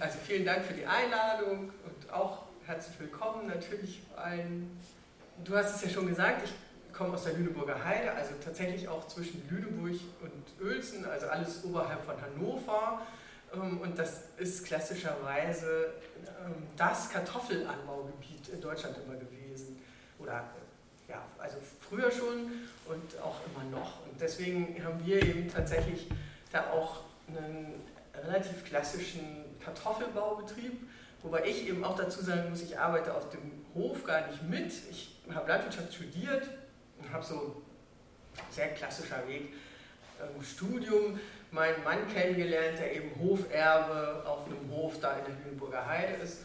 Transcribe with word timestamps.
Also 0.00 0.18
vielen 0.26 0.46
Dank 0.46 0.64
für 0.64 0.72
die 0.72 0.86
Einladung 0.86 1.70
und 1.84 2.10
auch 2.10 2.44
herzlich 2.64 2.98
willkommen 2.98 3.46
natürlich 3.46 4.00
allen. 4.16 4.80
Du 5.44 5.54
hast 5.54 5.76
es 5.76 5.82
ja 5.82 5.90
schon 5.90 6.06
gesagt, 6.06 6.44
ich 6.46 6.94
komme 6.96 7.12
aus 7.12 7.24
der 7.24 7.34
Lüneburger 7.34 7.84
Heide, 7.84 8.12
also 8.12 8.30
tatsächlich 8.42 8.88
auch 8.88 9.06
zwischen 9.06 9.46
Lüneburg 9.50 10.00
und 10.22 10.66
Uelzen, 10.66 11.04
also 11.04 11.26
alles 11.26 11.62
oberhalb 11.62 12.02
von 12.04 12.14
Hannover. 12.22 13.02
Ähm, 13.52 13.78
und 13.82 13.98
das 13.98 14.22
ist 14.38 14.64
klassischerweise 14.64 15.92
ähm, 16.46 16.54
das 16.78 17.10
Kartoffelanbaugebiet 17.10 18.48
in 18.48 18.62
Deutschland 18.62 18.96
immer 19.04 19.16
gewesen. 19.16 19.78
Oder 20.18 20.44
ja, 21.06 21.22
also 21.38 21.58
früher 21.80 22.10
schon 22.10 22.50
und 22.86 23.20
auch 23.22 23.36
immer 23.44 23.78
noch. 23.78 24.06
Und 24.06 24.18
deswegen 24.18 24.82
haben 24.82 25.04
wir 25.04 25.22
eben 25.22 25.52
tatsächlich 25.52 26.08
da 26.50 26.70
auch 26.70 27.00
einen 27.28 27.74
relativ 28.24 28.64
klassischen 28.64 29.45
Kartoffelbaubetrieb, 29.66 30.88
wobei 31.22 31.44
ich 31.44 31.68
eben 31.68 31.84
auch 31.84 31.96
dazu 31.96 32.22
sagen 32.22 32.48
muss, 32.50 32.62
ich 32.62 32.78
arbeite 32.78 33.12
auf 33.14 33.28
dem 33.30 33.64
Hof 33.74 34.04
gar 34.04 34.26
nicht 34.28 34.42
mit. 34.48 34.72
Ich 34.90 35.18
habe 35.34 35.48
Landwirtschaft 35.48 35.92
studiert 35.92 36.48
und 36.98 37.12
habe 37.12 37.24
so 37.24 37.62
sehr 38.50 38.68
klassischer 38.68 39.26
Weg 39.26 39.52
im 40.34 40.42
Studium 40.42 41.18
meinen 41.50 41.82
Mann 41.84 42.06
kennengelernt, 42.12 42.78
der 42.78 42.94
eben 42.94 43.10
Hoferbe 43.20 44.24
auf 44.26 44.46
einem 44.46 44.70
Hof 44.70 45.00
da 45.00 45.18
in 45.18 45.24
der 45.26 45.34
Lüneburger 45.44 45.86
Heide 45.86 46.14
ist. 46.22 46.42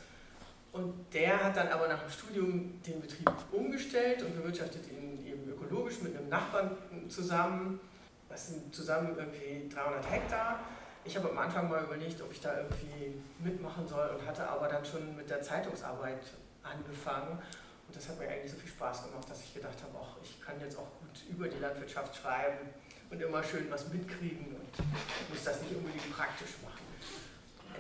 Und 0.73 0.93
der 1.13 1.43
hat 1.43 1.57
dann 1.57 1.67
aber 1.67 1.87
nach 1.87 2.01
dem 2.01 2.09
Studium 2.09 2.81
den 2.81 3.01
Betrieb 3.01 3.29
umgestellt 3.51 4.23
und 4.23 4.35
bewirtschaftet 4.35 4.89
ihn 4.89 5.25
eben 5.25 5.49
ökologisch 5.49 6.01
mit 6.01 6.15
einem 6.15 6.29
Nachbarn 6.29 6.77
zusammen. 7.09 7.79
Das 8.29 8.47
sind 8.47 8.73
zusammen 8.73 9.15
irgendwie 9.17 9.67
300 9.73 10.09
Hektar. 10.09 10.59
Ich 11.03 11.15
habe 11.17 11.29
am 11.29 11.37
Anfang 11.37 11.67
mal 11.69 11.83
überlegt, 11.83 12.21
ob 12.21 12.31
ich 12.31 12.41
da 12.41 12.57
irgendwie 12.57 13.15
mitmachen 13.39 13.87
soll 13.87 14.09
und 14.09 14.25
hatte 14.25 14.47
aber 14.47 14.67
dann 14.67 14.85
schon 14.85 15.15
mit 15.15 15.29
der 15.29 15.41
Zeitungsarbeit 15.41 16.21
angefangen. 16.63 17.39
Und 17.87 17.95
das 17.95 18.07
hat 18.07 18.19
mir 18.19 18.27
eigentlich 18.29 18.51
so 18.51 18.57
viel 18.57 18.69
Spaß 18.69 19.05
gemacht, 19.05 19.29
dass 19.29 19.41
ich 19.41 19.53
gedacht 19.53 19.77
habe, 19.81 19.97
auch 19.97 20.17
ich 20.23 20.39
kann 20.41 20.59
jetzt 20.61 20.77
auch 20.77 20.87
gut 20.99 21.23
über 21.29 21.47
die 21.47 21.57
Landwirtschaft 21.57 22.15
schreiben 22.15 22.69
und 23.09 23.21
immer 23.21 23.43
schön 23.43 23.65
was 23.69 23.91
mitkriegen 23.91 24.55
und 24.55 25.29
muss 25.29 25.43
das 25.43 25.61
nicht 25.61 25.75
unbedingt 25.75 26.15
praktisch 26.15 26.55
machen. 26.63 26.81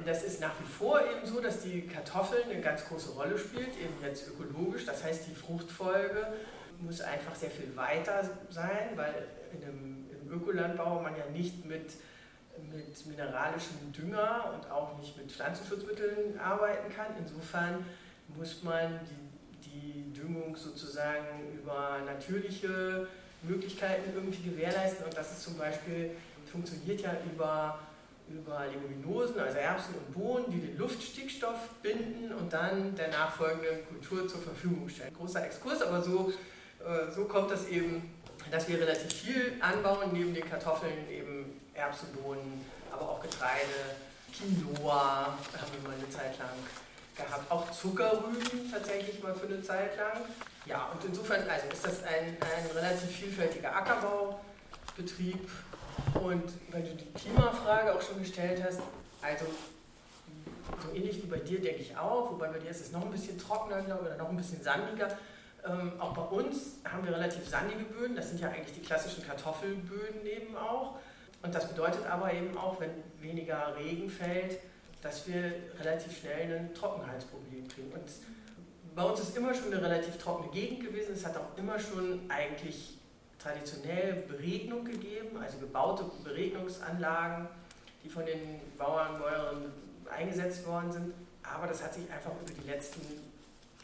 Das 0.05 0.23
ist 0.23 0.41
nach 0.41 0.53
wie 0.59 0.65
vor 0.65 1.01
eben 1.01 1.25
so, 1.25 1.39
dass 1.41 1.61
die 1.61 1.85
Kartoffel 1.85 2.43
eine 2.43 2.59
ganz 2.59 2.85
große 2.85 3.11
Rolle 3.11 3.37
spielt, 3.37 3.77
eben 3.77 3.93
jetzt 4.01 4.27
ökologisch. 4.27 4.85
Das 4.85 5.03
heißt, 5.03 5.27
die 5.27 5.35
Fruchtfolge 5.35 6.33
muss 6.79 7.01
einfach 7.01 7.35
sehr 7.35 7.51
viel 7.51 7.75
weiter 7.75 8.27
sein, 8.49 8.89
weil 8.95 9.27
in 9.53 9.63
einem, 9.63 10.05
im 10.23 10.31
Ökolandbau 10.31 11.01
man 11.01 11.15
ja 11.15 11.25
nicht 11.31 11.65
mit 11.65 11.91
mit 12.69 13.05
mineralischem 13.05 13.91
Dünger 13.93 14.53
und 14.53 14.69
auch 14.71 14.97
nicht 14.97 15.17
mit 15.17 15.31
Pflanzenschutzmitteln 15.31 16.39
arbeiten 16.39 16.93
kann. 16.93 17.07
Insofern 17.17 17.85
muss 18.35 18.63
man 18.63 18.99
die, 19.05 19.69
die 19.69 20.13
Düngung 20.13 20.55
sozusagen 20.55 21.53
über 21.53 21.99
natürliche 22.05 23.07
Möglichkeiten 23.43 24.11
irgendwie 24.13 24.49
gewährleisten 24.49 25.05
und 25.05 25.17
das 25.17 25.31
ist 25.31 25.43
zum 25.43 25.57
Beispiel, 25.57 26.11
funktioniert 26.51 27.01
ja 27.01 27.17
über, 27.31 27.79
über 28.29 28.65
Leguminosen, 28.67 29.39
also 29.39 29.57
Erbsen 29.57 29.95
und 29.95 30.13
Bohnen, 30.13 30.45
die 30.51 30.59
den 30.59 30.77
Luftstickstoff 30.77 31.69
binden 31.81 32.33
und 32.33 32.51
dann 32.51 32.95
der 32.95 33.09
nachfolgenden 33.09 33.87
Kultur 33.87 34.27
zur 34.27 34.41
Verfügung 34.41 34.87
stellen. 34.89 35.13
Großer 35.13 35.45
Exkurs, 35.45 35.81
aber 35.81 36.01
so, 36.01 36.31
äh, 36.79 37.11
so 37.11 37.25
kommt 37.25 37.51
das 37.51 37.67
eben, 37.67 38.13
dass 38.51 38.67
wir 38.67 38.79
relativ 38.79 39.13
viel 39.13 39.53
anbauen, 39.59 40.09
neben 40.13 40.33
den 40.33 40.47
Kartoffeln 40.47 41.09
eben 41.09 41.30
Erbsenbohnen, 41.81 42.65
aber 42.91 43.09
auch 43.09 43.21
Getreide, 43.21 43.97
Quinoa 44.33 45.25
haben 45.27 45.71
wir 45.73 45.89
mal 45.89 45.95
eine 45.97 46.09
Zeit 46.09 46.37
lang 46.39 46.49
gehabt, 47.15 47.51
auch 47.51 47.69
Zuckerrüben 47.71 48.71
tatsächlich 48.71 49.21
mal 49.21 49.33
für 49.33 49.47
eine 49.47 49.61
Zeit 49.61 49.97
lang. 49.97 50.21
Ja, 50.65 50.89
und 50.93 51.03
insofern 51.03 51.41
also 51.49 51.67
ist 51.71 51.85
das 51.85 52.03
ein, 52.03 52.37
ein 52.39 52.71
relativ 52.73 53.09
vielfältiger 53.09 53.75
Ackerbaubetrieb. 53.75 55.49
Und 56.15 56.51
weil 56.71 56.83
du 56.83 56.95
die 56.95 57.11
Klimafrage 57.13 57.93
auch 57.95 58.01
schon 58.01 58.19
gestellt 58.19 58.63
hast, 58.65 58.79
also 59.21 59.45
so 60.81 60.95
ähnlich 60.95 61.21
wie 61.21 61.27
bei 61.27 61.37
dir 61.37 61.59
denke 61.61 61.81
ich 61.81 61.97
auch, 61.97 62.31
wobei 62.31 62.47
bei 62.47 62.59
dir 62.59 62.69
ist 62.69 62.81
es 62.81 62.91
noch 62.91 63.03
ein 63.03 63.11
bisschen 63.11 63.37
trockener 63.37 63.99
oder 63.99 64.15
noch 64.15 64.29
ein 64.29 64.37
bisschen 64.37 64.63
sandiger. 64.63 65.09
Ähm, 65.65 65.93
auch 65.99 66.13
bei 66.13 66.21
uns 66.21 66.79
haben 66.89 67.05
wir 67.05 67.13
relativ 67.13 67.47
sandige 67.47 67.83
Böden, 67.83 68.15
das 68.15 68.29
sind 68.29 68.39
ja 68.39 68.49
eigentlich 68.49 68.73
die 68.73 68.81
klassischen 68.81 69.25
Kartoffelböden 69.25 70.25
eben 70.25 70.57
auch. 70.57 70.95
Und 71.41 71.55
das 71.55 71.67
bedeutet 71.67 72.05
aber 72.05 72.33
eben 72.33 72.57
auch, 72.57 72.79
wenn 72.79 72.91
weniger 73.19 73.75
Regen 73.75 74.09
fällt, 74.09 74.59
dass 75.01 75.27
wir 75.27 75.53
relativ 75.79 76.19
schnell 76.19 76.59
ein 76.59 76.73
Trockenheitsproblem 76.73 77.67
kriegen. 77.67 77.91
Und 77.91 78.03
bei 78.95 79.03
uns 79.03 79.19
ist 79.19 79.35
immer 79.35 79.53
schon 79.53 79.73
eine 79.73 79.81
relativ 79.81 80.17
trockene 80.17 80.51
Gegend 80.51 80.81
gewesen. 80.81 81.13
Es 81.13 81.25
hat 81.25 81.35
auch 81.37 81.57
immer 81.57 81.79
schon 81.79 82.21
eigentlich 82.29 82.97
traditionell 83.39 84.23
Beregnung 84.27 84.85
gegeben, 84.85 85.37
also 85.41 85.57
gebaute 85.57 86.05
Beregnungsanlagen, 86.23 87.47
die 88.03 88.09
von 88.09 88.25
den 88.25 88.59
Bauern, 88.77 89.17
Bäuerinnen 89.17 89.71
eingesetzt 90.09 90.65
worden 90.67 90.91
sind. 90.91 91.13
Aber 91.41 91.67
das 91.67 91.83
hat 91.83 91.93
sich 91.93 92.03
einfach 92.11 92.31
über 92.31 92.53
die 92.61 92.67
letzten 92.67 93.01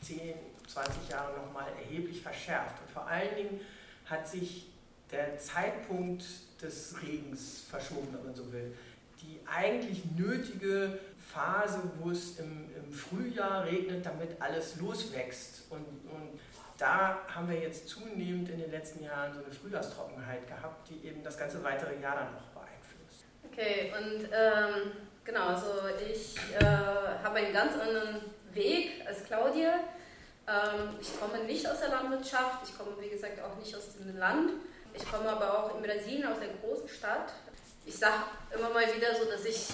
10, 0.02 0.34
20 0.68 1.10
Jahre 1.10 1.36
nochmal 1.38 1.68
erheblich 1.82 2.22
verschärft. 2.22 2.76
Und 2.82 2.92
vor 2.92 3.08
allen 3.08 3.36
Dingen 3.36 3.62
hat 4.06 4.28
sich 4.28 4.68
der 5.12 5.40
Zeitpunkt 5.40 6.24
des 6.62 6.96
Regens 7.02 7.64
verschoben, 7.70 8.08
wenn 8.14 8.26
man 8.26 8.36
so 8.36 8.52
will. 8.52 8.76
Die 9.22 9.40
eigentlich 9.48 10.04
nötige 10.16 11.00
Phase, 11.18 11.82
wo 12.00 12.12
es 12.12 12.40
im, 12.40 12.70
im 12.76 12.92
Frühjahr 12.92 13.66
regnet, 13.66 14.06
damit 14.06 14.42
alles 14.42 14.78
loswächst. 14.78 15.64
Und, 15.70 15.86
und 16.12 16.40
da 16.78 17.20
haben 17.34 17.50
wir 17.50 17.60
jetzt 17.60 17.90
zunehmend 17.90 18.50
in 18.50 18.60
den 18.60 18.72
letzten 18.72 19.04
Jahren 19.04 19.34
so 19.34 19.44
eine 19.44 19.54
Frühjahrstrockenheit 19.54 20.48
gehabt, 20.48 20.90
die 20.90 21.08
eben 21.08 21.24
das 21.24 21.38
ganze 21.38 21.64
weitere 21.64 22.00
Jahr 22.00 22.16
dann 22.16 22.34
noch 22.34 22.48
beeinflusst. 22.50 23.26
Okay, 23.52 23.92
und 23.98 24.26
ähm, 24.26 24.92
genau, 25.24 25.48
also 25.48 25.68
ich 26.10 26.38
äh, 26.60 26.64
habe 26.64 27.38
einen 27.38 27.54
ganz 27.54 27.74
anderen 27.74 28.22
Weg 28.54 29.04
als 29.08 29.24
Claudia. 29.26 29.74
Ähm, 30.48 30.96
ich 31.02 31.20
komme 31.20 31.44
nicht 31.44 31.68
aus 31.68 31.80
der 31.80 31.90
Landwirtschaft, 31.90 32.70
ich 32.70 32.78
komme 32.78 32.92
wie 33.00 33.10
gesagt 33.10 33.42
auch 33.42 33.58
nicht 33.58 33.76
aus 33.76 33.98
dem 33.98 34.18
Land. 34.18 34.52
Ich 34.98 35.12
komme 35.12 35.30
aber 35.30 35.60
auch 35.60 35.76
in 35.76 35.84
Brasilien 35.84 36.28
aus 36.28 36.40
einer 36.40 36.54
großen 36.64 36.90
Stadt. 36.90 37.32
Ich 37.86 37.98
sage 37.98 38.16
immer 38.54 38.70
mal 38.72 38.84
wieder 38.96 39.16
so, 39.16 39.26
dass 39.26 39.46
ich 39.46 39.68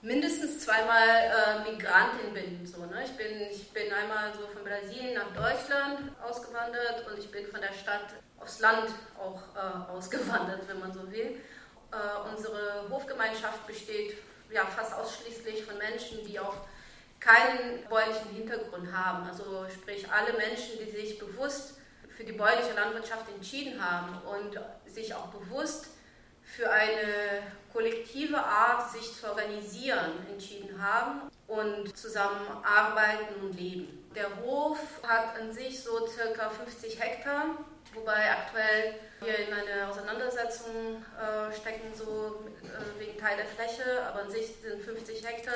mindestens 0.00 0.60
zweimal 0.60 0.96
äh, 0.96 1.70
Migrantin 1.70 2.32
bin. 2.32 2.66
So, 2.66 2.86
ne? 2.86 3.04
ich, 3.04 3.12
bin, 3.12 3.42
ich 3.50 3.70
bin 3.72 3.92
einmal 3.92 4.32
so 4.32 4.46
von 4.48 4.64
Brasilien 4.64 5.14
nach 5.14 5.28
Deutschland 5.34 6.12
ausgewandert 6.22 7.06
und 7.06 7.18
ich 7.18 7.30
bin 7.30 7.46
von 7.46 7.60
der 7.60 7.72
Stadt 7.72 8.14
aufs 8.40 8.60
Land 8.60 8.88
auch 9.18 9.42
äh, 9.54 9.92
ausgewandert, 9.92 10.66
wenn 10.66 10.80
man 10.80 10.92
so 10.92 11.10
will. 11.12 11.38
Äh, 11.92 12.30
unsere 12.30 12.88
Hofgemeinschaft 12.88 13.66
besteht 13.66 14.16
ja 14.50 14.64
fast 14.64 14.94
ausschließlich 14.94 15.64
von 15.64 15.76
Menschen, 15.76 16.26
die 16.26 16.40
auch 16.40 16.56
keinen 17.20 17.86
bäuerlichen 17.90 18.30
Hintergrund 18.30 18.90
haben. 18.90 19.28
Also 19.28 19.66
sprich 19.68 20.10
alle 20.10 20.32
Menschen, 20.32 20.78
die 20.80 20.90
sich 20.90 21.18
bewusst 21.18 21.74
für 22.22 22.26
die 22.26 22.38
bäuerliche 22.38 22.72
Landwirtschaft 22.74 23.28
entschieden 23.34 23.84
haben 23.84 24.16
und 24.28 24.60
sich 24.86 25.12
auch 25.12 25.26
bewusst 25.26 25.88
für 26.40 26.70
eine 26.70 27.42
kollektive 27.72 28.38
Art, 28.38 28.92
sich 28.92 29.12
zu 29.12 29.28
organisieren, 29.28 30.24
entschieden 30.30 30.80
haben 30.80 31.22
und 31.48 31.96
zusammenarbeiten 31.96 33.34
und 33.42 33.58
leben. 33.58 34.08
Der 34.14 34.28
Hof 34.44 34.78
hat 35.02 35.36
an 35.40 35.52
sich 35.52 35.82
so 35.82 36.06
circa 36.06 36.48
50 36.48 37.00
Hektar, 37.00 37.56
wobei 37.92 38.30
aktuell 38.30 38.94
wir 39.20 39.38
in 39.38 39.52
einer 39.52 39.90
Auseinandersetzung 39.90 41.04
äh, 41.18 41.52
stecken, 41.52 41.92
so 41.92 42.44
äh, 42.62 43.00
wegen 43.00 43.18
Teil 43.18 43.36
der 43.36 43.46
Fläche, 43.46 44.00
aber 44.06 44.20
an 44.20 44.30
sich 44.30 44.54
sind 44.62 44.80
50 44.80 45.26
Hektar. 45.26 45.54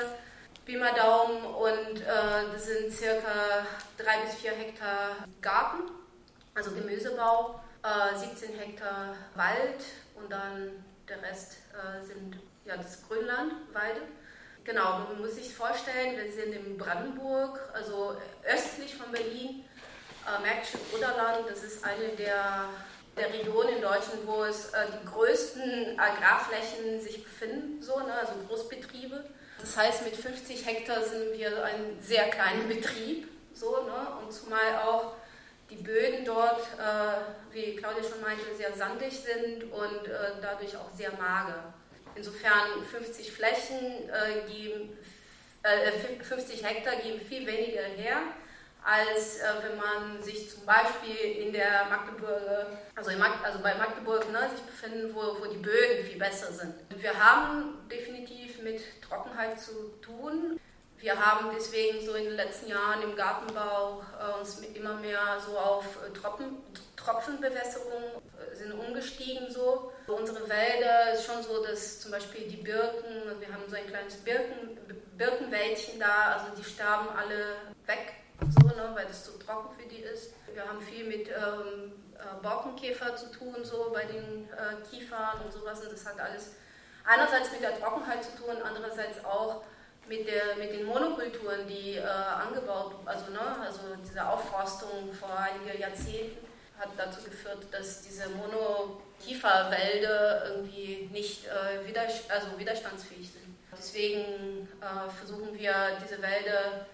Pi 0.64 0.76
Daumen 0.96 1.44
und 1.44 2.00
äh, 2.00 2.52
das 2.52 2.66
sind 2.66 2.90
circa 2.90 3.64
3 3.98 4.18
bis 4.24 4.34
4 4.34 4.50
Hektar 4.50 5.16
Garten 5.40 5.82
also 6.56 6.70
Gemüsebau, 6.72 7.60
äh, 7.82 8.16
17 8.18 8.58
Hektar 8.58 9.14
Wald 9.34 9.84
und 10.14 10.32
dann 10.32 10.84
der 11.06 11.22
Rest 11.22 11.58
äh, 11.72 12.04
sind 12.04 12.36
ja, 12.64 12.76
das 12.76 13.06
Grünland, 13.06 13.52
Weide. 13.72 14.00
Genau, 14.64 15.00
man 15.10 15.20
muss 15.20 15.36
sich 15.36 15.54
vorstellen, 15.54 16.16
wir 16.16 16.32
sind 16.32 16.52
in 16.52 16.76
Brandenburg, 16.76 17.60
also 17.72 18.16
östlich 18.42 18.96
von 18.96 19.12
Berlin, 19.12 19.64
äh, 20.26 20.42
Märkisches 20.42 20.80
Oderland, 20.92 21.48
das 21.48 21.62
ist 21.62 21.84
eine 21.84 22.08
der, 22.16 22.64
der 23.16 23.32
Regionen 23.32 23.76
in 23.76 23.82
Deutschland, 23.82 24.26
wo 24.26 24.42
es 24.42 24.70
äh, 24.70 24.86
die 24.90 25.08
größten 25.08 26.00
Agrarflächen 26.00 27.00
sich 27.00 27.22
befinden, 27.22 27.80
so, 27.82 28.00
ne, 28.00 28.14
also 28.18 28.32
Großbetriebe. 28.48 29.24
Das 29.60 29.76
heißt, 29.76 30.04
mit 30.04 30.16
50 30.16 30.66
Hektar 30.66 31.04
sind 31.04 31.34
wir 31.34 31.64
ein 31.64 31.98
sehr 32.00 32.28
kleiner 32.30 32.64
Betrieb, 32.64 33.28
so, 33.52 33.84
ne, 33.84 34.18
und 34.20 34.32
zumal 34.32 34.78
auch 34.84 35.12
die 35.70 35.76
Böden 35.76 36.24
dort, 36.24 36.62
äh, 36.78 37.52
wie 37.52 37.76
Claudia 37.76 38.02
schon 38.02 38.20
meinte, 38.20 38.54
sehr 38.56 38.72
sandig 38.72 39.12
sind 39.12 39.64
und 39.72 40.08
äh, 40.08 40.32
dadurch 40.40 40.76
auch 40.76 40.90
sehr 40.94 41.12
mager. 41.12 41.74
Insofern 42.14 42.82
50 42.90 43.32
Flächen 43.32 44.08
äh, 44.08 44.50
geben 44.50 44.96
äh, 45.66 46.22
50 46.22 46.64
Hektar 46.64 46.96
geben 46.96 47.20
viel 47.20 47.46
weniger 47.46 47.82
her, 47.82 48.18
als 48.84 49.38
äh, 49.38 49.42
wenn 49.62 49.76
man 49.76 50.22
sich 50.22 50.48
zum 50.48 50.64
Beispiel 50.64 51.42
in 51.46 51.52
der 51.52 51.86
Magdeburg, 51.90 52.66
also, 52.94 53.10
in 53.10 53.18
Mag 53.18 53.32
also 53.42 53.58
bei 53.58 53.74
Magdeburg 53.74 54.30
ne, 54.30 54.48
sich 54.50 54.62
befinden, 54.62 55.12
wo, 55.14 55.40
wo 55.40 55.46
die 55.46 55.58
Böden 55.58 56.04
viel 56.04 56.18
besser 56.18 56.52
sind. 56.52 56.74
Wir 56.96 57.12
haben 57.18 57.88
definitiv 57.90 58.62
mit 58.62 58.80
Trockenheit 59.02 59.60
zu 59.60 59.92
tun. 60.00 60.60
Wir 60.98 61.18
haben 61.18 61.50
deswegen 61.54 62.04
so 62.04 62.14
in 62.14 62.24
den 62.24 62.36
letzten 62.36 62.68
Jahren 62.68 63.02
im 63.02 63.14
Gartenbau 63.14 64.02
äh, 64.18 64.38
uns 64.38 64.60
immer 64.74 64.94
mehr 64.94 65.38
so 65.44 65.58
auf 65.58 65.84
äh, 66.02 66.10
Tropfen, 66.12 66.56
Tropfenbewässerung 66.96 68.22
äh, 68.40 68.56
sind 68.56 68.72
umgestiegen 68.72 69.50
so. 69.50 69.92
Unsere 70.06 70.48
Wälder 70.48 71.12
ist 71.12 71.26
schon 71.26 71.42
so, 71.42 71.62
dass 71.62 72.00
zum 72.00 72.12
Beispiel 72.12 72.48
die 72.48 72.56
Birken, 72.56 73.38
wir 73.38 73.52
haben 73.52 73.64
so 73.68 73.76
ein 73.76 73.86
kleines 73.86 74.16
Birken, 74.16 74.78
Birkenwäldchen 75.16 76.00
da, 76.00 76.38
also 76.38 76.56
die 76.56 76.64
sterben 76.64 77.08
alle 77.10 77.56
weg, 77.84 78.14
so, 78.58 78.66
ne, 78.68 78.90
weil 78.94 79.06
das 79.06 79.24
zu 79.24 79.32
trocken 79.38 79.76
für 79.78 79.88
die 79.88 80.00
ist. 80.00 80.32
Wir 80.52 80.66
haben 80.66 80.80
viel 80.80 81.06
mit 81.06 81.28
ähm, 81.28 81.92
äh, 82.14 82.42
Borkenkäfer 82.42 83.14
zu 83.16 83.30
tun, 83.30 83.56
so 83.62 83.90
bei 83.92 84.04
den 84.04 84.48
äh, 84.50 84.82
Kiefern 84.88 85.42
und 85.44 85.52
sowas 85.52 85.80
und 85.82 85.92
das 85.92 86.06
hat 86.06 86.18
alles 86.18 86.52
einerseits 87.04 87.52
mit 87.52 87.62
der 87.62 87.78
Trockenheit 87.78 88.24
zu 88.24 88.36
tun, 88.36 88.56
andererseits 88.64 89.22
auch 89.24 89.62
mit, 90.08 90.26
der, 90.26 90.56
mit 90.56 90.72
den 90.72 90.86
Monokulturen, 90.86 91.66
die 91.68 91.96
äh, 91.96 92.02
angebaut, 92.02 92.94
also, 93.04 93.30
ne, 93.30 93.60
also 93.64 93.80
diese 94.02 94.26
Aufforstung 94.26 95.12
vor 95.12 95.38
einigen 95.38 95.78
Jahrzehnten 95.80 96.46
hat 96.78 96.90
dazu 96.96 97.22
geführt, 97.22 97.66
dass 97.70 98.02
diese 98.02 98.28
Monokieferwälder 98.30 100.46
irgendwie 100.50 101.08
nicht 101.12 101.46
äh, 101.46 101.86
widerst 101.86 102.28
also 102.30 102.58
widerstandsfähig 102.58 103.30
sind. 103.32 103.56
Deswegen 103.72 104.68
äh, 104.80 105.08
versuchen 105.10 105.58
wir 105.58 105.98
diese 106.02 106.22
Wälder, 106.22 106.86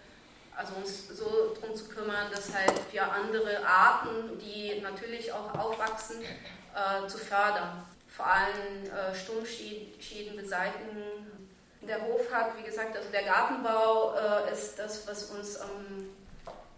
also 0.57 0.75
uns 0.75 1.09
so 1.09 1.55
darum 1.55 1.75
zu 1.75 1.89
kümmern, 1.89 2.31
dass 2.33 2.55
halt 2.55 2.73
wir 2.93 3.11
andere 3.11 3.67
Arten, 3.67 4.39
die 4.39 4.81
natürlich 4.81 5.33
auch 5.33 5.59
aufwachsen, 5.59 6.23
äh, 6.23 7.07
zu 7.07 7.19
fördern. 7.19 7.85
Vor 8.09 8.27
allem 8.27 8.85
äh, 8.85 9.15
Sturmschäden 9.15 10.37
beseitigen, 10.37 11.32
der 11.89 12.03
Hof 12.03 12.33
hat, 12.33 12.57
wie 12.59 12.63
gesagt, 12.63 12.97
also 12.97 13.09
der 13.11 13.23
Gartenbau 13.23 14.15
äh, 14.15 14.53
ist 14.53 14.79
das, 14.79 15.07
was 15.07 15.25
uns 15.31 15.57
ähm, 15.57 16.11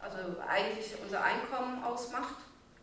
also 0.00 0.18
eigentlich 0.46 0.94
unser 1.02 1.22
Einkommen 1.22 1.82
ausmacht. 1.84 2.36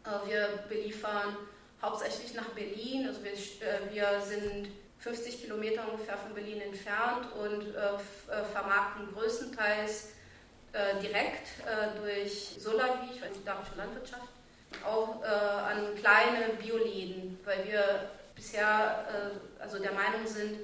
Äh, 0.05 0.29
wir 0.29 0.47
beliefern 0.69 1.37
hauptsächlich 1.81 2.33
nach 2.33 2.49
Berlin, 2.49 3.07
also 3.07 3.23
wir, 3.23 3.31
äh, 3.31 3.91
wir 3.91 4.21
sind 4.21 4.69
50 4.99 5.41
Kilometer 5.41 5.83
ungefähr 5.91 6.17
von 6.17 6.33
Berlin 6.33 6.61
entfernt 6.61 7.27
und 7.33 7.75
äh, 7.75 7.79
äh, 7.79 8.45
vermarkten 8.45 9.11
größtenteils 9.13 10.09
äh, 10.73 10.99
direkt 11.01 11.47
durch 12.01 12.55
Solavi, 12.59 13.09
ich 13.13 13.21
weiß 13.21 13.31
nicht, 13.31 13.45
Darische 13.45 13.75
Landwirtschaft, 13.75 14.29
auch 14.85 15.21
an 15.21 15.95
kleine 15.95 16.53
Bioläden, 16.53 17.37
weil 17.43 17.67
wir 17.67 18.09
bisher 18.35 19.05
also 19.59 19.79
der 19.79 19.91
Meinung 19.91 20.25
sind, 20.25 20.59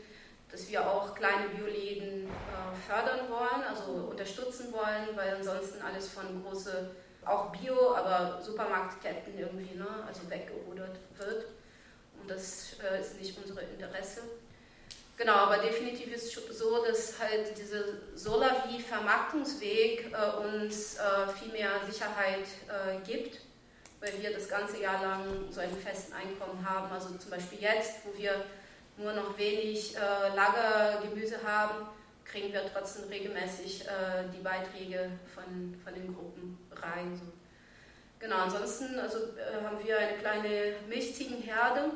dass 0.52 0.70
wir 0.70 0.90
auch 0.90 1.14
kleine 1.14 1.50
Bioläden 1.50 2.28
äh, 2.28 2.88
fördern 2.88 3.30
wollen, 3.30 3.64
also 3.70 4.10
unterstützen 4.10 4.72
wollen, 4.72 5.16
weil 5.16 5.36
ansonsten 5.36 5.82
alles 5.82 6.10
von 6.10 6.44
große, 6.44 6.90
auch 7.26 7.52
Bio, 7.52 7.96
aber 7.96 8.42
Supermarktketten 8.42 9.38
irgendwie, 9.38 9.76
ne, 9.76 9.88
also 10.08 10.30
weggerudert 10.30 10.98
wird. 11.18 11.46
Und 12.22 12.32
das 12.32 12.78
äh, 12.82 13.02
ist 13.02 13.20
nicht 13.20 13.38
unser 13.38 13.62
Interesse. 13.62 14.22
Genau, 15.18 15.34
aber 15.34 15.58
definitiv 15.58 16.14
ist 16.14 16.38
es 16.38 16.60
so, 16.60 16.86
dass 16.86 17.20
halt 17.20 17.58
dieser 17.58 17.84
Solavi-Vermarktungsweg 18.14 20.14
äh, 20.14 20.46
uns 20.46 20.96
äh, 20.96 21.28
viel 21.40 21.52
mehr 21.52 21.72
Sicherheit 21.90 22.46
äh, 22.68 23.00
gibt, 23.04 23.40
weil 24.00 24.14
wir 24.22 24.32
das 24.32 24.48
ganze 24.48 24.80
Jahr 24.80 25.02
lang 25.02 25.26
so 25.50 25.60
einen 25.60 25.76
festen 25.76 26.14
Einkommen 26.14 26.64
haben. 26.70 26.92
Also 26.92 27.18
zum 27.18 27.32
Beispiel 27.32 27.60
jetzt, 27.60 28.06
wo 28.06 28.16
wir 28.16 28.46
nur 28.98 29.14
noch 29.14 29.38
wenig 29.38 29.96
äh, 29.96 30.36
Lagergemüse 30.36 31.38
haben, 31.46 31.88
kriegen 32.26 32.52
wir 32.52 32.64
trotzdem 32.74 33.08
regelmäßig 33.10 33.86
äh, 33.86 34.24
die 34.36 34.42
Beiträge 34.42 35.12
von, 35.34 35.76
von 35.84 35.94
den 35.94 36.14
Gruppen 36.14 36.58
rein. 36.72 37.16
So. 37.16 37.32
Genau, 38.20 38.38
ansonsten 38.38 39.00
also, 39.00 39.18
äh, 39.18 39.64
haben 39.64 39.78
wir 39.84 39.98
eine 39.98 40.18
kleine 40.18 40.76
Milchziegenherde, 40.90 41.92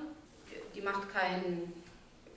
die 0.73 0.81
macht 0.81 1.11
kein, 1.11 1.73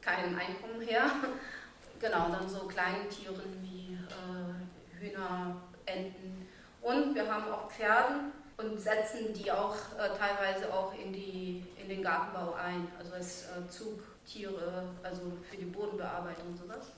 kein 0.00 0.37
Einkommen 0.37 0.81
her. 0.81 1.10
genau, 2.00 2.31
dann 2.31 2.49
so 2.49 2.67
kleine 2.67 3.08
Tiere 3.08 3.43
wie 3.60 3.94
äh, 3.94 5.00
Hühner, 5.00 5.60
Enten 5.87 6.49
und 6.84 7.14
wir 7.14 7.32
haben 7.32 7.50
auch 7.50 7.70
Pferde 7.70 8.20
und 8.58 8.78
setzen 8.78 9.32
die 9.32 9.50
auch 9.50 9.75
äh, 9.99 10.10
teilweise 10.19 10.72
auch 10.72 10.93
in, 10.94 11.12
die, 11.12 11.64
in 11.82 11.88
den 11.88 12.02
Gartenbau 12.02 12.55
ein, 12.55 12.88
also 12.99 13.14
als 13.14 13.44
äh, 13.44 13.69
Zug 13.69 14.02
Tiere, 14.26 14.84
also 15.02 15.20
für 15.48 15.56
die 15.56 15.66
Bodenbearbeitung 15.66 16.48
und 16.48 16.58
sowas. 16.58 16.92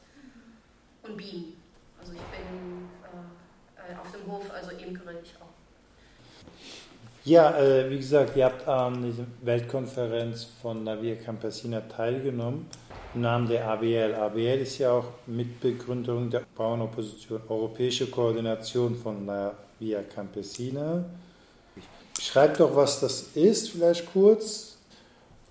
Und 1.03 1.17
Bienen. 1.17 1.57
Also 1.99 2.13
ich 2.13 2.19
bin 2.19 2.89
äh, 3.77 3.97
auf 3.99 4.11
dem 4.13 4.31
Hof, 4.31 4.51
also 4.53 4.71
imkere 4.73 5.13
ich 5.23 5.35
auch. 5.41 5.47
Ja, 7.25 7.59
äh, 7.59 7.91
wie 7.91 7.97
gesagt, 7.97 8.37
ihr 8.37 8.45
habt 8.45 8.69
an 8.69 9.03
dieser 9.03 9.25
Weltkonferenz 9.43 10.47
von 10.63 10.85
La 10.85 11.01
Via 11.03 11.17
Campesina 11.17 11.81
teilgenommen 11.81 12.67
im 13.15 13.23
Namen 13.23 13.49
der 13.49 13.67
ABL. 13.67 14.15
ABL 14.15 14.61
ist 14.61 14.79
ja 14.79 14.93
auch 14.93 15.07
Mitbegründung 15.27 16.31
der 16.31 16.43
Bauernopposition, 16.55 17.41
Europäische 17.49 18.07
Koordination 18.09 18.95
von 18.95 19.27
La 19.27 19.55
Via 19.81 20.03
Campesina. 20.03 21.05
Schreibt 22.21 22.61
doch, 22.61 22.77
was 22.77 23.01
das 23.01 23.23
ist, 23.35 23.71
vielleicht 23.71 24.13
kurz. 24.13 24.79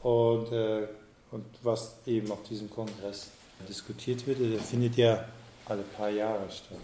Und 0.02 0.52
äh, 0.54 0.88
und 1.32 1.46
was 1.64 1.96
eben 2.06 2.32
auf 2.32 2.44
diesem 2.44 2.70
Kongress 2.70 3.30
diskutiert 3.68 4.26
wird. 4.28 4.40
Der 4.40 4.60
findet 4.60 4.96
ja 4.96 5.26
alle 5.66 5.84
paar 5.84 6.10
Jahre 6.10 6.50
statt. 6.52 6.78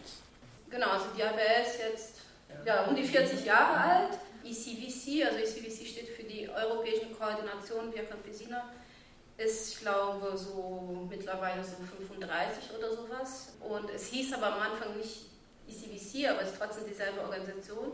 Genau, 0.70 0.90
also 0.90 1.06
die 1.18 1.24
ABL 1.24 1.66
ist 1.66 1.80
jetzt 1.80 2.12
ja, 2.66 2.86
um 2.86 2.96
die 2.96 3.04
40 3.04 3.46
Jahre 3.46 3.78
alt. 3.78 4.18
ECVC, 4.44 5.26
also 5.26 5.38
ECVC 5.38 5.88
steht 5.88 6.10
für 6.10 6.24
die 6.24 6.50
Europäische 6.50 7.08
Koordination 7.18 7.94
via 7.94 8.04
Campesina, 8.04 8.70
ist, 9.38 9.74
ich 9.74 9.80
glaube, 9.82 10.36
so 10.36 11.08
mittlerweile 11.10 11.64
so 11.64 11.76
35 12.08 12.76
oder 12.78 12.90
sowas. 12.96 13.54
Und 13.60 13.90
es 13.92 14.08
hieß 14.08 14.34
aber 14.34 14.56
am 14.56 14.62
Anfang 14.62 14.98
nicht 14.98 15.28
ECVC, 15.68 16.30
aber 16.30 16.42
es 16.42 16.52
ist 16.52 16.58
trotzdem 16.60 16.86
dieselbe 16.88 17.22
Organisation. 17.22 17.92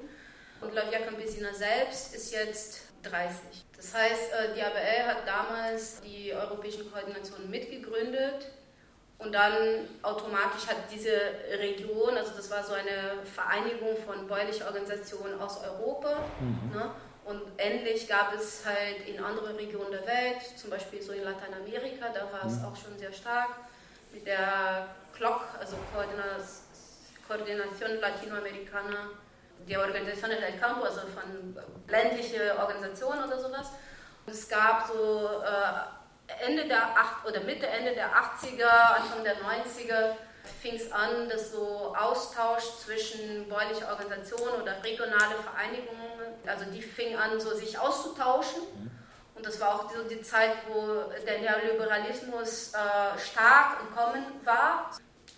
Und 0.62 0.74
La 0.74 0.90
Via 0.90 1.00
Campesina 1.00 1.54
selbst 1.54 2.16
ist 2.16 2.32
jetzt 2.32 2.82
30. 3.04 3.38
Das 3.78 3.94
heißt, 3.94 4.34
äh, 4.34 4.56
die 4.56 4.62
ABL 4.62 5.08
hat 5.08 5.28
damals 5.28 6.02
die 6.02 6.34
Europäische 6.34 6.84
Koordination 6.86 7.50
mitgegründet 7.50 8.52
und 9.20 9.34
dann 9.34 9.88
automatisch 10.02 10.68
hat 10.68 10.78
diese 10.92 11.12
Region, 11.60 12.18
also 12.18 12.32
das 12.36 12.52
war 12.52 12.64
so 12.64 12.74
eine 12.74 13.24
Vereinigung 13.24 13.96
von 14.06 14.28
bäuerlichen 14.28 14.66
Organisationen 14.66 15.40
aus 15.40 15.60
Europa. 15.64 16.26
Mhm. 16.40 16.72
Ne? 16.76 16.92
Und 17.26 17.42
endlich 17.58 18.08
gab 18.08 18.34
es 18.34 18.66
halt 18.66 19.08
in 19.08 19.22
anderen 19.24 19.56
Regionen 19.56 19.92
der 19.92 20.08
Welt, 20.08 20.42
zum 20.56 20.70
Beispiel 20.70 21.02
so 21.02 21.12
in 21.12 21.24
Lateinamerika, 21.24 22.10
da 22.14 22.32
war 22.32 22.46
es 22.46 22.60
mhm. 22.60 22.66
auch 22.66 22.76
schon 22.76 22.98
sehr 22.98 23.12
stark, 23.12 23.50
mit 24.14 24.26
der 24.26 24.88
CLOC, 25.14 25.42
also 25.60 25.76
Koordination 27.28 28.00
Latinoamericana 28.00 29.10
die 29.68 29.78
Organisation 29.78 30.30
del 30.30 30.60
Campo, 30.60 30.84
also 30.84 31.02
von 31.02 31.58
ländliche 31.88 32.58
Organisationen 32.60 33.24
oder 33.24 33.40
sowas. 33.40 33.68
Es 34.26 34.48
gab 34.50 34.88
so 34.88 35.42
äh, 35.44 36.46
Ende 36.46 36.68
der 36.68 36.98
acht 36.98 37.26
oder 37.26 37.42
Mitte, 37.42 37.68
Ende 37.68 37.94
der 37.94 38.10
80er, 38.10 38.68
Anfang 38.68 39.24
der 39.24 39.38
90er 39.38 40.16
fing 40.62 40.76
es 40.76 40.92
an, 40.92 41.30
dass 41.30 41.52
so 41.52 41.94
Austausch 41.98 42.64
zwischen 42.84 43.48
bäuerlichen 43.50 43.86
Organisationen 43.86 44.62
oder 44.62 44.84
regionale 44.84 45.36
Vereinigungen, 45.36 46.08
also 46.46 46.66
die 46.66 46.82
fing 46.82 47.16
an, 47.18 47.40
so 47.40 47.54
sich 47.54 47.78
auszutauschen. 47.78 48.62
Und 49.36 49.46
das 49.46 49.60
war 49.60 49.76
auch 49.76 49.92
so 49.92 50.04
die 50.04 50.22
Zeit, 50.22 50.54
wo 50.68 51.04
der 51.26 51.40
Neoliberalismus 51.40 52.74
äh, 52.74 53.20
stark 53.20 53.78
im 53.82 53.96
Kommen 53.96 54.26
war. 54.44 54.92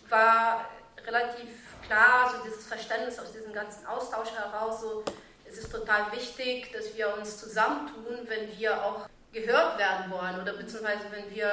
War 0.07 0.65
relativ 1.05 1.49
klar, 1.89 2.29
so 2.29 2.43
dieses 2.43 2.67
Verständnis 2.67 3.17
aus 3.19 3.31
diesem 3.31 3.51
ganzen 3.51 3.85
Austausch 3.87 4.31
heraus, 4.31 4.81
so 4.81 5.03
es 5.45 5.57
ist 5.57 5.71
total 5.71 6.11
wichtig, 6.11 6.71
dass 6.71 6.95
wir 6.95 7.15
uns 7.17 7.39
zusammentun, 7.39 8.19
wenn 8.27 8.55
wir 8.57 8.83
auch 8.83 9.09
gehört 9.33 9.79
werden 9.79 10.11
wollen 10.11 10.39
oder 10.39 10.53
beziehungsweise 10.53 11.05
wenn 11.11 11.33
wir 11.33 11.49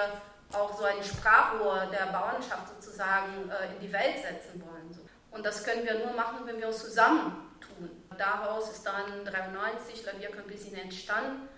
auch 0.53 0.77
so 0.77 0.85
ein 0.85 1.03
Sprachrohr 1.03 1.89
der 1.91 2.13
Bauernschaft 2.13 2.69
sozusagen 2.69 3.51
äh, 3.51 3.75
in 3.75 3.81
die 3.81 3.93
Welt 3.93 4.17
setzen 4.17 4.63
wollen. 4.63 4.93
So. 4.93 5.01
Und 5.31 5.45
das 5.45 5.65
können 5.65 5.85
wir 5.85 5.99
nur 5.99 6.13
machen, 6.13 6.47
wenn 6.47 6.59
wir 6.59 6.69
uns 6.69 6.81
zusammentun. 6.81 7.91
Daraus 8.17 8.71
ist 8.71 8.87
dann 8.87 9.25
93 9.25 10.05
La 10.05 10.13
Via 10.19 10.31
Campesina 10.31 10.79
entstanden. 10.79 11.49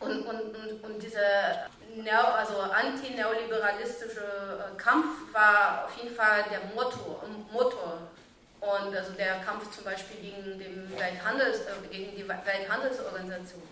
Und, 0.00 0.26
und, 0.26 0.56
und, 0.56 0.84
und 0.84 1.02
dieser 1.02 1.68
Neo, 1.94 2.20
also 2.34 2.58
antineoliberalistische 2.60 4.20
äh, 4.20 4.76
Kampf 4.76 5.32
war 5.32 5.84
auf 5.84 5.96
jeden 5.96 6.14
Fall 6.14 6.44
der 6.50 6.60
Motor, 6.74 7.22
Motor. 7.52 7.98
Und 8.60 8.94
also 8.94 9.12
der 9.12 9.36
Kampf 9.40 9.70
zum 9.70 9.84
Beispiel 9.84 10.16
gegen, 10.16 10.58
den 10.58 10.90
Welthandels, 10.98 11.60
äh, 11.60 11.88
gegen 11.90 12.16
die 12.16 12.26
Welthandelsorganisation. 12.26 13.62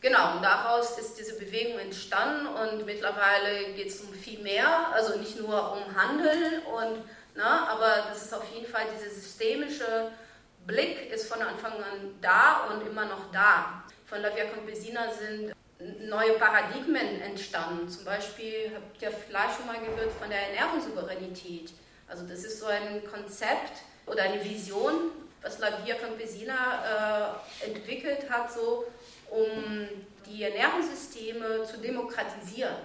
Genau, 0.00 0.36
und 0.36 0.42
daraus 0.42 0.98
ist 0.98 1.16
diese 1.18 1.38
Bewegung 1.38 1.78
entstanden 1.78 2.46
und 2.46 2.84
mittlerweile 2.84 3.72
geht 3.74 3.88
es 3.88 4.00
um 4.00 4.12
viel 4.12 4.40
mehr, 4.40 4.88
also 4.92 5.16
nicht 5.16 5.38
nur 5.38 5.72
um 5.72 5.96
Handel, 5.96 6.60
und, 6.76 7.04
na, 7.36 7.60
ne, 7.60 7.68
aber 7.68 8.06
das 8.08 8.22
ist 8.22 8.34
auf 8.34 8.48
jeden 8.52 8.66
Fall 8.66 8.82
dieser 8.92 9.10
systemische 9.10 10.10
Blick 10.66 11.12
ist 11.12 11.28
von 11.32 11.40
Anfang 11.40 11.74
an 11.74 12.14
da 12.20 12.68
und 12.70 12.86
immer 12.86 13.04
noch 13.04 13.30
da. 13.32 13.84
Von 14.06 14.22
La 14.22 14.30
Campesina 14.30 15.10
sind 15.12 15.52
neue 16.08 16.34
Paradigmen 16.34 17.20
entstanden. 17.22 17.88
Zum 17.88 18.04
Beispiel 18.04 18.70
habt 18.74 19.02
ihr 19.02 19.10
vielleicht 19.10 19.56
schon 19.56 19.66
mal 19.66 19.78
gehört 19.78 20.12
von 20.12 20.28
der 20.28 20.48
Ernährungssouveränität. 20.48 21.72
Also 22.08 22.26
das 22.26 22.44
ist 22.44 22.58
so 22.60 22.66
ein 22.66 23.04
Konzept 23.04 23.82
oder 24.06 24.24
eine 24.24 24.44
Vision, 24.44 25.10
was 25.40 25.58
La 25.58 25.84
Via 25.84 25.94
Campesina 25.96 27.40
äh, 27.62 27.66
entwickelt 27.66 28.30
hat, 28.30 28.52
so 28.52 28.84
um 29.30 29.88
die 30.26 30.42
Ernährungssysteme 30.42 31.64
zu 31.64 31.78
demokratisieren. 31.78 32.76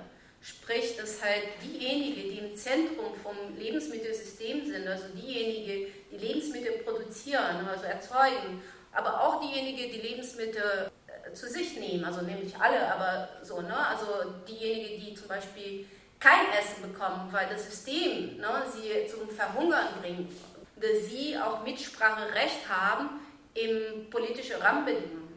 Sprich, 0.42 0.96
dass 0.96 1.22
halt 1.22 1.44
diejenigen, 1.62 2.32
die 2.32 2.38
im 2.38 2.56
Zentrum 2.56 3.14
vom 3.22 3.36
Lebensmittelsystem 3.58 4.66
sind, 4.66 4.88
also 4.88 5.06
diejenigen, 5.14 5.92
die 6.12 6.18
Lebensmittel 6.18 6.74
produzieren, 6.84 7.68
also 7.68 7.84
erzeugen, 7.84 8.62
aber 8.94 9.22
auch 9.22 9.42
diejenigen, 9.42 9.92
die 9.92 10.00
Lebensmittel 10.00 10.90
zu 11.38 11.48
sich 11.48 11.78
nehmen, 11.78 12.04
also 12.04 12.22
nämlich 12.22 12.56
alle, 12.58 12.92
aber 12.94 13.30
so, 13.44 13.62
ne? 13.62 13.76
also 13.88 14.06
diejenigen, 14.48 15.06
die 15.06 15.14
zum 15.14 15.28
Beispiel 15.28 15.86
kein 16.20 16.52
Essen 16.60 16.92
bekommen, 16.92 17.30
weil 17.32 17.48
das 17.50 17.66
System 17.66 18.38
ne, 18.38 18.64
sie 18.72 19.08
zum 19.08 19.30
Verhungern 19.30 19.88
bringt, 20.02 20.32
dass 20.76 21.10
sie 21.10 21.38
auch 21.38 21.64
Mitspracherecht 21.64 22.68
haben 22.70 23.20
in 23.54 24.10
politische 24.10 24.62
Rahmenbedingungen 24.62 25.28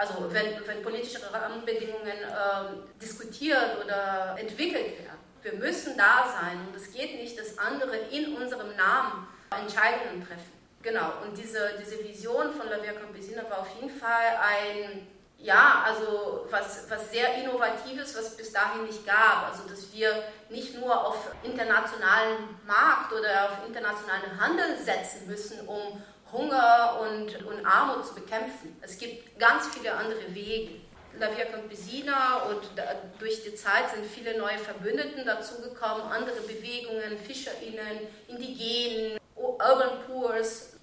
also 0.00 0.14
wenn, 0.30 0.66
wenn 0.66 0.82
politische 0.82 1.20
Rahmenbedingungen 1.30 2.06
äh, 2.06 3.00
diskutiert 3.00 3.84
oder 3.84 4.34
entwickelt 4.38 4.98
werden. 4.98 5.18
Wir 5.42 5.54
müssen 5.54 5.96
da 5.96 6.24
sein 6.40 6.58
und 6.66 6.74
es 6.74 6.90
geht 6.92 7.20
nicht, 7.20 7.38
dass 7.38 7.58
andere 7.58 7.96
in 8.10 8.34
unserem 8.34 8.74
Namen 8.76 9.26
Entscheidungen 9.50 10.26
treffen. 10.26 10.52
Genau, 10.82 11.12
und 11.22 11.36
diese, 11.36 11.72
diese 11.78 12.02
Vision 12.02 12.50
von 12.52 12.68
La 12.70 12.82
Via 12.82 12.92
Campesina 12.92 13.42
war 13.50 13.60
auf 13.60 13.74
jeden 13.74 13.90
Fall 13.90 14.38
ein, 14.40 15.06
ja, 15.42 15.82
also 15.86 16.46
was, 16.50 16.84
was 16.90 17.10
sehr 17.10 17.34
Innovatives, 17.42 18.16
was 18.16 18.36
bis 18.36 18.52
dahin 18.52 18.84
nicht 18.84 19.06
gab. 19.06 19.48
Also, 19.50 19.62
dass 19.68 19.92
wir 19.92 20.22
nicht 20.50 20.78
nur 20.78 21.06
auf 21.06 21.30
internationalen 21.42 22.58
Markt 22.66 23.12
oder 23.12 23.46
auf 23.46 23.66
internationalen 23.66 24.38
Handel 24.38 24.76
setzen 24.76 25.26
müssen, 25.26 25.66
um 25.66 26.02
Hunger 26.30 27.00
und, 27.00 27.44
und 27.46 27.66
Armut 27.66 28.06
zu 28.06 28.14
bekämpfen. 28.14 28.76
Es 28.82 28.98
gibt 28.98 29.38
ganz 29.38 29.68
viele 29.68 29.94
andere 29.94 30.34
Wege. 30.34 30.80
La 31.18 31.26
Via 31.36 31.46
Campesina 31.46 32.44
und 32.44 32.62
da, 32.76 32.82
durch 33.18 33.42
die 33.42 33.54
Zeit 33.54 33.90
sind 33.90 34.06
viele 34.06 34.38
neue 34.38 34.58
Verbündeten 34.58 35.26
dazugekommen, 35.26 36.04
andere 36.04 36.40
Bewegungen, 36.42 37.18
FischerInnen, 37.18 38.06
Indigenen, 38.28 39.18
Urban 39.34 39.98
Poors, 40.06 40.74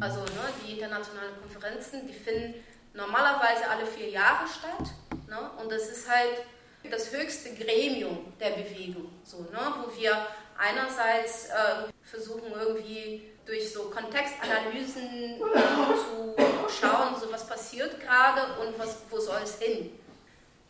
also 0.00 0.20
ne, 0.20 0.28
die 0.66 0.72
internationalen 0.72 1.32
Konferenzen, 1.40 2.08
die 2.08 2.12
finden 2.12 2.54
normalerweise 2.94 3.68
alle 3.68 3.86
vier 3.86 4.10
Jahre 4.10 4.46
statt. 4.46 4.88
Ne, 5.26 5.50
und 5.60 5.70
das 5.70 5.88
ist 5.88 6.08
halt 6.08 6.42
das 6.90 7.12
höchste 7.12 7.54
Gremium 7.54 8.32
der 8.40 8.50
Bewegung, 8.50 9.10
so, 9.22 9.40
ne, 9.40 9.74
wo 9.82 9.94
wir 9.94 10.26
einerseits 10.56 11.46
äh, 11.46 11.92
versuchen 12.02 12.52
irgendwie 12.52 13.30
durch 13.44 13.72
so 13.72 13.84
Kontextanalysen 13.90 15.34
äh, 15.34 15.38
zu 15.38 16.34
schauen, 16.80 17.14
so 17.20 17.30
was 17.30 17.46
passiert 17.46 18.00
gerade 18.00 18.60
und 18.60 18.78
was, 18.78 18.98
wo 19.10 19.18
soll 19.18 19.40
es 19.42 19.58
hin. 19.58 19.98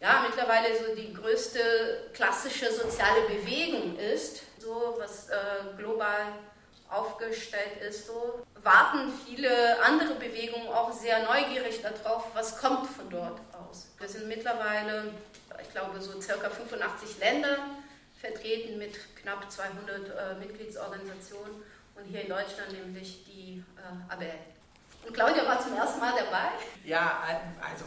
Ja, 0.00 0.24
mittlerweile 0.28 0.76
so 0.76 0.94
die 0.94 1.12
größte 1.12 2.10
klassische 2.12 2.72
soziale 2.72 3.22
Bewegung 3.22 3.96
ist, 3.98 4.42
so 4.58 4.96
was 4.98 5.28
äh, 5.28 5.34
global 5.76 6.34
aufgestellt 6.88 7.82
ist, 7.88 8.06
so 8.06 8.44
warten 8.62 9.12
viele 9.26 9.82
andere 9.84 10.14
Bewegungen 10.14 10.68
auch 10.68 10.92
sehr 10.92 11.24
neugierig 11.24 11.80
darauf, 11.82 12.24
was 12.34 12.58
kommt 12.58 12.86
von 12.86 13.08
dort 13.10 13.40
aus. 13.52 13.88
Wir 13.98 14.08
sind 14.08 14.28
mittlerweile, 14.28 15.12
ich 15.62 15.70
glaube, 15.70 16.00
so 16.00 16.20
circa 16.20 16.50
85 16.50 17.18
Länder 17.18 17.58
vertreten 18.20 18.78
mit 18.78 18.98
knapp 19.16 19.50
200 19.50 20.08
äh, 20.08 20.34
Mitgliedsorganisationen 20.38 21.62
und 21.94 22.04
hier 22.04 22.22
in 22.22 22.28
Deutschland 22.28 22.72
nämlich 22.72 23.24
die 23.24 23.62
äh, 23.76 24.12
ABL. 24.12 24.38
Und 25.06 25.14
Claudia 25.14 25.46
war 25.46 25.60
zum 25.60 25.76
ersten 25.76 26.00
Mal 26.00 26.12
dabei. 26.12 26.48
Ja, 26.84 27.22
also 27.60 27.84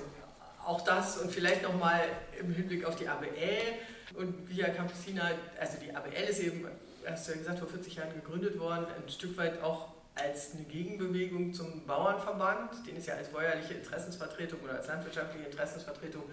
auch 0.65 0.81
das 0.81 1.17
und 1.17 1.31
vielleicht 1.31 1.63
nochmal 1.63 2.01
im 2.39 2.51
Hinblick 2.53 2.85
auf 2.85 2.95
die 2.95 3.07
ABL 3.07 3.73
und 4.15 4.49
Via 4.49 4.69
Campesina, 4.69 5.31
also 5.59 5.77
die 5.77 5.93
ABL 5.93 6.29
ist 6.29 6.39
eben, 6.39 6.67
hast 7.07 7.27
du 7.27 7.31
ja 7.31 7.37
gesagt, 7.39 7.59
vor 7.59 7.67
40 7.67 7.95
Jahren 7.95 8.13
gegründet 8.13 8.59
worden, 8.59 8.85
ein 8.85 9.09
Stück 9.09 9.37
weit 9.37 9.61
auch 9.61 9.90
als 10.21 10.53
eine 10.53 10.63
Gegenbewegung 10.65 11.53
zum 11.53 11.85
Bauernverband, 11.85 12.85
den 12.87 12.97
es 12.97 13.05
ja 13.05 13.15
als 13.15 13.29
bäuerliche 13.29 13.73
Interessensvertretung 13.73 14.59
oder 14.61 14.75
als 14.75 14.87
landwirtschaftliche 14.87 15.45
Interessensvertretung 15.45 16.23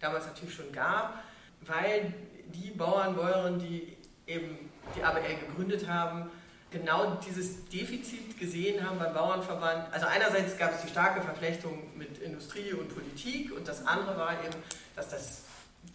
damals 0.00 0.26
natürlich 0.26 0.54
schon 0.54 0.72
gab, 0.72 1.22
weil 1.62 2.12
die 2.46 2.70
Bauern, 2.70 3.14
Bäuerinnen, 3.14 3.58
die 3.58 3.96
eben 4.26 4.70
die 4.94 5.02
ABL 5.02 5.36
gegründet 5.48 5.88
haben, 5.88 6.30
genau 6.70 7.18
dieses 7.26 7.68
Defizit 7.68 8.38
gesehen 8.38 8.86
haben 8.86 8.98
beim 8.98 9.14
Bauernverband. 9.14 9.92
Also 9.92 10.06
einerseits 10.06 10.58
gab 10.58 10.74
es 10.74 10.82
die 10.82 10.88
starke 10.88 11.22
Verflechtung 11.22 11.96
mit 11.96 12.18
Industrie 12.18 12.72
und 12.72 12.92
Politik 12.92 13.52
und 13.56 13.66
das 13.66 13.86
andere 13.86 14.16
war 14.16 14.32
eben, 14.44 14.54
dass 14.94 15.10
das, 15.10 15.42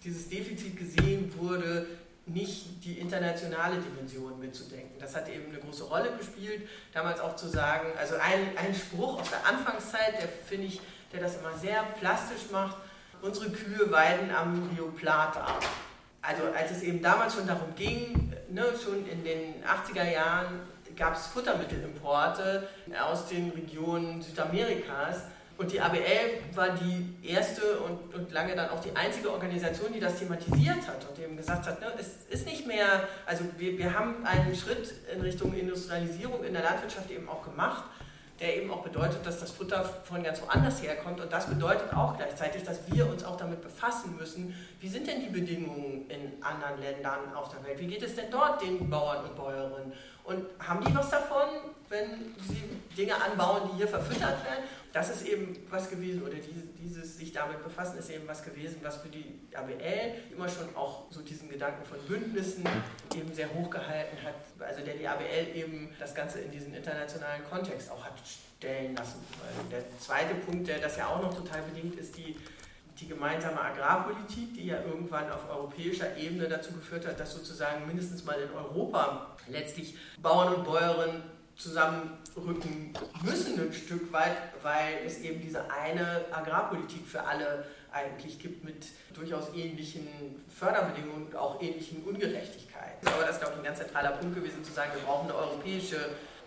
dieses 0.03 0.29
Defizit 0.29 0.77
gesehen 0.77 1.31
wurde, 1.38 1.88
nicht 2.33 2.83
die 2.83 3.00
internationale 3.00 3.77
Dimension 3.77 4.39
mitzudenken. 4.39 5.00
Das 5.00 5.15
hat 5.15 5.29
eben 5.29 5.50
eine 5.50 5.59
große 5.59 5.83
Rolle 5.83 6.11
gespielt, 6.17 6.67
damals 6.93 7.19
auch 7.19 7.35
zu 7.35 7.47
sagen, 7.47 7.88
also 7.97 8.15
ein, 8.15 8.57
ein 8.57 8.73
Spruch 8.73 9.19
aus 9.19 9.29
der 9.29 9.45
Anfangszeit, 9.45 10.21
der 10.21 10.27
finde 10.27 10.67
ich, 10.67 10.81
der 11.11 11.21
das 11.21 11.38
immer 11.38 11.57
sehr 11.57 11.83
plastisch 12.00 12.51
macht, 12.51 12.77
unsere 13.21 13.50
Kühe 13.51 13.91
weiden 13.91 14.33
am 14.33 14.69
Rio 14.75 14.88
Plata. 14.88 15.59
Also 16.21 16.43
als 16.55 16.71
es 16.71 16.83
eben 16.83 17.01
damals 17.01 17.33
schon 17.33 17.47
darum 17.47 17.73
ging, 17.75 18.33
ne, 18.50 18.65
schon 18.83 19.07
in 19.07 19.23
den 19.23 19.63
80er 19.63 20.11
Jahren 20.11 20.61
gab 20.95 21.15
es 21.15 21.27
Futtermittelimporte 21.27 22.67
aus 23.01 23.27
den 23.27 23.50
Regionen 23.51 24.21
Südamerikas. 24.21 25.23
Und 25.58 25.72
die 25.72 25.79
ABL 25.79 26.55
war 26.55 26.70
die 26.70 27.27
erste 27.27 27.79
und, 27.79 28.15
und 28.15 28.31
lange 28.31 28.55
dann 28.55 28.70
auch 28.70 28.79
die 28.79 28.96
einzige 28.96 29.31
Organisation, 29.31 29.93
die 29.93 30.00
das 30.00 30.17
thematisiert 30.17 30.88
hat 30.88 31.08
und 31.08 31.20
eben 31.24 31.38
gesagt 31.38 31.67
hat, 31.67 31.79
ne, 31.79 31.88
es 32.00 32.25
ist 32.29 32.48
nicht 32.48 32.65
mehr, 32.65 33.08
also 33.25 33.43
wir, 33.58 33.77
wir 33.77 33.93
haben 33.93 34.25
einen 34.25 34.55
Schritt 34.55 34.93
in 35.13 35.22
Richtung 35.22 35.53
Industrialisierung 35.53 36.43
in 36.43 36.53
der 36.53 36.63
Landwirtschaft 36.63 37.12
eben 37.12 37.29
auch 37.29 37.43
gemacht 37.43 37.84
der 38.41 38.58
eben 38.58 38.72
auch 38.72 38.81
bedeutet, 38.81 39.24
dass 39.24 39.39
das 39.39 39.51
Futter 39.51 39.84
von 39.84 40.24
ganz 40.24 40.41
woanders 40.41 40.81
herkommt. 40.81 41.22
Und 41.22 41.31
das 41.31 41.48
bedeutet 41.48 41.93
auch 41.93 42.17
gleichzeitig, 42.17 42.63
dass 42.63 42.79
wir 42.91 43.08
uns 43.08 43.24
auch 43.24 43.38
damit 43.38 43.62
befassen 43.62 44.17
müssen, 44.17 44.55
wie 44.79 44.89
sind 44.89 45.05
denn 45.05 45.22
die 45.22 45.29
Bedingungen 45.29 46.10
in 46.10 46.43
anderen 46.43 46.81
Ländern 46.81 47.34
auf 47.36 47.50
der 47.50 47.63
Welt? 47.63 47.79
Wie 47.79 47.86
geht 47.86 48.01
es 48.01 48.15
denn 48.15 48.31
dort 48.31 48.63
den 48.63 48.89
Bauern 48.89 49.25
und 49.25 49.36
Bäuerinnen? 49.36 49.93
Und 50.31 50.45
haben 50.65 50.83
die 50.85 50.95
was 50.95 51.09
davon, 51.09 51.50
wenn 51.89 52.35
sie 52.47 52.63
Dinge 52.97 53.15
anbauen, 53.21 53.69
die 53.71 53.77
hier 53.77 53.88
verfüttert 53.88 54.43
werden? 54.45 54.63
Das 54.93 55.09
ist 55.09 55.25
eben 55.25 55.57
was 55.69 55.89
gewesen, 55.89 56.21
oder 56.23 56.35
dieses 56.35 57.17
sich 57.17 57.33
damit 57.33 57.61
befassen, 57.63 57.97
ist 57.97 58.09
eben 58.09 58.27
was 58.27 58.41
gewesen, 58.43 58.77
was 58.81 58.97
für 58.97 59.09
die 59.09 59.41
ABL 59.53 60.33
immer 60.33 60.47
schon 60.47 60.73
auch 60.75 61.03
so 61.09 61.21
diesen 61.21 61.50
Gedanken 61.50 61.83
von 61.85 61.97
Bündnissen 62.07 62.63
eben 63.13 63.33
sehr 63.33 63.53
hoch 63.53 63.69
gehalten 63.69 64.17
hat. 64.23 64.35
Also 64.65 64.83
der 64.85 64.95
die 64.95 65.07
ABL 65.07 65.55
eben 65.55 65.89
das 66.00 66.15
Ganze 66.15 66.39
in 66.39 66.51
diesen 66.51 66.73
internationalen 66.73 67.43
Kontext 67.50 67.91
auch 67.91 68.03
hat 68.03 68.13
stellen 68.57 68.95
lassen. 68.95 69.19
Der 69.69 69.83
zweite 70.00 70.35
Punkt, 70.35 70.67
der 70.67 70.79
das 70.79 70.95
ja 70.95 71.07
auch 71.07 71.21
noch 71.21 71.33
total 71.33 71.61
bedingt, 71.63 72.00
ist 72.00 72.17
die 72.17 72.38
die 73.01 73.08
gemeinsame 73.08 73.60
Agrarpolitik, 73.60 74.53
die 74.53 74.67
ja 74.67 74.81
irgendwann 74.84 75.29
auf 75.31 75.50
europäischer 75.50 76.15
Ebene 76.17 76.48
dazu 76.48 76.72
geführt 76.74 77.08
hat, 77.08 77.20
dass 77.20 77.34
sozusagen 77.34 77.88
mindestens 77.88 78.24
mal 78.24 78.39
in 78.39 78.51
Europa 78.51 79.36
letztlich 79.48 79.96
Bauern 80.22 80.53
und 80.53 80.63
Bäuerinnen 80.63 81.24
zusammenrücken 81.55 82.93
müssen 83.24 83.60
ein 83.60 83.74
Stück 83.74 84.12
weit, 84.13 84.38
weil 84.63 85.00
es 85.05 85.20
eben 85.20 85.41
diese 85.41 85.70
eine 85.72 86.25
Agrarpolitik 86.31 87.05
für 87.05 87.24
alle 87.24 87.65
eigentlich 87.91 88.39
gibt 88.39 88.63
mit 88.63 88.88
durchaus 89.13 89.53
ähnlichen 89.53 90.08
Förderbedingungen 90.50 91.27
und 91.27 91.36
auch 91.36 91.62
ähnlichen 91.62 92.03
Ungerechtigkeiten. 92.03 93.08
Aber 93.08 93.24
das 93.24 93.36
ist, 93.36 93.39
glaube 93.39 93.53
ich, 93.55 93.60
ein 93.60 93.65
ganz 93.65 93.79
zentraler 93.79 94.12
Punkt 94.12 94.36
gewesen, 94.36 94.63
zu 94.63 94.72
sagen, 94.72 94.91
wir 94.96 95.01
brauchen 95.01 95.29
eine 95.29 95.38
europäische 95.38 95.98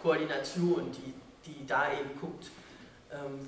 Koordination, 0.03 0.91
die, 0.93 1.15
die 1.51 1.67
da 1.67 1.93
eben 1.93 2.19
guckt, 2.19 2.47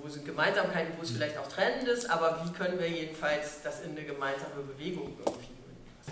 wo 0.02 0.08
sind 0.08 0.24
Gemeinsamkeiten, 0.24 0.92
wo 0.96 1.02
ist 1.02 1.12
vielleicht 1.12 1.38
auch 1.38 1.48
Trennendes, 1.48 2.08
aber 2.08 2.40
wie 2.44 2.52
können 2.52 2.78
wir 2.78 2.88
jedenfalls 2.88 3.62
das 3.62 3.80
in 3.80 3.92
eine 3.92 4.04
gemeinsame 4.04 4.62
Bewegung 4.62 5.16
irgendwie 5.18 5.56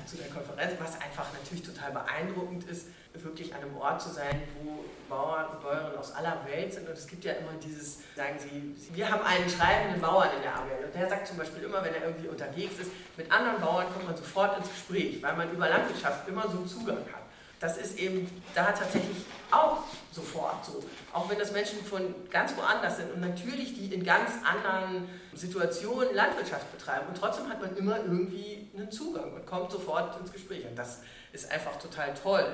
zu 0.06 0.16
der 0.16 0.28
Konferenz, 0.28 0.72
was 0.80 1.00
einfach 1.00 1.32
natürlich 1.32 1.62
total 1.62 1.92
beeindruckend 1.92 2.64
ist, 2.64 2.88
wirklich 3.14 3.54
an 3.54 3.62
einem 3.62 3.76
Ort 3.76 4.02
zu 4.02 4.10
sein, 4.10 4.42
wo 4.62 4.84
Bauern 5.08 5.46
und 5.50 5.60
Bäuerinnen 5.62 5.96
aus 5.96 6.12
aller 6.12 6.44
Welt 6.46 6.74
sind. 6.74 6.88
Und 6.88 6.98
es 6.98 7.06
gibt 7.06 7.24
ja 7.24 7.32
immer 7.34 7.52
dieses, 7.62 8.00
sagen 8.16 8.36
Sie, 8.38 8.74
wir 8.94 9.10
haben 9.10 9.22
einen 9.24 9.48
schreibenden 9.48 10.00
Bauern 10.00 10.30
in 10.36 10.42
der 10.42 10.54
Arbeit. 10.54 10.84
Und 10.84 10.94
der 10.94 11.08
sagt 11.08 11.28
zum 11.28 11.36
Beispiel 11.36 11.62
immer, 11.62 11.84
wenn 11.84 11.94
er 11.94 12.04
irgendwie 12.04 12.28
unterwegs 12.28 12.80
ist, 12.80 12.90
mit 13.16 13.30
anderen 13.30 13.60
Bauern 13.60 13.86
kommt 13.92 14.06
man 14.06 14.16
sofort 14.16 14.58
ins 14.58 14.68
Gespräch, 14.68 15.22
weil 15.22 15.36
man 15.36 15.50
über 15.52 15.68
Landwirtschaft 15.68 16.28
immer 16.28 16.42
so 16.48 16.58
einen 16.58 16.68
Zugang 16.68 16.98
hat. 16.98 17.23
Das 17.64 17.78
ist 17.78 17.98
eben 17.98 18.30
da 18.54 18.72
tatsächlich 18.72 19.24
auch 19.50 19.84
sofort 20.12 20.66
so. 20.66 20.84
Auch 21.14 21.30
wenn 21.30 21.38
das 21.38 21.50
Menschen 21.50 21.82
von 21.82 22.14
ganz 22.28 22.54
woanders 22.58 22.98
sind 22.98 23.10
und 23.10 23.22
natürlich 23.22 23.72
die 23.72 23.94
in 23.94 24.04
ganz 24.04 24.32
anderen 24.44 25.08
Situationen 25.32 26.14
Landwirtschaft 26.14 26.70
betreiben. 26.76 27.06
Und 27.08 27.16
trotzdem 27.16 27.48
hat 27.48 27.62
man 27.62 27.74
immer 27.78 27.96
irgendwie 27.96 28.68
einen 28.76 28.90
Zugang 28.90 29.32
und 29.32 29.46
kommt 29.46 29.72
sofort 29.72 30.20
ins 30.20 30.30
Gespräch. 30.30 30.66
Und 30.66 30.78
das 30.78 31.00
ist 31.32 31.50
einfach 31.50 31.78
total 31.78 32.12
toll 32.12 32.44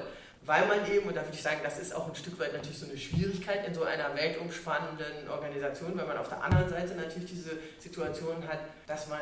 weil 0.46 0.66
man 0.66 0.90
eben, 0.90 1.06
und 1.06 1.14
da 1.14 1.20
würde 1.20 1.34
ich 1.34 1.42
sagen, 1.42 1.60
das 1.62 1.78
ist 1.78 1.94
auch 1.94 2.08
ein 2.08 2.14
Stück 2.14 2.38
weit 2.40 2.54
natürlich 2.54 2.78
so 2.78 2.86
eine 2.86 2.96
Schwierigkeit 2.96 3.66
in 3.66 3.74
so 3.74 3.82
einer 3.84 4.14
weltumspannenden 4.16 5.28
Organisation, 5.28 5.96
weil 5.98 6.06
man 6.06 6.16
auf 6.16 6.28
der 6.28 6.42
anderen 6.42 6.68
Seite 6.68 6.94
natürlich 6.94 7.28
diese 7.28 7.58
Situation 7.78 8.36
hat, 8.48 8.60
dass 8.86 9.08
man 9.08 9.20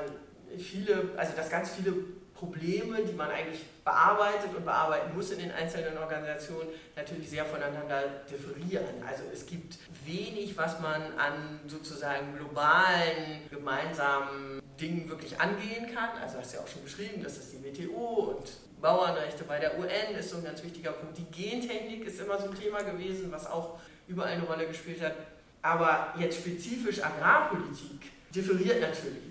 viele, 0.56 1.10
also 1.16 1.32
dass 1.36 1.50
ganz 1.50 1.70
viele 1.70 1.92
Probleme, 2.34 3.02
die 3.02 3.14
man 3.14 3.30
eigentlich 3.30 3.64
bearbeitet 3.84 4.50
und 4.56 4.64
bearbeiten 4.64 5.14
muss 5.16 5.30
in 5.32 5.40
den 5.40 5.50
einzelnen 5.50 5.98
Organisationen, 5.98 6.68
natürlich 6.94 7.28
sehr 7.30 7.44
voneinander 7.44 8.02
differieren. 8.30 9.02
Also 9.06 9.24
es 9.32 9.44
gibt 9.44 9.78
wenig, 10.06 10.56
was 10.56 10.80
man 10.80 11.02
an 11.18 11.60
sozusagen 11.66 12.36
globalen, 12.36 13.48
gemeinsamen 13.50 14.62
Dingen 14.80 15.08
wirklich 15.08 15.40
angehen 15.40 15.92
kann. 15.92 16.10
Also 16.22 16.38
hast 16.38 16.52
du 16.52 16.58
ja 16.58 16.62
auch 16.62 16.68
schon 16.68 16.84
beschrieben, 16.84 17.22
das 17.22 17.38
ist 17.38 17.52
die 17.52 17.64
WTO 17.64 18.36
und 18.38 18.50
Bauernrechte 18.80 19.42
bei 19.42 19.58
der 19.58 19.76
UN 19.76 20.16
ist 20.16 20.30
so 20.30 20.36
ein 20.36 20.44
ganz 20.44 20.62
wichtiger 20.62 20.92
Punkt. 20.92 21.18
Die 21.18 21.24
Gentechnik 21.24 22.04
ist 22.04 22.20
immer 22.20 22.40
so 22.40 22.50
ein 22.50 22.54
Thema 22.54 22.82
gewesen, 22.82 23.32
was 23.32 23.50
auch 23.50 23.80
überall 24.06 24.32
eine 24.32 24.44
Rolle 24.44 24.66
gespielt 24.66 25.02
hat. 25.02 25.14
Aber 25.62 26.14
jetzt 26.16 26.38
spezifisch 26.38 27.02
Agrarpolitik 27.02 28.12
differiert 28.32 28.80
natürlich. 28.80 29.27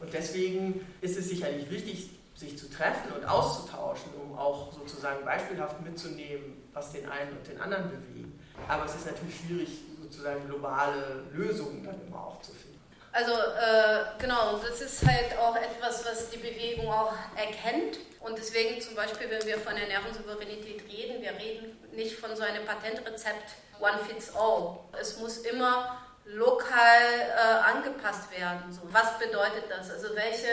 Und 0.00 0.12
deswegen 0.12 0.86
ist 1.00 1.16
es 1.16 1.28
sicherlich 1.28 1.70
wichtig, 1.70 2.10
sich 2.34 2.58
zu 2.58 2.70
treffen 2.70 3.12
und 3.12 3.24
auszutauschen, 3.24 4.12
um 4.22 4.38
auch 4.38 4.72
sozusagen 4.72 5.24
beispielhaft 5.24 5.80
mitzunehmen, 5.80 6.62
was 6.72 6.92
den 6.92 7.08
einen 7.08 7.32
und 7.32 7.46
den 7.46 7.60
anderen 7.60 7.90
bewegt. 7.90 8.38
Aber 8.68 8.84
es 8.84 8.94
ist 8.94 9.06
natürlich 9.06 9.36
schwierig, 9.38 9.68
sozusagen 10.02 10.46
globale 10.46 11.24
Lösungen 11.32 11.84
dann 11.84 12.00
immer 12.06 12.26
auch 12.26 12.40
zu 12.42 12.52
finden. 12.52 12.78
Also 13.12 13.32
äh, 13.32 14.04
genau, 14.18 14.58
das 14.58 14.82
ist 14.82 15.06
halt 15.06 15.38
auch 15.38 15.56
etwas, 15.56 16.04
was 16.04 16.28
die 16.28 16.36
Bewegung 16.36 16.88
auch 16.88 17.14
erkennt. 17.34 17.98
Und 18.20 18.36
deswegen 18.36 18.80
zum 18.82 18.94
Beispiel, 18.94 19.30
wenn 19.30 19.46
wir 19.46 19.58
von 19.58 19.74
Ernährungssouveränität 19.74 20.82
reden, 20.92 21.22
wir 21.22 21.30
reden 21.30 21.78
nicht 21.94 22.16
von 22.16 22.36
so 22.36 22.42
einem 22.42 22.66
Patentrezept 22.66 23.54
One 23.80 23.98
Fits 24.06 24.34
All. 24.36 24.78
Es 25.00 25.18
muss 25.18 25.38
immer 25.38 26.05
lokal 26.26 27.02
äh, 27.20 27.76
angepasst 27.76 28.30
werden. 28.30 28.72
So, 28.72 28.82
was 28.92 29.18
bedeutet 29.18 29.64
das? 29.68 29.90
Also 29.90 30.14
welche 30.14 30.48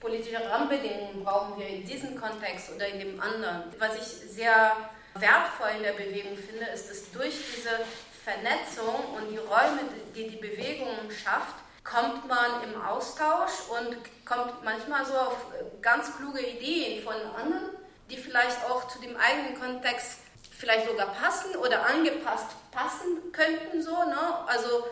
politische 0.00 0.38
Rahmenbedingungen 0.48 1.24
brauchen 1.24 1.58
wir 1.58 1.68
in 1.68 1.84
diesem 1.84 2.18
Kontext 2.20 2.70
oder 2.74 2.86
in 2.86 2.98
dem 2.98 3.20
anderen? 3.20 3.64
Was 3.78 3.96
ich 3.96 4.30
sehr 4.30 4.72
wertvoll 5.14 5.70
in 5.76 5.82
der 5.82 5.92
Bewegung 5.92 6.36
finde, 6.36 6.66
ist, 6.66 6.90
dass 6.90 7.10
durch 7.12 7.34
diese 7.54 7.70
Vernetzung 8.24 9.16
und 9.16 9.30
die 9.30 9.38
Räume, 9.38 9.80
die 10.14 10.28
die 10.28 10.36
Bewegung 10.36 10.96
schafft, 11.10 11.56
kommt 11.84 12.28
man 12.28 12.62
im 12.64 12.80
Austausch 12.80 13.52
und 13.70 13.96
kommt 14.26 14.62
manchmal 14.62 15.06
so 15.06 15.14
auf 15.14 15.36
ganz 15.80 16.14
kluge 16.16 16.40
Ideen 16.40 17.02
von 17.02 17.14
anderen, 17.14 17.70
die 18.10 18.16
vielleicht 18.16 18.62
auch 18.68 18.88
zu 18.88 19.00
dem 19.00 19.16
eigenen 19.16 19.58
Kontext 19.58 20.20
vielleicht 20.56 20.88
sogar 20.88 21.12
passen 21.14 21.56
oder 21.56 21.86
angepasst 21.86 22.48
passen 22.72 23.32
könnten 23.32 23.80
so, 23.82 23.92
ne? 23.92 24.46
Also 24.46 24.86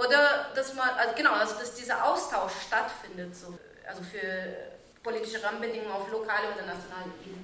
oder 0.00 0.46
dass 0.54 0.74
man 0.74 0.88
also 0.90 1.14
genau, 1.14 1.32
also 1.32 1.54
dass 1.58 1.74
dieser 1.74 2.04
Austausch 2.04 2.52
stattfindet 2.66 3.36
so, 3.36 3.58
also 3.86 4.02
für 4.02 4.70
politische 5.02 5.42
Rahmenbedingungen 5.42 5.92
auf 5.92 6.10
lokaler 6.10 6.54
oder 6.54 6.66
nationaler 6.66 7.12
Ebene. 7.24 7.42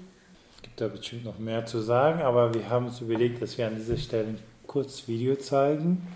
Es 0.56 0.62
gibt 0.62 0.80
da 0.80 0.88
bestimmt 0.88 1.24
noch 1.24 1.38
mehr 1.38 1.64
zu 1.66 1.80
sagen, 1.80 2.22
aber 2.22 2.52
wir 2.54 2.68
haben 2.68 2.86
uns 2.86 3.00
überlegt, 3.00 3.42
dass 3.42 3.56
wir 3.58 3.66
an 3.66 3.76
dieser 3.76 3.96
Stelle 3.96 4.28
ein 4.28 4.42
kurzes 4.66 5.06
Video 5.06 5.36
zeigen. 5.36 6.06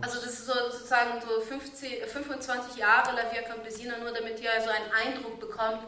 Also 0.00 0.20
das 0.20 0.32
ist 0.34 0.46
so, 0.46 0.52
sozusagen 0.70 1.20
so 1.20 1.40
50, 1.40 2.04
25 2.04 2.76
Jahre 2.76 3.16
La 3.16 3.32
Via 3.32 3.42
Campesina, 3.42 3.96
nur 3.98 4.12
damit 4.12 4.38
ihr 4.40 4.52
also 4.52 4.68
einen 4.68 4.92
Eindruck 4.92 5.40
bekommt, 5.40 5.80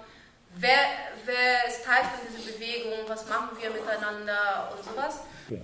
wer, 0.56 0.78
wer 1.26 1.68
ist 1.68 1.84
Teil 1.84 2.02
von 2.04 2.20
dieser 2.26 2.52
Bewegung, 2.52 3.06
was 3.08 3.28
machen 3.28 3.50
wir 3.60 3.70
miteinander 3.70 4.72
und 4.74 4.84
sowas. 4.84 5.20
Okay. 5.46 5.60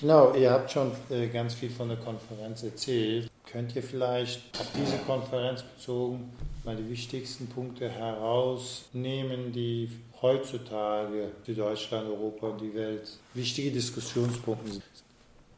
Genau, 0.00 0.34
ihr 0.34 0.50
habt 0.50 0.70
schon 0.70 0.92
äh, 1.10 1.28
ganz 1.28 1.54
viel 1.54 1.70
von 1.70 1.88
der 1.88 1.98
Konferenz 1.98 2.62
erzählt. 2.62 3.30
Könnt 3.50 3.76
ihr 3.76 3.82
vielleicht 3.82 4.40
auf 4.58 4.66
diese 4.74 4.98
Konferenz 4.98 5.62
bezogen 5.62 6.32
mal 6.64 6.76
die 6.76 6.88
wichtigsten 6.88 7.46
Punkte 7.48 7.88
herausnehmen, 7.88 9.52
die 9.52 9.90
heutzutage 10.22 11.30
für 11.44 11.52
Deutschland, 11.52 12.08
Europa 12.08 12.48
und 12.48 12.60
die 12.60 12.74
Welt 12.74 13.08
wichtige 13.34 13.70
Diskussionspunkte 13.70 14.72
sind? 14.72 14.82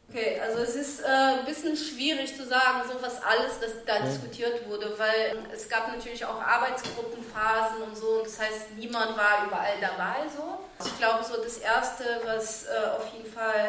Okay, 0.09 0.41
also 0.41 0.63
es 0.63 0.77
ist 0.77 1.01
äh, 1.01 1.07
ein 1.07 1.45
bisschen 1.45 1.77
schwierig 1.77 2.37
zu 2.37 2.47
sagen, 2.47 2.83
so 2.87 2.95
was 3.03 3.21
alles 3.23 3.59
das 3.61 3.85
da 3.85 3.99
ja. 3.99 4.05
diskutiert 4.05 4.69
wurde, 4.69 4.95
weil 4.97 5.37
es 5.53 5.69
gab 5.69 5.89
natürlich 5.89 6.25
auch 6.25 6.41
Arbeitsgruppenphasen 6.41 7.83
und 7.83 7.97
so, 7.97 8.19
und 8.19 8.27
das 8.27 8.39
heißt, 8.41 8.73
niemand 8.77 9.17
war 9.17 9.47
überall 9.47 9.75
dabei 9.81 10.29
so. 10.35 10.59
Ich 10.87 10.97
glaube, 10.99 11.25
so 11.25 11.43
das 11.43 11.59
Erste, 11.59 12.05
was 12.25 12.67
äh, 12.67 12.97
auf 12.97 13.13
jeden 13.13 13.31
Fall 13.31 13.66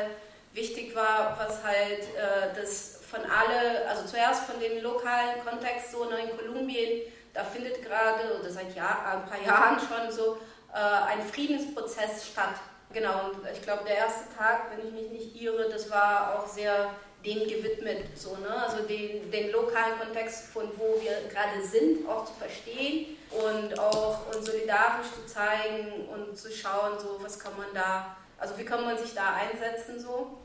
was 1.48 1.64
halt 1.64 2.02
äh, 2.02 2.56
das 2.56 3.00
von 3.10 3.22
alle, 3.22 3.88
also 3.88 4.06
zuerst 4.06 4.44
von 4.44 4.60
dem 4.60 4.84
lokalen 4.84 5.44
Kontext 5.46 5.92
so 5.92 6.06
ne, 6.06 6.20
in 6.22 6.38
Kolumbien, 6.38 7.04
da 7.34 7.44
findet 7.44 7.82
gerade 7.82 8.40
oder 8.40 8.50
seit 8.50 8.76
Jahr, 8.76 9.06
ein 9.14 9.26
paar 9.26 9.42
Jahren 9.46 9.80
schon 9.80 10.12
so 10.12 10.38
äh, 10.74 10.78
ein 10.78 11.22
Friedensprozess 11.22 12.28
statt 12.28 12.56
Genau, 12.94 13.26
und 13.26 13.38
ich 13.54 13.62
glaube, 13.62 13.84
der 13.86 13.98
erste 13.98 14.34
Tag, 14.38 14.72
wenn 14.72 14.88
ich 14.88 14.94
mich 14.94 15.12
nicht 15.12 15.42
irre, 15.42 15.70
das 15.70 15.92
war 15.92 16.40
auch 16.40 16.48
sehr 16.48 16.90
dem 17.26 17.40
gewidmet, 17.40 18.18
so, 18.18 18.38
ne? 18.38 18.50
also 18.50 18.84
den, 18.84 19.30
den 19.30 19.52
lokalen 19.52 20.00
Kontext, 20.00 20.48
von 20.48 20.70
wo 20.78 21.02
wir 21.02 21.28
gerade 21.30 21.62
sind, 21.62 22.08
auch 22.08 22.26
zu 22.26 22.34
verstehen 22.34 23.18
und 23.32 23.78
auch 23.78 24.34
uns 24.34 24.46
solidarisch 24.46 25.08
zu 25.14 25.26
zeigen 25.26 26.08
und 26.08 26.38
zu 26.38 26.50
schauen, 26.52 26.98
so, 26.98 27.18
was 27.22 27.40
kann 27.40 27.58
man 27.58 27.68
da, 27.74 28.16
also 28.38 28.58
wie 28.58 28.64
kann 28.64 28.86
man 28.86 28.98
sich 28.98 29.14
da 29.14 29.34
einsetzen, 29.34 30.00
so, 30.00 30.38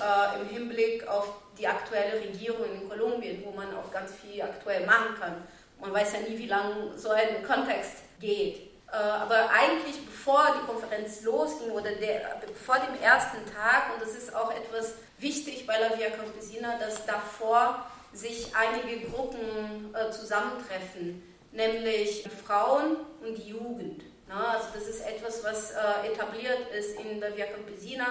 äh, 0.00 0.40
im 0.40 0.48
Hinblick 0.48 1.06
auf 1.06 1.32
die 1.58 1.66
aktuelle 1.66 2.20
Regierung 2.20 2.66
in 2.74 2.88
Kolumbien, 2.88 3.42
wo 3.44 3.50
man 3.52 3.74
auch 3.76 3.90
ganz 3.90 4.12
viel 4.14 4.42
aktuell 4.42 4.84
machen 4.86 5.16
kann. 5.18 5.42
Man 5.80 5.92
weiß 5.92 6.12
ja 6.14 6.20
nie, 6.20 6.38
wie 6.38 6.46
lange 6.46 6.96
so 6.96 7.10
ein 7.10 7.42
Kontext 7.46 7.96
geht. 8.20 8.56
Äh, 8.92 8.96
aber 8.96 9.50
eigentlich 9.50 10.04
bevor 10.04 10.46
die 10.60 10.66
Konferenz 10.66 11.22
losging 11.22 11.70
oder 11.70 11.92
der, 11.92 12.40
vor 12.64 12.76
dem 12.76 13.00
ersten 13.02 13.38
Tag, 13.46 13.94
und 13.94 14.02
das 14.02 14.14
ist 14.16 14.34
auch 14.34 14.52
etwas 14.52 14.94
wichtig 15.18 15.66
bei 15.66 15.78
La 15.78 15.96
Via 15.98 16.10
Campesina, 16.10 16.78
dass 16.78 17.04
davor 17.04 17.86
sich 18.12 18.52
einige 18.54 19.08
Gruppen 19.08 19.94
äh, 19.94 20.10
zusammentreffen, 20.10 21.22
nämlich 21.52 22.28
Frauen 22.44 22.96
und 23.22 23.36
die 23.36 23.50
Jugend. 23.50 24.04
Na, 24.28 24.54
also 24.54 24.68
das 24.74 24.88
ist 24.88 25.06
etwas, 25.06 25.44
was 25.44 25.72
äh, 25.72 26.08
etabliert 26.12 26.70
ist 26.76 26.98
in 26.98 27.20
La 27.20 27.34
Via 27.36 27.46
Campesina 27.46 28.06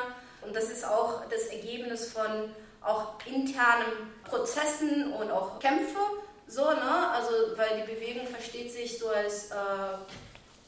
und 0.45 0.55
das 0.55 0.69
ist 0.69 0.85
auch 0.85 1.23
das 1.29 1.47
Ergebnis 1.47 2.11
von 2.11 2.53
auch 2.81 3.15
internen 3.25 4.13
Prozessen 4.23 5.13
und 5.13 5.31
auch 5.31 5.59
Kämpfe, 5.59 5.99
so, 6.47 6.65
ne? 6.65 7.11
also 7.11 7.31
weil 7.57 7.81
die 7.81 7.91
Bewegung 7.91 8.27
versteht 8.27 8.71
sich 8.71 8.99
so 8.99 9.09
als 9.09 9.49
äh, 9.49 9.55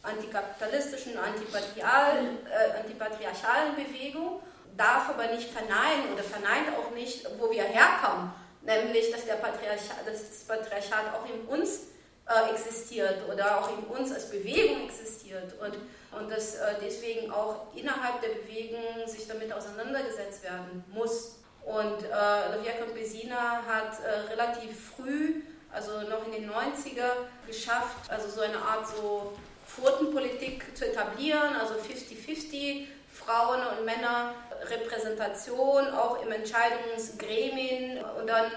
antikapitalistischen, 0.02 1.18
antipatrial, 1.18 2.18
äh, 2.50 2.80
antipatriarchalen 2.80 3.76
Bewegung, 3.76 4.42
darf 4.76 5.10
aber 5.10 5.28
nicht 5.28 5.50
verneinen 5.50 6.13
oder 6.13 6.24
verneint 6.24 6.70
auch 6.78 6.92
nicht, 6.92 7.28
wo 7.40 7.52
wir 7.52 7.63
herkommen, 7.63 8.32
nämlich 8.63 9.12
dass, 9.12 9.26
der 9.26 9.36
Patriarchat, 9.36 10.08
dass 10.08 10.28
das 10.28 10.44
Patriarchat 10.48 11.13
auch 11.13 11.30
in 11.30 11.42
uns 11.48 11.82
äh, 12.28 12.52
existiert 12.52 13.22
oder 13.32 13.60
auch 13.60 13.70
in 13.78 13.86
uns 13.86 14.12
als 14.12 14.30
Bewegung 14.30 14.86
existiert 14.86 15.54
und, 15.62 15.78
und 16.20 16.30
dass 16.30 16.56
äh, 16.56 16.76
deswegen 16.82 17.32
auch 17.32 17.68
innerhalb 17.76 18.22
der 18.22 18.30
Bewegung 18.30 19.08
sich 19.08 19.28
damit 19.28 19.52
auseinandergesetzt 19.54 20.44
werden 20.44 20.84
muss. 20.94 21.40
Und 21.63 22.04
äh, 22.04 22.10
La 22.10 22.58
Via 22.62 22.74
Campesina 22.74 23.62
hat 23.66 24.00
äh, 24.04 24.32
relativ 24.32 24.92
früh, 24.96 25.42
also 25.72 26.02
noch 26.10 26.26
in 26.26 26.32
den 26.32 26.50
90er, 26.50 27.12
geschafft, 27.46 28.10
also 28.10 28.30
so 28.30 28.42
eine 28.42 28.58
Art 28.58 28.88
so 28.88 29.34
Quotenpolitik 29.76 30.76
zu 30.76 30.86
etablieren, 30.86 31.56
also 31.56 31.74
50-50, 31.76 32.88
Frauen 33.12 33.62
und 33.68 33.86
Männer 33.86 34.34
Repräsentation 34.70 35.88
auch 35.94 36.22
im 36.24 36.32
Entscheidungsgremien 36.32 38.04
und 38.20 38.28
dann 38.28 38.52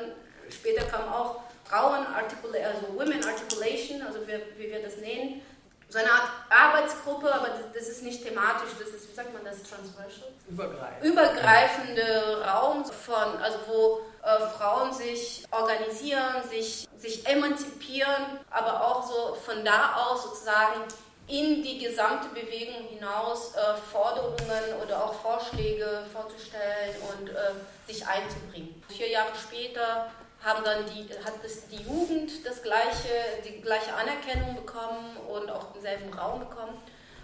später 0.51 0.85
kam 0.85 1.09
auch 1.13 1.43
Frauen, 1.71 2.05
also 2.15 2.99
Women 2.99 3.25
Articulation, 3.25 4.03
also 4.03 4.19
wie, 4.27 4.59
wie 4.59 4.73
wir 4.73 4.83
das 4.83 4.97
nennen, 4.97 5.41
so 5.89 5.99
eine 5.99 6.11
Art 6.11 6.31
Arbeitsgruppe, 6.49 7.33
aber 7.33 7.49
das, 7.49 7.73
das, 7.75 7.89
ist 7.89 8.03
nicht 8.03 8.25
thematisch, 8.25 8.71
das 8.79 8.89
ist, 8.89 9.11
wie 9.11 9.15
sagt 9.15 9.33
man 9.33 9.45
das, 9.45 9.63
transversal? 9.63 10.31
Übergreifend. 10.49 11.05
Übergreifende 11.05 12.45
Raum 12.47 12.85
von, 12.85 13.43
also 13.43 13.59
wo 13.67 14.01
äh, 14.23 14.41
Frauen 14.57 14.93
sich 14.93 15.45
organisieren, 15.51 16.49
sich, 16.49 16.87
sich 16.97 17.27
emanzipieren, 17.27 18.39
aber 18.51 18.87
auch 18.87 19.05
so 19.05 19.35
von 19.35 19.65
da 19.65 19.95
aus 19.97 20.23
sozusagen 20.25 20.83
in 21.27 21.63
die 21.63 21.79
gesamte 21.79 22.29
Bewegung 22.29 22.89
hinaus 22.89 23.55
äh, 23.55 23.75
Forderungen 23.93 24.83
oder 24.83 25.05
auch 25.05 25.15
Vorschläge 25.15 26.03
vorzustellen 26.13 26.97
und 27.13 27.31
äh, 27.31 27.53
sich 27.87 28.07
einzubringen. 28.07 28.83
Vier 28.89 29.09
Jahre 29.09 29.31
später 29.37 30.11
haben 30.43 30.65
dann 30.65 30.87
die, 30.87 31.09
hat 31.25 31.35
das, 31.43 31.69
die 31.69 31.83
Jugend 31.83 32.47
das 32.47 32.63
gleiche, 32.63 33.09
die 33.45 33.61
gleiche 33.61 33.95
Anerkennung 33.95 34.57
bekommen 34.57 35.17
und 35.29 35.51
auch 35.51 35.73
denselben 35.73 36.13
Raum 36.13 36.41
bekommen. 36.41 36.81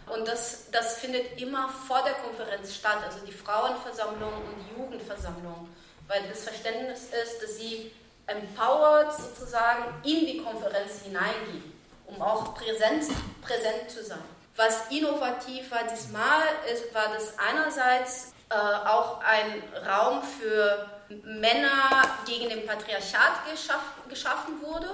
Und 0.06 0.28
das, 0.28 0.70
das 0.70 0.98
findet 0.98 1.40
immer 1.40 1.68
vor 1.68 2.02
der 2.04 2.14
Konferenz 2.14 2.74
statt, 2.74 2.98
also 3.04 3.18
die 3.26 3.32
Frauenversammlung 3.32 4.32
und 4.32 4.54
die 4.64 4.80
Jugendversammlung, 4.80 5.68
weil 6.06 6.22
das 6.28 6.44
Verständnis 6.44 7.04
ist, 7.04 7.42
dass 7.42 7.56
sie 7.56 7.90
empowered 8.26 9.12
sozusagen 9.12 9.84
in 10.04 10.26
die 10.26 10.42
Konferenz 10.42 11.02
hineingehen, 11.02 11.72
um 12.06 12.20
auch 12.22 12.54
präsent, 12.54 13.04
präsent 13.42 13.90
zu 13.90 14.04
sein. 14.04 14.22
Was 14.54 14.90
innovativ 14.90 15.70
war 15.70 15.84
diesmal, 15.84 16.42
ist, 16.72 16.94
war 16.94 17.08
das 17.12 17.38
einerseits 17.38 18.32
äh, 18.48 18.54
auch 18.54 19.20
ein 19.20 19.62
Raum 19.86 20.22
für 20.22 20.88
Männer 21.08 22.02
gegen 22.26 22.48
den 22.48 22.66
Patriarchat 22.66 23.50
geschaff, 23.50 23.82
geschaffen 24.08 24.60
wurde. 24.62 24.88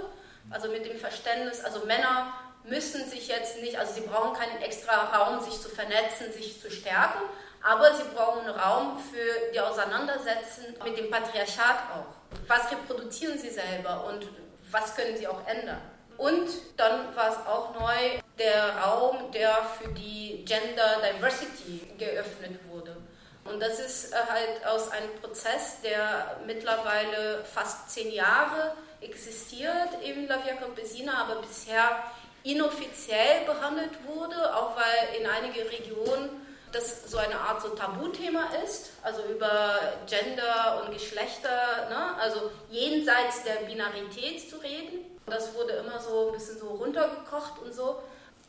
Also 0.51 0.69
mit 0.69 0.85
dem 0.85 0.99
Verständnis, 0.99 1.65
also 1.65 1.85
Männer 1.87 2.33
müssen 2.65 3.09
sich 3.09 3.29
jetzt 3.29 3.61
nicht, 3.61 3.79
also 3.79 3.95
sie 3.95 4.03
brauchen 4.03 4.39
keinen 4.39 4.61
extra 4.63 5.17
Raum, 5.17 5.41
sich 5.41 5.61
zu 5.61 5.69
vernetzen, 5.69 6.33
sich 6.33 6.61
zu 6.61 6.71
stärken, 6.71 7.21
aber 7.63 7.95
sie 7.95 8.05
brauchen 8.15 8.49
Raum 8.49 8.99
für 8.99 9.53
die 9.53 9.61
Auseinandersetzung 9.61 10.75
mit 10.85 10.99
dem 10.99 11.11
Patriarchat 11.11 11.77
auch. 11.95 12.39
Was 12.47 12.71
reproduzieren 12.71 13.39
sie 13.39 13.51
selber 13.51 14.05
und 14.07 14.27
was 14.71 14.95
können 14.97 15.17
sie 15.17 15.27
auch 15.29 15.47
ändern? 15.47 15.81
Und 16.17 16.49
dann 16.77 17.15
war 17.17 17.31
es 17.31 17.47
auch 17.47 17.75
neu 17.79 18.21
der 18.39 18.77
Raum, 18.77 19.31
der 19.33 19.57
für 19.79 19.89
die 19.89 20.45
Gender 20.45 21.01
Diversity 21.03 21.95
geöffnet 21.99 22.59
wurde. 22.69 22.97
Und 23.45 23.61
das 23.61 23.81
ist 23.81 24.13
äh, 24.13 24.17
halt 24.17 24.67
aus 24.67 24.91
einem 24.91 25.15
Prozess, 25.21 25.81
der 25.83 26.41
mittlerweile 26.47 27.45
fast 27.45 27.91
zehn 27.91 28.13
Jahre 28.13 28.75
existiert 29.01 30.01
in 30.03 30.29
La 30.29 30.45
Via 30.45 30.55
Campesina, 30.55 31.25
aber 31.25 31.43
bisher 31.43 32.05
inoffiziell 32.45 33.45
behandelt 33.45 33.93
wurde, 34.07 34.55
auch 34.55 34.77
weil 34.77 35.21
in 35.21 35.27
einigen 35.27 35.69
Regionen 35.69 36.31
das 36.73 37.11
so 37.11 37.19
eine 37.19 37.39
Art 37.39 37.61
so 37.61 37.69
Tabuthema 37.71 38.49
ist, 38.65 38.91
also 39.03 39.23
über 39.25 39.79
Gender 40.07 40.83
und 40.83 40.93
Geschlechter, 40.93 41.89
ne? 41.91 42.17
also 42.19 42.51
jenseits 42.71 43.45
der 43.45 43.67
Binarität 43.67 44.49
zu 44.49 44.57
reden. 44.57 45.01
Das 45.27 45.55
wurde 45.55 45.75
immer 45.75 46.01
so 46.01 46.29
ein 46.29 46.33
bisschen 46.33 46.59
so 46.59 46.69
runtergekocht 46.69 47.59
und 47.63 47.75
so. 47.75 48.03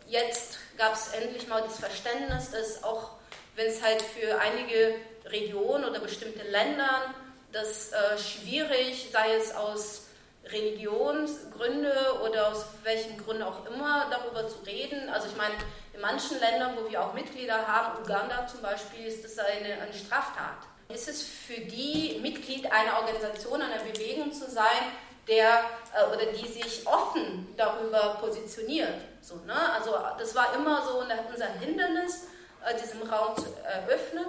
Jetzt 0.07 0.57
gab 0.77 0.93
es 0.93 1.09
endlich 1.09 1.47
mal 1.47 1.61
das 1.61 1.79
Verständnis, 1.79 2.51
dass 2.51 2.83
auch 2.83 3.11
wenn 3.55 3.67
es 3.67 3.81
halt 3.81 4.01
für 4.01 4.39
einige 4.39 4.95
Regionen 5.25 5.85
oder 5.85 5.99
bestimmte 5.99 6.43
Länder 6.49 7.13
das 7.51 7.91
äh, 7.91 8.17
schwierig, 8.17 9.09
sei 9.11 9.35
es 9.35 9.53
aus 9.55 10.07
Religionsgründen 10.45 11.91
oder 12.23 12.49
aus 12.49 12.65
welchen 12.83 13.17
Gründen 13.17 13.43
auch 13.43 13.65
immer, 13.65 14.07
darüber 14.09 14.47
zu 14.47 14.59
reden. 14.65 15.07
Also 15.09 15.27
ich 15.27 15.37
meine, 15.37 15.53
in 15.93 16.01
manchen 16.01 16.39
Ländern, 16.39 16.75
wo 16.75 16.89
wir 16.89 17.01
auch 17.01 17.13
Mitglieder 17.13 17.65
haben, 17.65 18.03
Uganda 18.03 18.45
zum 18.47 18.61
Beispiel, 18.61 19.05
ist 19.05 19.23
das 19.23 19.37
eine, 19.39 19.81
eine 19.81 19.93
Straftat. 19.93 20.57
Ist 20.89 21.07
es 21.07 21.23
für 21.23 21.61
die 21.61 22.19
Mitglied 22.21 22.69
einer 22.71 22.97
Organisation, 22.97 23.61
einer 23.61 23.83
Bewegung 23.83 24.33
zu 24.33 24.49
sein, 24.49 24.91
der 25.27 25.61
äh, 25.95 26.13
oder 26.13 26.25
die 26.25 26.47
sich 26.47 26.85
offen 26.85 27.53
darüber 27.55 28.17
positioniert? 28.19 28.99
So, 29.21 29.35
ne? 29.45 29.73
Also 29.73 29.95
das 30.17 30.35
war 30.35 30.53
immer 30.55 30.83
so 30.85 30.99
unser 30.99 31.47
Hindernis 31.59 32.27
äh, 32.65 32.79
diesem 32.81 33.01
Raum 33.03 33.35
zu 33.35 33.45
eröffnen. 33.63 34.25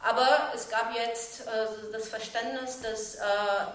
Aber 0.00 0.52
es 0.54 0.68
gab 0.68 0.94
jetzt 0.94 1.46
äh, 1.46 1.66
das 1.92 2.08
Verständnis, 2.08 2.80
dass 2.80 3.16
äh, 3.16 3.18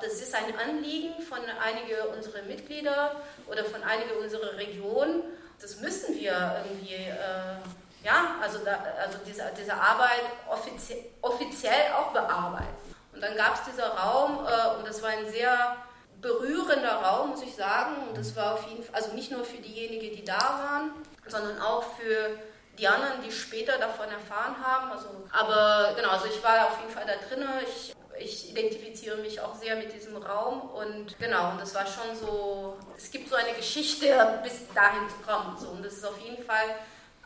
das 0.02 0.14
ist 0.14 0.34
ein 0.34 0.58
Anliegen 0.58 1.22
von 1.22 1.40
einigen 1.40 2.16
unserer 2.16 2.42
Mitglieder 2.44 3.16
oder 3.48 3.66
von 3.66 3.84
einigen 3.84 4.12
unserer 4.22 4.56
Regionen. 4.58 5.24
Das 5.62 5.80
müssen 5.82 6.16
wir 6.16 6.64
irgendwie, 6.66 6.96
äh, 6.96 8.06
ja, 8.06 8.36
also, 8.42 8.60
da, 8.60 8.84
also 9.02 9.18
diese, 9.26 9.52
diese 9.58 9.74
Arbeit 9.74 10.24
offizie 10.50 11.06
offiziell 11.22 11.92
auch 11.98 12.12
bearbeiten. 12.12 12.96
Und 13.14 13.22
dann 13.22 13.36
gab 13.36 13.56
es 13.56 13.72
dieser 13.72 13.90
Raum 13.90 14.46
äh, 14.46 14.78
und 14.78 14.88
das 14.88 15.02
war 15.02 15.10
ein 15.10 15.30
sehr 15.30 15.76
berührender 16.22 16.96
Raum, 16.96 17.32
muss 17.32 17.44
ich 17.44 17.56
sagen. 17.56 18.08
Und 18.08 18.18
das 18.18 18.36
war 18.36 18.54
auf 18.54 18.68
jeden 18.68 18.84
Fall, 18.84 18.96
also 18.96 19.14
nicht 19.14 19.32
nur 19.32 19.44
für 19.44 19.58
diejenigen, 19.58 20.16
die 20.16 20.24
da 20.24 20.40
waren, 20.40 20.92
sondern 21.28 21.62
auch 21.62 21.84
für 21.98 22.38
die 22.78 22.88
anderen, 22.88 23.22
die 23.22 23.32
später 23.32 23.78
davon 23.78 24.10
erfahren 24.10 24.56
haben. 24.64 24.92
Also, 24.92 25.08
aber 25.32 25.94
genau, 25.96 26.10
also 26.10 26.26
ich 26.26 26.44
war 26.44 26.68
auf 26.68 26.80
jeden 26.80 26.92
Fall 26.92 27.06
da 27.06 27.14
drin. 27.28 27.48
Ich, 27.68 27.96
ich 28.20 28.52
identifiziere 28.52 29.18
mich 29.18 29.40
auch 29.42 29.56
sehr 29.56 29.76
mit 29.76 29.94
diesem 29.94 30.18
Raum 30.18 30.62
und 30.62 31.18
genau, 31.20 31.52
und 31.52 31.62
das 31.62 31.74
war 31.76 31.86
schon 31.86 32.16
so, 32.16 32.78
es 32.96 33.12
gibt 33.12 33.30
so 33.30 33.36
eine 33.36 33.54
Geschichte, 33.54 34.40
bis 34.44 34.68
dahin 34.74 35.08
zu 35.10 35.16
kommen. 35.26 35.58
So, 35.58 35.70
und 35.70 35.84
das 35.84 35.94
ist 35.94 36.06
auf 36.06 36.20
jeden 36.20 36.44
Fall 36.44 36.76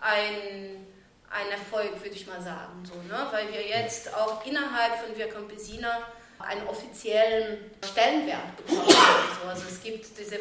ein, 0.01 0.87
ein 1.29 1.51
Erfolg, 1.51 2.01
würde 2.01 2.15
ich 2.15 2.27
mal 2.27 2.41
sagen. 2.41 2.83
So, 2.85 2.95
ne? 3.07 3.27
Weil 3.31 3.51
wir 3.51 3.65
jetzt 3.65 4.13
auch 4.13 4.45
innerhalb 4.45 4.95
von 4.95 5.15
Wir 5.15 5.29
Campesina 5.29 6.01
einen 6.39 6.67
offiziellen 6.67 7.71
Stellenwert 7.83 8.57
bekommen. 8.57 8.81
Also, 8.87 9.49
also 9.49 9.63
es 9.69 9.81
gibt 9.81 10.05
diese 10.17 10.35
äh, 10.35 10.39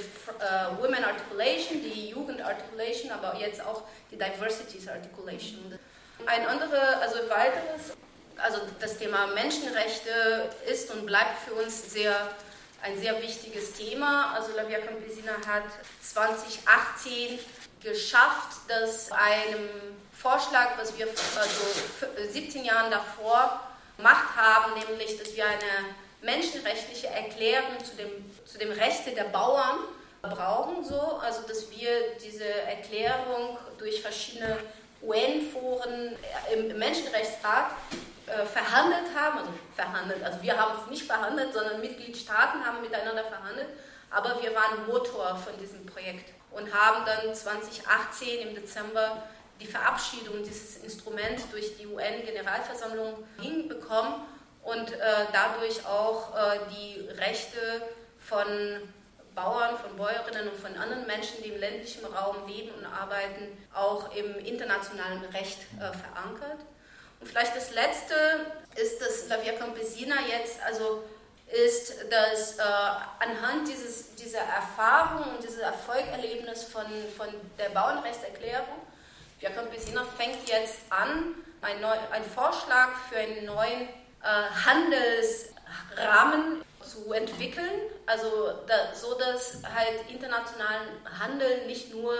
Women 0.79 1.05
Articulation, 1.05 1.81
die 1.83 2.11
Jugend 2.11 2.43
Articulation, 2.43 3.11
aber 3.11 3.39
jetzt 3.39 3.65
auch 3.65 3.83
die 4.11 4.17
Diversities 4.17 4.89
Articulation. 4.89 5.79
Ein 6.27 6.47
anderes, 6.47 6.97
also 7.01 7.17
weiteres, 7.29 7.97
also 8.37 8.61
das 8.81 8.99
Thema 8.99 9.29
Menschenrechte 9.29 10.51
ist 10.71 10.91
und 10.91 11.07
bleibt 11.07 11.39
für 11.47 11.55
uns 11.55 11.93
sehr 11.93 12.15
ein 12.83 12.99
sehr 13.01 13.21
wichtiges 13.21 13.73
Thema. 13.73 14.33
Also 14.35 14.53
La 14.55 14.69
Via 14.69 14.79
Campesina 14.79 15.33
hat 15.47 15.65
2018 16.03 17.39
geschafft, 17.83 18.59
dass 18.69 19.11
einem 19.13 19.69
Vorschlag, 20.13 20.79
was 20.79 20.97
wir 20.97 21.07
also 21.09 22.31
17 22.31 22.65
Jahren 22.65 22.91
davor 22.91 23.61
gemacht 23.97 24.37
haben, 24.37 24.73
nämlich 24.75 25.19
dass 25.19 25.35
wir 25.35 25.45
eine 25.45 25.95
menschenrechtliche 26.23 27.09
Erklärung 27.09 27.83
zu 27.85 27.97
dem, 27.97 28.11
zu 28.45 28.59
dem 28.59 28.71
Rechte 28.73 29.13
der 29.13 29.25
Bauern 29.25 29.79
brauchen, 30.23 30.85
so, 30.85 31.01
also 31.01 31.43
dass 31.47 31.71
wir 31.71 32.17
diese 32.23 32.45
Erklärung 32.45 33.59
durch 33.79 34.03
verschiedene 34.03 34.59
UN-Foren 35.03 36.17
im 36.53 36.79
Menschenrechtsrat 36.79 37.71
äh, 38.27 38.45
verhandelt 38.45 39.15
haben, 39.15 39.39
also 39.39 39.51
verhandelt, 39.75 40.23
also 40.25 40.43
wir 40.43 40.57
haben 40.57 40.73
es 40.83 40.91
nicht 40.91 41.05
verhandelt, 41.05 41.53
sondern 41.53 41.81
Mitgliedstaaten 41.81 42.65
haben 42.65 42.81
miteinander 42.81 43.25
verhandelt, 43.25 43.69
aber 44.11 44.43
wir 44.43 44.55
waren 44.55 44.87
Motor 44.87 45.37
von 45.37 45.57
diesem 45.61 45.87
Projekt 45.87 46.33
und 46.51 46.73
haben 46.73 47.05
dann 47.05 47.35
2018 47.35 48.49
im 48.49 48.55
Dezember 48.55 49.23
die 49.61 49.67
Verabschiedung 49.67 50.43
dieses 50.43 50.79
Instruments 50.79 51.45
durch 51.51 51.77
die 51.77 51.87
UN-Generalversammlung 51.87 53.15
hinbekommen 53.41 54.15
und 54.63 54.93
äh, 54.93 54.97
dadurch 55.33 55.87
auch 55.87 56.35
äh, 56.35 56.59
die 56.71 57.09
Rechte 57.09 57.83
von 58.19 58.47
Bauern, 59.35 59.77
von 59.77 59.97
Bäuerinnen 59.97 60.49
und 60.49 60.59
von 60.59 60.75
anderen 60.77 61.07
Menschen, 61.07 61.43
die 61.43 61.51
im 61.51 61.61
ländlichen 61.61 62.05
Raum 62.07 62.49
leben 62.49 62.71
und 62.75 62.87
arbeiten, 62.87 63.57
auch 63.75 64.15
im 64.17 64.37
internationalen 64.39 65.25
Recht 65.27 65.59
äh, 65.77 65.93
verankert. 65.93 66.65
Und 67.21 67.27
vielleicht 67.27 67.55
das 67.57 67.73
Letzte 67.73 68.15
ist, 68.75 69.01
dass 69.01 69.29
La 69.29 69.43
Via 69.43 69.53
Campesina 69.53 70.17
jetzt 70.29 70.61
also 70.63 71.03
ist, 71.47 71.95
dass 72.11 72.59
äh, 72.59 72.63
anhand 73.21 73.69
dieses, 73.69 74.15
dieser 74.17 74.41
Erfahrung 74.41 75.35
und 75.35 75.43
dieses 75.43 75.59
Erfolgerlebnis 75.59 76.65
von, 76.65 76.87
von 77.17 77.29
der 77.59 77.69
Bauernrechtserklärung 77.69 78.86
Via 79.39 79.51
Campesina 79.51 80.03
fängt 80.17 80.49
jetzt 80.49 80.81
an, 80.89 81.35
ein, 81.61 81.81
neu, 81.81 81.95
ein 82.11 82.25
Vorschlag 82.25 82.91
für 83.09 83.17
einen 83.17 83.45
neuen 83.45 83.83
äh, 84.23 84.29
Handelsrahmen 84.65 86.63
zu 86.83 87.13
entwickeln, 87.13 87.91
also 88.07 88.53
da, 88.67 88.95
so 88.95 89.19
dass 89.19 89.63
halt 89.75 90.09
internationalen 90.09 90.89
Handel 91.19 91.67
nicht 91.67 91.93
nur 91.93 92.15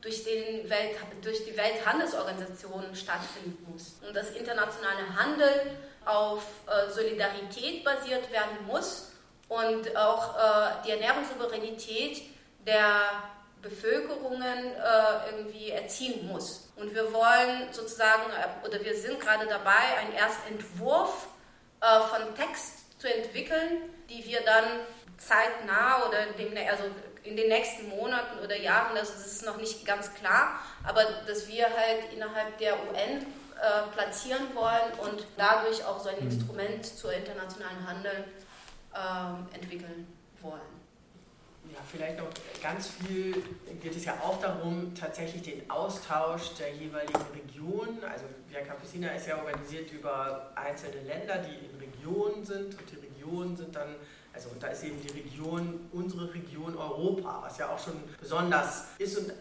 durch, 0.00 0.24
den 0.24 0.68
Welt, 0.68 0.96
durch 1.22 1.44
die 1.44 1.56
Welthandelsorganisation 1.56 2.94
stattfinden 2.94 3.66
muss. 3.70 3.94
Und 4.06 4.14
dass 4.14 4.30
internationale 4.30 5.16
Handel 5.16 5.76
auf 6.04 6.44
äh, 6.66 6.90
Solidarität 6.90 7.84
basiert 7.84 8.30
werden 8.30 8.66
muss 8.66 9.12
und 9.48 9.96
auch 9.96 10.36
äh, 10.36 10.70
die 10.84 10.90
Ernährungssouveränität 10.90 12.22
der 12.66 13.22
Bevölkerungen 13.62 14.74
äh, 14.74 15.30
irgendwie 15.30 15.70
erziehen 15.70 16.26
muss. 16.28 16.68
Und 16.76 16.94
wir 16.94 17.12
wollen 17.12 17.72
sozusagen, 17.72 18.30
äh, 18.30 18.66
oder 18.66 18.82
wir 18.84 18.94
sind 18.96 19.20
gerade 19.20 19.46
dabei, 19.46 19.98
einen 20.00 20.12
ersten 20.12 20.54
Entwurf 20.54 21.28
äh, 21.80 22.00
von 22.00 22.34
Text 22.36 23.00
zu 23.00 23.12
entwickeln, 23.12 23.82
die 24.08 24.24
wir 24.24 24.40
dann 24.42 24.64
zeitnah 25.16 26.06
oder 26.06 26.26
dem, 26.38 26.56
also 26.68 26.84
in 27.24 27.36
den 27.36 27.48
nächsten 27.48 27.88
Monaten 27.88 28.38
oder 28.42 28.56
Jahren, 28.56 28.94
das 28.94 29.10
ist 29.26 29.44
noch 29.44 29.56
nicht 29.56 29.84
ganz 29.84 30.14
klar, 30.14 30.60
aber 30.84 31.04
dass 31.26 31.48
wir 31.48 31.64
halt 31.64 32.12
innerhalb 32.14 32.56
der 32.58 32.74
UN 32.74 33.26
äh, 33.60 33.92
platzieren 33.92 34.54
wollen 34.54 34.92
und 35.02 35.26
dadurch 35.36 35.84
auch 35.84 36.00
so 36.00 36.08
ein 36.08 36.16
mhm. 36.20 36.30
Instrument 36.30 36.86
zur 36.86 37.12
internationalen 37.12 37.86
Handel 37.86 38.24
äh, 38.94 39.54
entwickeln 39.56 40.06
wollen 40.40 40.77
vielleicht 41.90 42.18
noch 42.18 42.28
ganz 42.62 42.88
viel 42.88 43.42
geht 43.80 43.96
es 43.96 44.04
ja 44.04 44.14
auch 44.22 44.40
darum, 44.40 44.94
tatsächlich 44.94 45.42
den 45.42 45.70
Austausch 45.70 46.54
der 46.58 46.74
jeweiligen 46.74 47.20
Regionen. 47.34 48.04
Also 48.04 48.24
Via 48.48 48.60
Campesina 48.60 49.08
ist 49.08 49.26
ja 49.26 49.38
organisiert 49.38 49.92
über 49.92 50.50
einzelne 50.54 51.02
Länder, 51.02 51.38
die 51.38 51.66
in 51.66 51.78
Regionen 51.78 52.44
sind. 52.44 52.74
Und 52.74 52.90
die 52.90 52.96
Regionen 52.96 53.56
sind 53.56 53.74
dann, 53.74 53.96
also 54.32 54.50
da 54.58 54.68
ist 54.68 54.84
eben 54.84 55.00
die 55.02 55.20
Region, 55.20 55.88
unsere 55.92 56.32
Region 56.32 56.76
Europa, 56.76 57.42
was 57.44 57.58
ja 57.58 57.68
auch 57.68 57.78
schon 57.78 57.94
besonders 58.20 58.86
ist. 58.98 59.18
Und 59.18 59.30
äh, 59.30 59.34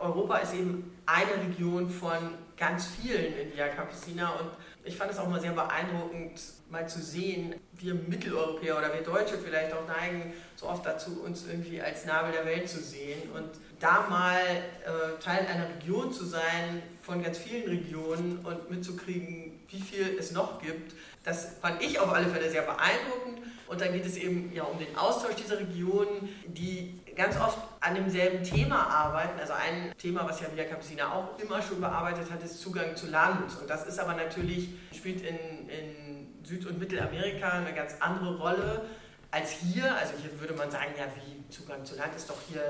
Europa 0.00 0.38
ist 0.38 0.54
eben 0.54 0.96
eine 1.06 1.48
Region 1.48 1.88
von 1.88 2.34
ganz 2.56 2.86
vielen 2.86 3.36
in 3.36 3.54
Via 3.54 3.68
Campesina. 3.68 4.30
Und 4.30 4.50
ich 4.84 4.96
fand 4.96 5.10
es 5.10 5.18
auch 5.18 5.28
mal 5.28 5.40
sehr 5.40 5.52
beeindruckend, 5.52 6.40
mal 6.70 6.88
zu 6.88 7.02
sehen, 7.02 7.54
wir 7.72 7.94
Mitteleuropäer 7.94 8.78
oder 8.78 8.92
wir 8.92 9.02
Deutsche 9.02 9.38
vielleicht 9.38 9.72
auch 9.72 9.86
neigen 9.86 10.32
so 10.56 10.68
oft 10.68 10.84
dazu, 10.84 11.22
uns 11.22 11.46
irgendwie 11.46 11.80
als 11.80 12.06
Nabel 12.06 12.32
der 12.32 12.46
Welt 12.46 12.68
zu 12.68 12.80
sehen. 12.80 13.30
Und 13.34 13.48
da 13.78 14.06
mal 14.08 14.38
äh, 14.38 15.22
Teil 15.22 15.46
einer 15.46 15.68
Region 15.68 16.12
zu 16.12 16.24
sein, 16.24 16.82
von 17.02 17.22
ganz 17.22 17.38
vielen 17.38 17.68
Regionen 17.68 18.38
und 18.44 18.70
mitzukriegen, 18.70 19.60
wie 19.68 19.80
viel 19.80 20.16
es 20.18 20.32
noch 20.32 20.60
gibt, 20.62 20.94
das 21.24 21.56
fand 21.60 21.82
ich 21.82 21.98
auf 21.98 22.12
alle 22.12 22.28
Fälle 22.28 22.50
sehr 22.50 22.62
beeindruckend. 22.62 23.40
Und 23.66 23.80
dann 23.80 23.92
geht 23.92 24.04
es 24.04 24.16
eben 24.16 24.52
ja 24.52 24.64
um 24.64 24.78
den 24.78 24.96
Austausch 24.96 25.36
dieser 25.36 25.58
Regionen, 25.58 26.28
die 26.46 26.99
ganz 27.16 27.36
oft 27.38 27.58
an 27.80 27.94
demselben 27.94 28.42
Thema 28.42 28.86
arbeiten. 28.88 29.38
Also 29.40 29.52
ein 29.52 29.92
Thema, 29.98 30.28
was 30.28 30.40
ja 30.40 30.46
Via 30.54 30.64
Campesina 30.64 31.12
auch 31.12 31.38
immer 31.38 31.62
schon 31.62 31.80
bearbeitet 31.80 32.30
hat, 32.30 32.42
ist 32.42 32.60
Zugang 32.60 32.96
zu 32.96 33.08
Land. 33.08 33.56
Und 33.60 33.68
das 33.68 33.86
ist 33.86 33.98
aber 33.98 34.14
natürlich, 34.14 34.70
spielt 34.94 35.22
in, 35.22 35.68
in 35.68 36.44
Süd- 36.44 36.66
und 36.66 36.78
Mittelamerika 36.78 37.50
eine 37.50 37.74
ganz 37.74 37.96
andere 38.00 38.36
Rolle 38.38 38.82
als 39.30 39.50
hier. 39.50 39.96
Also 39.96 40.14
hier 40.20 40.40
würde 40.40 40.54
man 40.54 40.70
sagen, 40.70 40.92
ja, 40.98 41.06
wie 41.16 41.50
Zugang 41.50 41.84
zu 41.84 41.96
Land 41.96 42.14
ist 42.16 42.28
doch 42.28 42.38
hier, 42.48 42.62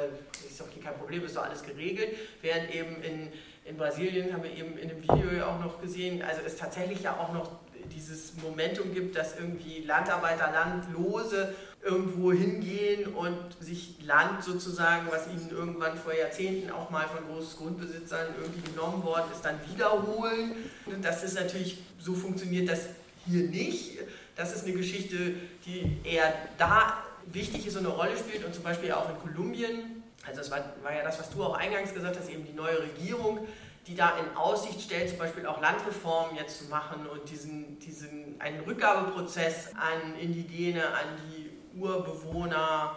ist 0.47 0.61
doch 0.61 0.69
hier 0.73 0.83
kein 0.83 0.95
Problem, 0.95 1.25
ist 1.25 1.37
doch 1.37 1.45
alles 1.45 1.63
geregelt. 1.63 2.17
Während 2.43 2.75
eben 2.75 3.03
in, 3.03 3.33
in 3.65 3.77
Brasilien, 3.77 4.33
haben 4.33 4.43
wir 4.43 4.53
eben 4.53 4.77
in 4.79 4.89
dem 4.89 5.03
Video 5.03 5.45
auch 5.45 5.59
noch 5.61 5.81
gesehen, 5.81 6.23
also 6.23 6.41
es 6.45 6.57
tatsächlich 6.57 7.03
ja 7.03 7.17
auch 7.17 7.33
noch 7.33 7.51
dieses 7.95 8.37
Momentum 8.43 8.93
gibt, 8.93 9.17
dass 9.17 9.39
irgendwie 9.39 9.83
Landarbeiter, 9.83 10.51
Landlose 10.53 11.55
irgendwo 11.83 12.33
hingehen 12.33 13.15
und 13.15 13.39
sich 13.61 13.97
Land 14.05 14.45
sozusagen, 14.45 15.09
was 15.11 15.29
ihnen 15.29 15.51
irgendwann 15.51 15.97
vor 15.97 16.15
Jahrzehnten 16.15 16.71
auch 16.71 16.91
mal 16.91 17.07
von 17.09 17.27
Großgrundbesitzern 17.27 18.35
irgendwie 18.41 18.71
genommen 18.71 19.03
worden 19.03 19.27
ist, 19.33 19.43
dann 19.43 19.59
wiederholen. 19.73 20.57
Das 21.01 21.23
ist 21.25 21.35
natürlich, 21.35 21.79
so 21.99 22.15
funktioniert 22.15 22.69
das 22.69 22.87
hier 23.27 23.45
nicht. 23.45 23.99
Das 24.37 24.55
ist 24.55 24.65
eine 24.65 24.75
Geschichte, 24.75 25.35
die 25.65 25.97
eher 26.05 26.33
da 26.59 27.03
wichtig 27.27 27.67
ist 27.67 27.77
und 27.77 27.87
eine 27.87 27.95
Rolle 27.95 28.17
spielt 28.17 28.45
und 28.45 28.55
zum 28.55 28.65
Beispiel 28.65 28.93
auch 28.93 29.09
in 29.09 29.19
Kolumbien. 29.19 30.03
Also 30.27 30.41
das 30.41 30.51
war, 30.51 30.59
war 30.83 30.95
ja 30.95 31.03
das, 31.03 31.19
was 31.19 31.31
du 31.31 31.43
auch 31.43 31.55
eingangs 31.55 31.95
gesagt 31.95 32.19
hast, 32.19 32.29
eben 32.29 32.45
die 32.45 32.53
neue 32.53 32.79
Regierung 32.83 33.47
die 33.87 33.95
da 33.95 34.17
in 34.19 34.37
Aussicht 34.37 34.83
stellt, 34.83 35.09
zum 35.09 35.19
Beispiel 35.19 35.47
auch 35.47 35.61
Landreformen 35.61 36.37
jetzt 36.37 36.59
zu 36.59 36.65
machen 36.67 37.07
und 37.07 37.29
diesen, 37.31 37.79
diesen, 37.81 38.41
einen 38.41 38.61
Rückgabeprozess 38.61 39.71
an 39.75 40.15
Indigene, 40.21 40.87
an 40.87 41.17
die 41.27 41.40
Urbewohner 41.81 42.97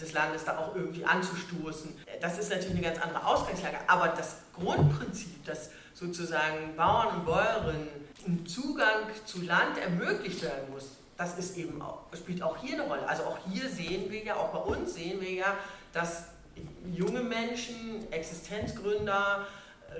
des 0.00 0.12
Landes 0.12 0.44
da 0.44 0.58
auch 0.58 0.74
irgendwie 0.76 1.04
anzustoßen. 1.04 1.96
Das 2.20 2.38
ist 2.38 2.50
natürlich 2.50 2.76
eine 2.76 2.82
ganz 2.82 3.00
andere 3.00 3.26
Ausgangslage, 3.26 3.78
aber 3.86 4.08
das 4.08 4.36
Grundprinzip, 4.52 5.44
dass 5.44 5.70
sozusagen 5.94 6.76
Bauern 6.76 7.16
und 7.16 7.24
Bäuerinnen 7.24 7.88
einen 8.24 8.46
Zugang 8.46 9.06
zu 9.24 9.42
Land 9.42 9.78
ermöglicht 9.78 10.42
werden 10.42 10.70
muss, 10.70 10.90
das 11.16 11.36
ist 11.36 11.56
eben 11.56 11.82
auch, 11.82 12.04
spielt 12.14 12.42
auch 12.42 12.56
hier 12.58 12.74
eine 12.74 12.88
Rolle. 12.88 13.08
Also 13.08 13.24
auch 13.24 13.38
hier 13.50 13.68
sehen 13.68 14.08
wir 14.10 14.22
ja, 14.22 14.36
auch 14.36 14.50
bei 14.50 14.58
uns 14.58 14.94
sehen 14.94 15.20
wir 15.20 15.32
ja, 15.32 15.56
dass 15.92 16.26
junge 16.92 17.22
Menschen, 17.22 18.10
Existenzgründer, 18.12 19.46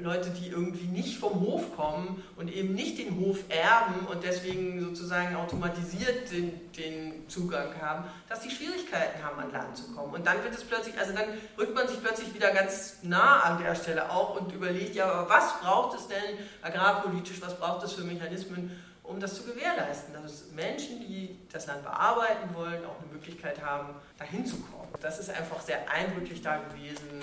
Leute, 0.01 0.31
die 0.31 0.49
irgendwie 0.49 0.87
nicht 0.87 1.19
vom 1.19 1.41
Hof 1.41 1.75
kommen 1.75 2.23
und 2.37 2.49
eben 2.49 2.75
nicht 2.75 2.99
den 2.99 3.19
Hof 3.19 3.39
erben 3.49 4.07
und 4.07 4.23
deswegen 4.23 4.81
sozusagen 4.81 5.35
automatisiert 5.35 6.31
den, 6.31 6.73
den 6.73 7.29
Zugang 7.29 7.69
haben, 7.81 8.05
dass 8.29 8.41
die 8.41 8.51
Schwierigkeiten 8.51 9.23
haben, 9.23 9.41
an 9.41 9.53
Land 9.53 9.77
zu 9.77 9.93
kommen. 9.93 10.15
Und 10.15 10.27
dann 10.27 10.43
wird 10.45 10.55
es 10.55 10.65
plötzlich, 10.65 10.99
also 10.99 11.13
dann 11.13 11.27
rückt 11.59 11.75
man 11.75 11.89
sich 11.89 12.01
plötzlich 12.03 12.33
wieder 12.35 12.53
ganz 12.53 12.99
nah 13.03 13.41
an 13.41 13.63
der 13.63 13.75
Stelle 13.75 14.11
auch 14.11 14.41
und 14.41 14.53
überlegt, 14.53 14.95
ja, 14.95 15.11
aber 15.11 15.29
was 15.29 15.59
braucht 15.61 15.99
es 15.99 16.07
denn 16.07 16.39
agrarpolitisch, 16.63 17.41
was 17.41 17.59
braucht 17.59 17.85
es 17.85 17.93
für 17.95 18.05
Mechanismen, 18.05 18.71
um 19.03 19.19
das 19.19 19.37
zu 19.37 19.45
gewährleisten, 19.45 20.15
dass 20.23 20.51
Menschen, 20.55 21.01
die 21.01 21.39
das 21.51 21.67
Land 21.67 21.83
bearbeiten 21.83 22.55
wollen, 22.55 22.85
auch 22.85 23.01
eine 23.03 23.11
Möglichkeit 23.11 23.65
haben, 23.65 23.95
dahin 24.19 24.45
zu 24.45 24.57
kommen. 24.57 24.89
Das 25.01 25.19
ist 25.19 25.31
einfach 25.31 25.61
sehr 25.63 25.91
eindrücklich 25.91 26.43
da 26.43 26.59
gewesen 26.59 27.23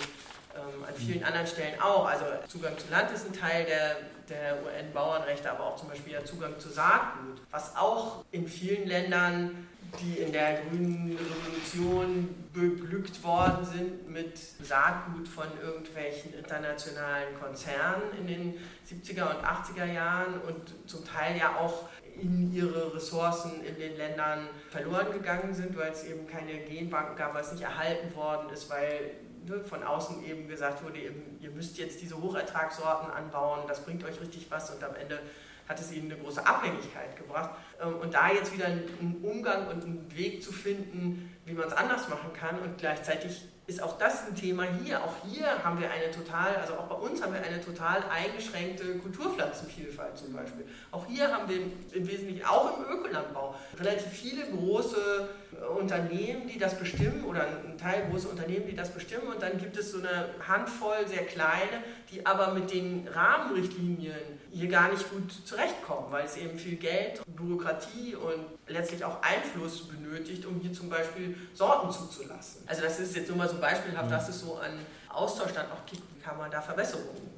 ähm, 0.55 0.83
an 0.83 0.93
vielen 0.95 1.23
anderen 1.23 1.47
Stellen 1.47 1.79
auch. 1.81 2.05
Also 2.05 2.25
Zugang 2.47 2.77
zu 2.77 2.89
Land 2.89 3.11
ist 3.11 3.25
ein 3.25 3.33
Teil 3.33 3.65
der, 3.65 3.97
der 4.29 4.63
UN-Bauernrechte, 4.63 5.51
aber 5.51 5.65
auch 5.65 5.75
zum 5.75 5.89
Beispiel 5.89 6.13
der 6.13 6.25
Zugang 6.25 6.57
zu 6.59 6.69
Saatgut, 6.69 7.41
was 7.51 7.75
auch 7.75 8.23
in 8.31 8.47
vielen 8.47 8.87
Ländern, 8.87 9.67
die 9.99 10.19
in 10.19 10.31
der 10.31 10.61
grünen 10.61 11.17
Revolution 11.17 12.47
beglückt 12.53 13.23
worden 13.23 13.65
sind 13.65 14.09
mit 14.09 14.37
Saatgut 14.37 15.27
von 15.27 15.45
irgendwelchen 15.61 16.33
internationalen 16.33 17.39
Konzernen 17.39 18.03
in 18.19 18.27
den 18.27 18.53
70er 18.89 19.29
und 19.29 19.45
80er 19.45 19.85
Jahren 19.85 20.41
und 20.41 20.89
zum 20.89 21.05
Teil 21.05 21.37
ja 21.37 21.55
auch 21.55 21.87
in 22.19 22.53
ihre 22.53 22.95
Ressourcen 22.95 23.63
in 23.63 23.75
den 23.77 23.97
Ländern 23.97 24.47
verloren 24.69 25.11
gegangen 25.11 25.53
sind, 25.53 25.77
weil 25.77 25.91
es 25.91 26.05
eben 26.05 26.27
keine 26.27 26.59
Genbanken 26.59 27.15
gab, 27.15 27.33
weil 27.33 27.43
es 27.43 27.51
nicht 27.51 27.63
erhalten 27.63 28.15
worden 28.15 28.49
ist, 28.51 28.69
weil 28.69 29.11
ne, 29.45 29.63
von 29.63 29.83
außen 29.83 30.25
eben 30.25 30.47
gesagt 30.47 30.83
wurde, 30.83 30.99
eben, 30.99 31.37
ihr 31.39 31.51
müsst 31.51 31.77
jetzt 31.77 32.01
diese 32.01 32.21
Hochertragssorten 32.21 33.11
anbauen, 33.11 33.61
das 33.67 33.83
bringt 33.83 34.03
euch 34.03 34.19
richtig 34.19 34.47
was 34.49 34.69
und 34.71 34.83
am 34.83 34.95
Ende 34.95 35.19
hat 35.67 35.79
es 35.79 35.91
ihnen 35.91 36.11
eine 36.11 36.21
große 36.21 36.45
Abhängigkeit 36.45 37.15
gebracht. 37.15 37.51
Ähm, 37.81 37.95
und 37.97 38.13
da 38.13 38.31
jetzt 38.31 38.53
wieder 38.53 38.65
einen 38.65 39.19
Umgang 39.23 39.67
und 39.67 39.83
einen 39.83 40.15
Weg 40.15 40.43
zu 40.43 40.51
finden, 40.51 41.35
wie 41.45 41.53
man 41.53 41.67
es 41.67 41.73
anders 41.73 42.07
machen 42.09 42.31
kann 42.33 42.59
und 42.59 42.77
gleichzeitig 42.77 43.45
ist 43.67 43.81
auch 43.81 43.97
das 43.97 44.27
ein 44.27 44.35
Thema 44.35 44.63
hier. 44.63 45.03
Auch 45.03 45.13
hier 45.27 45.63
haben 45.63 45.79
wir 45.79 45.89
eine 45.89 46.11
total, 46.11 46.55
also 46.55 46.73
auch 46.73 46.85
bei 46.85 46.95
uns 46.95 47.21
haben 47.21 47.33
wir 47.33 47.41
eine 47.41 47.59
total 47.59 48.03
eingeschränkte 48.09 48.99
Kulturpflanzenvielfalt 48.99 50.17
zum 50.17 50.33
Beispiel. 50.33 50.65
Auch 50.91 51.05
hier 51.07 51.31
haben 51.31 51.49
wir 51.49 51.57
im 51.93 52.07
Wesentlichen, 52.07 52.45
auch 52.45 52.77
im 52.77 52.85
Ökolandbau, 52.85 53.55
relativ 53.79 54.11
viele 54.11 54.45
große 54.45 55.29
Unternehmen, 55.77 56.47
die 56.47 56.59
das 56.59 56.77
bestimmen 56.77 57.23
oder 57.23 57.47
ein 57.47 57.77
Teil 57.77 58.07
große 58.11 58.27
Unternehmen, 58.27 58.67
die 58.67 58.75
das 58.75 58.93
bestimmen 58.93 59.27
und 59.27 59.41
dann 59.41 59.57
gibt 59.57 59.77
es 59.77 59.91
so 59.91 59.99
eine 59.99 60.29
Handvoll 60.47 61.07
sehr 61.07 61.25
kleine, 61.25 61.83
die 62.11 62.25
aber 62.25 62.53
mit 62.53 62.71
den 62.71 63.07
Rahmenrichtlinien 63.07 64.15
hier 64.55 64.69
gar 64.69 64.91
nicht 64.91 65.09
gut 65.11 65.31
zurechtkommen, 65.45 66.11
weil 66.11 66.25
es 66.25 66.37
eben 66.37 66.57
viel 66.57 66.77
Geld, 66.77 67.21
Bürokratie 67.35 68.15
und 68.15 68.45
letztlich 68.67 69.03
auch 69.03 69.21
Einfluss 69.21 69.87
benötigt, 69.87 70.45
um 70.45 70.59
hier 70.61 70.71
zum 70.71 70.89
Beispiel 70.89 71.35
Sorten 71.53 71.91
zuzulassen. 71.91 72.63
Also 72.65 72.81
das 72.81 72.99
ist 72.99 73.15
jetzt 73.15 73.27
nur 73.27 73.37
mal 73.37 73.49
so 73.49 73.57
beispielhaft, 73.57 74.09
dass 74.09 74.29
es 74.29 74.39
so 74.39 74.55
an 74.55 74.71
Austausch 75.09 75.51
dann 75.51 75.65
auch 75.71 75.85
gibt, 75.85 76.03
wie 76.15 76.21
kann 76.21 76.37
man 76.37 76.49
da 76.49 76.61
Verbesserungen 76.61 77.35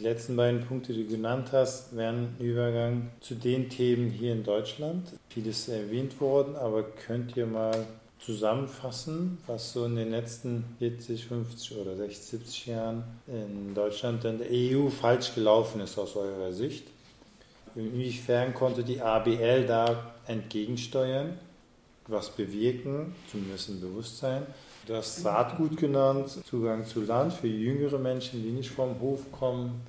die 0.00 0.06
letzten 0.06 0.34
beiden 0.34 0.64
Punkte, 0.64 0.94
die 0.94 1.04
du 1.04 1.10
genannt 1.10 1.50
hast, 1.52 1.94
wären 1.94 2.34
Übergang 2.38 3.10
zu 3.20 3.34
den 3.34 3.68
Themen 3.68 4.08
hier 4.08 4.32
in 4.32 4.44
Deutschland. 4.44 5.08
Vieles 5.28 5.68
erwähnt 5.68 6.20
worden, 6.22 6.56
aber 6.56 6.84
könnt 6.84 7.36
ihr 7.36 7.44
mal 7.44 7.86
zusammenfassen, 8.24 9.38
was 9.46 9.72
so 9.72 9.86
in 9.86 9.96
den 9.96 10.10
letzten 10.10 10.64
40, 10.78 11.26
50 11.26 11.78
oder 11.78 11.96
60, 11.96 12.18
70 12.18 12.66
Jahren 12.66 13.04
in 13.26 13.74
Deutschland 13.74 14.24
und 14.24 14.38
der 14.38 14.48
EU 14.50 14.88
falsch 14.90 15.34
gelaufen 15.34 15.80
ist 15.80 15.98
aus 15.98 16.16
eurer 16.16 16.52
Sicht? 16.52 16.86
Inwiefern 17.74 18.52
konnte 18.52 18.82
die 18.82 19.00
ABL 19.00 19.64
da 19.66 20.12
entgegensteuern, 20.26 21.38
was 22.08 22.30
bewirken, 22.30 23.14
zumindest 23.30 23.68
ein 23.70 23.80
Bewusstsein? 23.80 24.46
Du 24.86 24.96
hast 24.96 25.22
Saatgut 25.22 25.76
genannt, 25.76 26.28
Zugang 26.44 26.84
zu 26.84 27.02
Land 27.02 27.32
für 27.32 27.46
jüngere 27.46 27.98
Menschen, 27.98 28.42
die 28.42 28.50
nicht 28.50 28.70
vom 28.70 28.98
Hof 29.00 29.20
kommen. 29.30 29.80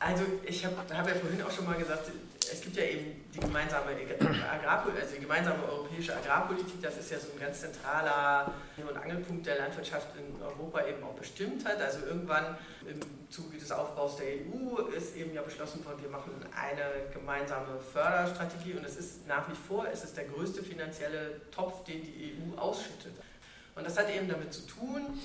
Also 0.00 0.24
ich 0.44 0.64
habe 0.64 0.76
hab 0.76 1.08
ja 1.08 1.14
vorhin 1.14 1.42
auch 1.42 1.50
schon 1.50 1.64
mal 1.64 1.76
gesagt, 1.76 2.10
es 2.52 2.60
gibt 2.60 2.76
ja 2.76 2.84
eben 2.84 3.24
die 3.34 3.40
gemeinsame, 3.40 3.90
also 3.90 5.14
die 5.14 5.20
gemeinsame 5.20 5.64
europäische 5.64 6.16
Agrarpolitik, 6.16 6.80
das 6.82 6.96
ist 6.98 7.10
ja 7.10 7.18
so 7.18 7.28
ein 7.32 7.40
ganz 7.40 7.60
zentraler 7.60 8.52
und 8.76 8.96
Angelpunkt 8.96 9.46
der 9.46 9.58
Landwirtschaft 9.58 10.08
in 10.16 10.40
Europa 10.42 10.86
eben 10.86 11.02
auch 11.02 11.14
bestimmt 11.14 11.64
hat. 11.64 11.80
Also 11.80 12.06
irgendwann 12.06 12.56
im 12.88 13.00
Zuge 13.30 13.58
des 13.58 13.70
Aufbaus 13.70 14.16
der 14.16 14.26
EU 14.26 14.88
ist 14.96 15.16
eben 15.16 15.34
ja 15.34 15.42
beschlossen 15.42 15.84
worden, 15.84 16.02
wir 16.02 16.10
machen 16.10 16.32
eine 16.54 17.12
gemeinsame 17.12 17.80
Förderstrategie 17.92 18.74
und 18.74 18.84
es 18.84 18.96
ist 18.96 19.26
nach 19.26 19.48
wie 19.48 19.56
vor, 19.56 19.86
es 19.92 20.04
ist 20.04 20.16
der 20.16 20.24
größte 20.24 20.62
finanzielle 20.62 21.40
Topf, 21.50 21.84
den 21.84 22.02
die 22.02 22.34
EU 22.34 22.58
ausschüttet. 22.58 23.12
Und 23.74 23.86
das 23.86 23.98
hat 23.98 24.10
eben 24.10 24.28
damit 24.28 24.52
zu 24.52 24.66
tun, 24.66 25.20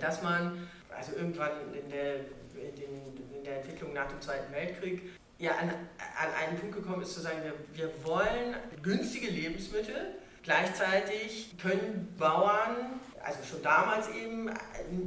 dass 0.00 0.22
man 0.22 0.68
also 0.96 1.12
irgendwann 1.16 1.52
in 1.74 1.90
der, 1.90 2.16
in, 2.54 2.74
den, 2.76 3.36
in 3.36 3.44
der 3.44 3.58
Entwicklung 3.58 3.92
nach 3.92 4.08
dem 4.08 4.20
Zweiten 4.20 4.52
Weltkrieg 4.52 5.02
ja, 5.38 5.52
an, 5.52 5.68
an 5.68 6.48
einen 6.48 6.58
Punkt 6.58 6.76
gekommen 6.76 7.02
ist, 7.02 7.14
zu 7.14 7.20
sagen, 7.20 7.38
wir, 7.42 7.54
wir 7.74 8.04
wollen 8.04 8.56
günstige 8.82 9.28
Lebensmittel, 9.28 10.14
gleichzeitig 10.42 11.56
können 11.60 12.14
Bauern, 12.18 13.00
also 13.22 13.38
schon 13.48 13.62
damals 13.62 14.08
eben, 14.10 14.50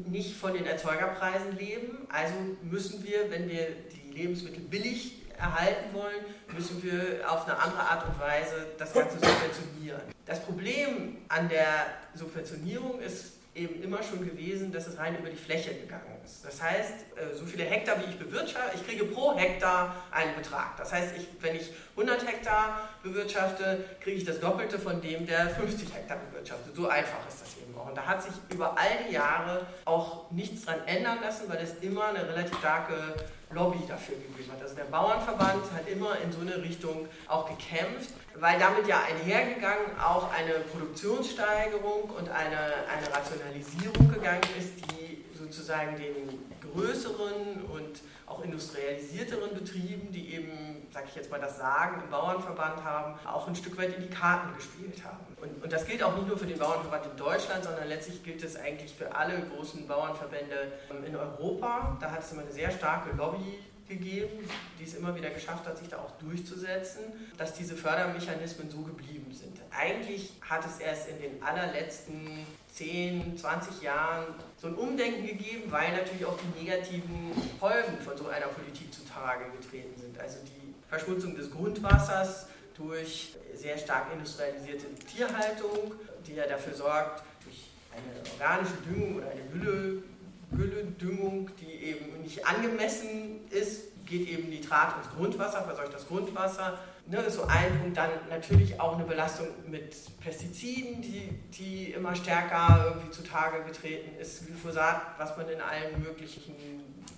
nicht 0.07 0.35
von 0.35 0.53
den 0.53 0.65
Erzeugerpreisen 0.65 1.57
leben, 1.57 2.07
also 2.09 2.33
müssen 2.63 3.03
wir, 3.03 3.31
wenn 3.31 3.49
wir 3.49 3.69
die 3.91 4.11
Lebensmittel 4.11 4.61
billig 4.61 5.15
erhalten 5.37 5.93
wollen, 5.93 6.25
müssen 6.53 6.83
wir 6.83 7.29
auf 7.29 7.47
eine 7.47 7.57
andere 7.57 7.81
Art 7.81 8.07
und 8.07 8.19
Weise 8.19 8.67
das 8.77 8.93
Ganze 8.93 9.15
subventionieren. 9.15 10.01
Das 10.25 10.43
Problem 10.43 11.17
an 11.29 11.47
der 11.49 11.85
Subventionierung 12.13 12.99
ist 12.99 13.37
eben 13.55 13.81
immer 13.81 14.03
schon 14.03 14.25
gewesen, 14.25 14.71
dass 14.71 14.87
es 14.87 14.97
rein 14.97 15.17
über 15.17 15.29
die 15.29 15.37
Fläche 15.37 15.73
gegangen 15.73 16.18
ist. 16.23 16.45
Das 16.45 16.61
heißt, 16.61 16.93
äh, 17.15 17.35
so 17.35 17.45
viele 17.45 17.63
Hektar, 17.63 17.99
wie 17.99 18.09
ich 18.09 18.17
bewirtschafte, 18.17 18.75
ich 18.75 18.85
kriege 18.85 19.05
pro 19.05 19.37
Hektar 19.37 19.95
einen 20.11 20.35
Betrag. 20.35 20.77
Das 20.77 20.91
heißt, 20.91 21.15
ich, 21.17 21.27
wenn 21.41 21.55
ich 21.55 21.71
100 21.91 22.27
Hektar 22.27 22.89
bewirtschafte, 23.03 23.85
kriege 24.01 24.17
ich 24.17 24.25
das 24.25 24.39
Doppelte 24.39 24.79
von 24.79 25.01
dem, 25.01 25.25
der 25.25 25.49
50 25.49 25.93
Hektar 25.93 26.17
bewirtschaftet. 26.17 26.75
So 26.75 26.87
einfach 26.87 27.27
ist 27.27 27.41
das 27.41 27.57
eben 27.57 27.77
auch. 27.77 27.87
Und 27.87 27.97
da 27.97 28.05
hat 28.05 28.23
sich 28.23 28.33
über 28.49 28.77
all 28.77 29.05
die 29.07 29.13
Jahre 29.13 29.65
auch 29.85 30.31
nichts 30.31 30.65
dran 30.65 30.79
ändern 30.85 31.19
lassen, 31.21 31.49
weil 31.49 31.63
es 31.63 31.75
immer 31.81 32.07
eine 32.07 32.27
relativ 32.27 32.57
starke 32.57 33.15
Lobby 33.51 33.79
dafür 33.87 34.15
gegeben 34.15 34.51
hat. 34.51 34.61
Also 34.61 34.75
der 34.75 34.83
Bauernverband 34.85 35.71
hat 35.73 35.87
immer 35.87 36.17
in 36.23 36.31
so 36.31 36.41
eine 36.41 36.61
Richtung 36.61 37.07
auch 37.27 37.49
gekämpft, 37.49 38.11
weil 38.35 38.59
damit 38.59 38.87
ja 38.87 39.01
einhergegangen 39.01 39.99
auch 39.99 40.31
eine 40.31 40.53
Produktionssteigerung 40.71 42.11
und 42.11 42.29
eine, 42.29 42.59
eine 42.87 43.11
Rationalisierung 43.11 44.11
gegangen 44.11 44.43
ist, 44.57 44.73
die 44.91 45.25
sozusagen 45.39 45.95
den 45.97 46.39
größeren 46.71 47.63
und 47.71 48.01
auch 48.25 48.43
industrialisierteren 48.43 49.53
Betrieben, 49.53 50.11
die 50.11 50.33
eben, 50.35 50.87
sag 50.93 51.05
ich 51.07 51.15
jetzt 51.15 51.31
mal, 51.31 51.39
das 51.39 51.57
Sagen 51.57 52.01
im 52.03 52.09
Bauernverband 52.09 52.83
haben, 52.83 53.15
auch 53.25 53.47
ein 53.47 53.55
Stück 53.55 53.77
weit 53.77 53.95
in 53.95 54.03
die 54.03 54.09
Karten 54.09 54.55
gespielt 54.55 55.03
haben. 55.03 55.25
Und, 55.41 55.63
und 55.63 55.73
das 55.73 55.85
gilt 55.85 56.03
auch 56.03 56.15
nicht 56.15 56.27
nur 56.27 56.37
für 56.37 56.45
den 56.45 56.59
Bauernverband 56.59 57.05
in 57.05 57.17
Deutschland, 57.17 57.63
sondern 57.63 57.87
letztlich 57.87 58.23
gilt 58.23 58.43
es 58.43 58.55
eigentlich 58.55 58.93
für 58.93 59.15
alle 59.15 59.41
großen 59.55 59.87
Bauernverbände 59.87 60.73
in 61.05 61.15
Europa. 61.15 61.97
Da 61.99 62.11
hat 62.11 62.21
es 62.21 62.31
immer 62.31 62.41
eine 62.41 62.51
sehr 62.51 62.71
starke 62.71 63.15
Lobby 63.15 63.59
gegeben, 63.89 64.47
die 64.79 64.83
es 64.83 64.93
immer 64.93 65.15
wieder 65.15 65.29
geschafft 65.31 65.65
hat, 65.67 65.77
sich 65.77 65.89
da 65.89 65.97
auch 65.97 66.11
durchzusetzen, 66.19 67.01
dass 67.37 67.53
diese 67.53 67.75
Fördermechanismen 67.75 68.69
so 68.69 68.81
geblieben 68.81 69.33
sind. 69.33 69.59
Eigentlich 69.71 70.33
hat 70.41 70.65
es 70.65 70.79
erst 70.79 71.09
in 71.09 71.19
den 71.19 71.43
allerletzten 71.43 72.45
10, 72.73 73.35
20 73.37 73.81
Jahren 73.81 74.35
so 74.57 74.67
ein 74.67 74.75
Umdenken 74.75 75.25
gegeben, 75.25 75.63
weil 75.69 75.91
natürlich 75.91 76.25
auch 76.25 76.37
die 76.37 76.63
negativen 76.63 77.33
Folgen 77.59 77.97
von 78.05 78.15
so 78.15 78.27
einer 78.27 78.47
Politik 78.47 78.93
zutage 78.93 79.45
getreten 79.59 79.99
sind. 79.99 80.17
Also 80.19 80.37
die 80.45 80.73
Verschmutzung 80.87 81.35
des 81.35 81.51
Grundwassers 81.51 82.47
durch 82.75 83.35
sehr 83.53 83.77
stark 83.77 84.13
industrialisierte 84.13 84.85
Tierhaltung, 84.95 85.93
die 86.25 86.35
ja 86.35 86.47
dafür 86.47 86.73
sorgt, 86.73 87.23
durch 87.43 87.69
eine 87.91 88.31
organische 88.31 88.81
Düngung 88.87 89.17
oder 89.17 89.31
eine 89.31 89.41
Gülle, 89.51 90.03
Gülledüngung, 90.51 91.49
die 91.59 91.71
eben 91.85 92.21
nicht 92.21 92.45
angemessen 92.45 93.47
ist, 93.49 94.05
geht 94.05 94.27
eben 94.27 94.49
Nitrat 94.49 94.97
ins 94.97 95.15
Grundwasser, 95.15 95.63
verseucht 95.63 95.93
das 95.93 96.07
Grundwasser. 96.07 96.79
Ne, 97.05 97.29
so 97.29 97.43
ein 97.45 97.79
Punkt. 97.79 97.97
Dann 97.97 98.09
natürlich 98.29 98.79
auch 98.79 98.95
eine 98.95 99.05
Belastung 99.05 99.47
mit 99.67 99.95
Pestiziden, 100.19 101.01
die, 101.01 101.29
die 101.51 101.91
immer 101.91 102.15
stärker 102.15 102.85
irgendwie 102.85 103.11
zutage 103.11 103.63
getreten 103.63 104.15
ist. 104.19 104.45
Glyphosat, 104.45 105.01
was 105.17 105.37
man 105.37 105.49
in 105.49 105.61
allen 105.61 106.01
möglichen 106.01 106.55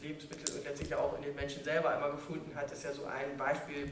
Lebensmitteln 0.02 0.58
und 0.58 0.65
letztlich 0.65 0.96
auch 0.96 1.17
in 1.17 1.24
den 1.24 1.36
Menschen 1.36 1.63
selber 1.63 1.96
immer 1.98 2.12
gefunden 2.12 2.56
hat, 2.56 2.72
ist 2.72 2.84
ja 2.84 2.94
so 2.94 3.06
ein 3.06 3.38
Beispiel. 3.38 3.91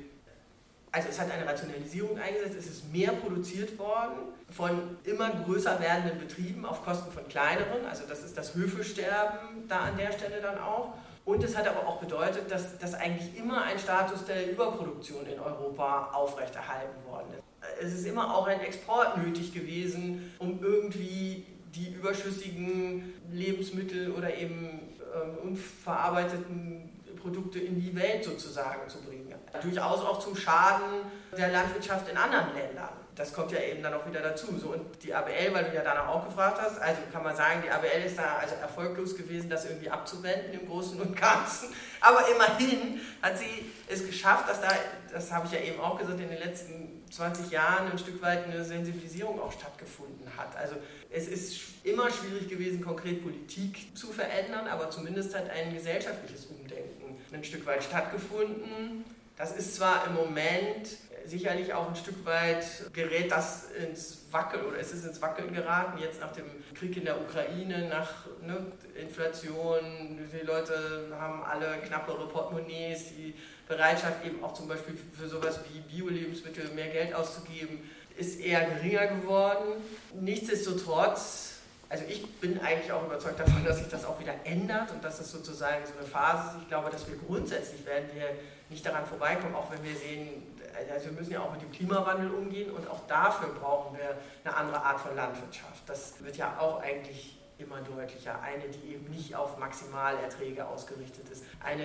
Also 0.91 1.09
es 1.09 1.19
hat 1.19 1.31
eine 1.31 1.45
Rationalisierung 1.45 2.17
eingesetzt, 2.17 2.55
es 2.57 2.67
ist 2.67 2.91
mehr 2.91 3.11
produziert 3.11 3.77
worden 3.77 4.33
von 4.49 4.97
immer 5.03 5.29
größer 5.45 5.79
werdenden 5.79 6.17
Betrieben 6.17 6.65
auf 6.65 6.83
Kosten 6.83 7.11
von 7.11 7.27
kleineren. 7.27 7.85
Also 7.87 8.03
das 8.09 8.23
ist 8.23 8.35
das 8.35 8.55
Höfesterben 8.55 9.67
da 9.67 9.81
an 9.81 9.97
der 9.97 10.11
Stelle 10.11 10.41
dann 10.41 10.57
auch. 10.57 10.93
Und 11.25 11.43
es 11.43 11.55
hat 11.55 11.67
aber 11.67 11.87
auch 11.87 11.99
bedeutet, 11.99 12.49
dass, 12.49 12.79
dass 12.79 12.95
eigentlich 12.95 13.37
immer 13.37 13.61
ein 13.61 13.77
Status 13.77 14.25
der 14.25 14.51
Überproduktion 14.51 15.27
in 15.27 15.39
Europa 15.39 16.09
aufrechterhalten 16.11 17.05
worden 17.07 17.27
ist. 17.37 17.83
Es 17.83 17.93
ist 17.93 18.07
immer 18.07 18.35
auch 18.35 18.47
ein 18.47 18.59
Export 18.61 19.17
nötig 19.17 19.53
gewesen, 19.53 20.33
um 20.39 20.59
irgendwie 20.63 21.45
die 21.75 21.93
überschüssigen 21.93 23.13
Lebensmittel 23.31 24.11
oder 24.11 24.35
eben 24.35 24.79
ähm, 25.13 25.49
unverarbeiteten 25.49 26.89
Produkte 27.19 27.59
in 27.59 27.79
die 27.79 27.95
Welt 27.95 28.23
sozusagen 28.23 28.87
zu 28.87 29.01
bringen. 29.01 29.35
Durchaus 29.61 29.99
auch 30.01 30.19
zum 30.19 30.35
Schaden 30.35 31.03
der 31.37 31.49
Landwirtschaft 31.49 32.09
in 32.09 32.17
anderen 32.17 32.53
Ländern 32.55 32.89
das 33.19 33.33
kommt 33.33 33.51
ja 33.51 33.59
eben 33.59 33.83
dann 33.83 33.93
auch 33.93 34.07
wieder 34.07 34.21
dazu. 34.21 34.57
So, 34.57 34.69
und 34.69 35.03
die 35.03 35.13
ABL, 35.13 35.53
weil 35.53 35.65
du 35.65 35.75
ja 35.75 35.83
danach 35.83 36.07
auch 36.07 36.25
gefragt 36.25 36.57
hast, 36.61 36.79
also 36.79 37.01
kann 37.11 37.21
man 37.21 37.35
sagen, 37.35 37.61
die 37.65 37.69
ABL 37.69 38.05
ist 38.05 38.17
da 38.17 38.37
also 38.37 38.55
erfolglos 38.55 39.13
gewesen, 39.13 39.49
das 39.49 39.65
irgendwie 39.65 39.89
abzuwenden 39.89 40.53
im 40.53 40.65
Großen 40.65 40.99
und 41.01 41.17
Ganzen. 41.17 41.67
Aber 41.99 42.23
immerhin 42.33 43.01
hat 43.21 43.37
sie 43.37 43.71
es 43.89 44.05
geschafft, 44.05 44.47
dass 44.47 44.61
da, 44.61 44.69
das 45.11 45.33
habe 45.33 45.47
ich 45.47 45.51
ja 45.51 45.59
eben 45.59 45.81
auch 45.81 45.99
gesagt, 45.99 46.17
in 46.17 46.29
den 46.29 46.39
letzten 46.39 47.03
20 47.11 47.51
Jahren 47.51 47.91
ein 47.91 47.97
Stück 47.97 48.21
weit 48.21 48.45
eine 48.45 48.63
Sensibilisierung 48.63 49.41
auch 49.41 49.51
stattgefunden 49.51 50.25
hat. 50.37 50.55
Also 50.55 50.75
es 51.09 51.27
ist 51.27 51.59
immer 51.83 52.09
schwierig 52.09 52.47
gewesen, 52.47 52.79
konkret 52.79 53.21
Politik 53.21 53.97
zu 53.97 54.13
verändern, 54.13 54.67
aber 54.67 54.89
zumindest 54.91 55.35
hat 55.35 55.49
ein 55.49 55.73
gesellschaftliches 55.73 56.45
Umdenken 56.45 57.08
ein 57.33 57.43
Stück 57.43 57.65
weit 57.65 57.83
stattgefunden. 57.83 59.03
Das 59.37 59.55
ist 59.55 59.75
zwar 59.75 60.05
im 60.07 60.15
Moment 60.15 60.89
sicherlich 61.25 61.73
auch 61.73 61.87
ein 61.87 61.95
Stück 61.95 62.25
weit 62.25 62.65
gerät 62.93 63.31
das 63.31 63.67
ins 63.71 64.25
Wackeln 64.31 64.65
oder 64.65 64.79
es 64.79 64.91
ist 64.91 65.05
ins 65.05 65.21
Wackeln 65.21 65.53
geraten, 65.53 65.99
jetzt 65.99 66.19
nach 66.19 66.31
dem 66.31 66.45
Krieg 66.73 66.97
in 66.97 67.05
der 67.05 67.21
Ukraine, 67.21 67.87
nach 67.87 68.25
ne, 68.41 68.71
Inflation, 68.99 70.19
die 70.33 70.45
Leute 70.45 71.09
haben 71.19 71.43
alle 71.43 71.77
knappere 71.85 72.27
Portemonnaies, 72.27 73.09
die 73.09 73.33
Bereitschaft 73.67 74.25
eben 74.25 74.43
auch 74.43 74.53
zum 74.53 74.67
Beispiel 74.67 74.97
für 75.17 75.27
sowas 75.27 75.59
wie 75.71 75.79
Bio-Lebensmittel 75.81 76.69
mehr 76.73 76.89
Geld 76.89 77.13
auszugeben, 77.13 77.89
ist 78.17 78.39
eher 78.39 78.65
geringer 78.69 79.07
geworden. 79.07 79.81
Nichtsdestotrotz 80.19 81.58
also 81.89 82.03
ich 82.07 82.39
bin 82.39 82.59
eigentlich 82.59 82.91
auch 82.91 83.03
überzeugt 83.03 83.39
davon, 83.39 83.65
dass 83.65 83.79
sich 83.79 83.87
das 83.89 84.05
auch 84.05 84.19
wieder 84.19 84.35
ändert 84.43 84.91
und 84.91 85.03
dass 85.03 85.19
es 85.19 85.31
sozusagen 85.31 85.83
so 85.85 85.97
eine 85.97 86.07
Phase 86.07 86.49
ist. 86.49 86.61
Ich 86.61 86.67
glaube, 86.67 86.91
dass 86.91 87.07
wir 87.07 87.17
grundsätzlich 87.17 87.83
werden 87.85 88.09
wir 88.13 88.29
nicht 88.69 88.85
daran 88.85 89.07
vorbeikommen, 89.07 89.55
auch 89.55 89.71
wenn 89.71 89.83
wir 89.83 89.95
sehen, 89.95 90.55
also 90.93 91.07
wir 91.07 91.13
müssen 91.13 91.33
ja 91.33 91.41
auch 91.41 91.51
mit 91.51 91.63
dem 91.63 91.71
Klimawandel 91.71 92.29
umgehen 92.29 92.71
und 92.71 92.87
auch 92.87 93.07
dafür 93.07 93.49
brauchen 93.59 93.97
wir 93.97 94.17
eine 94.43 94.55
andere 94.55 94.83
Art 94.83 94.99
von 94.99 95.15
Landwirtschaft. 95.15 95.81
Das 95.87 96.23
wird 96.23 96.37
ja 96.37 96.59
auch 96.59 96.79
eigentlich 96.81 97.38
immer 97.59 97.81
deutlicher. 97.81 98.41
Eine, 98.41 98.63
die 98.69 98.93
eben 98.93 99.09
nicht 99.09 99.35
auf 99.35 99.57
Maximalerträge 99.57 100.65
ausgerichtet 100.65 101.29
ist. 101.29 101.43
Eine, 101.63 101.83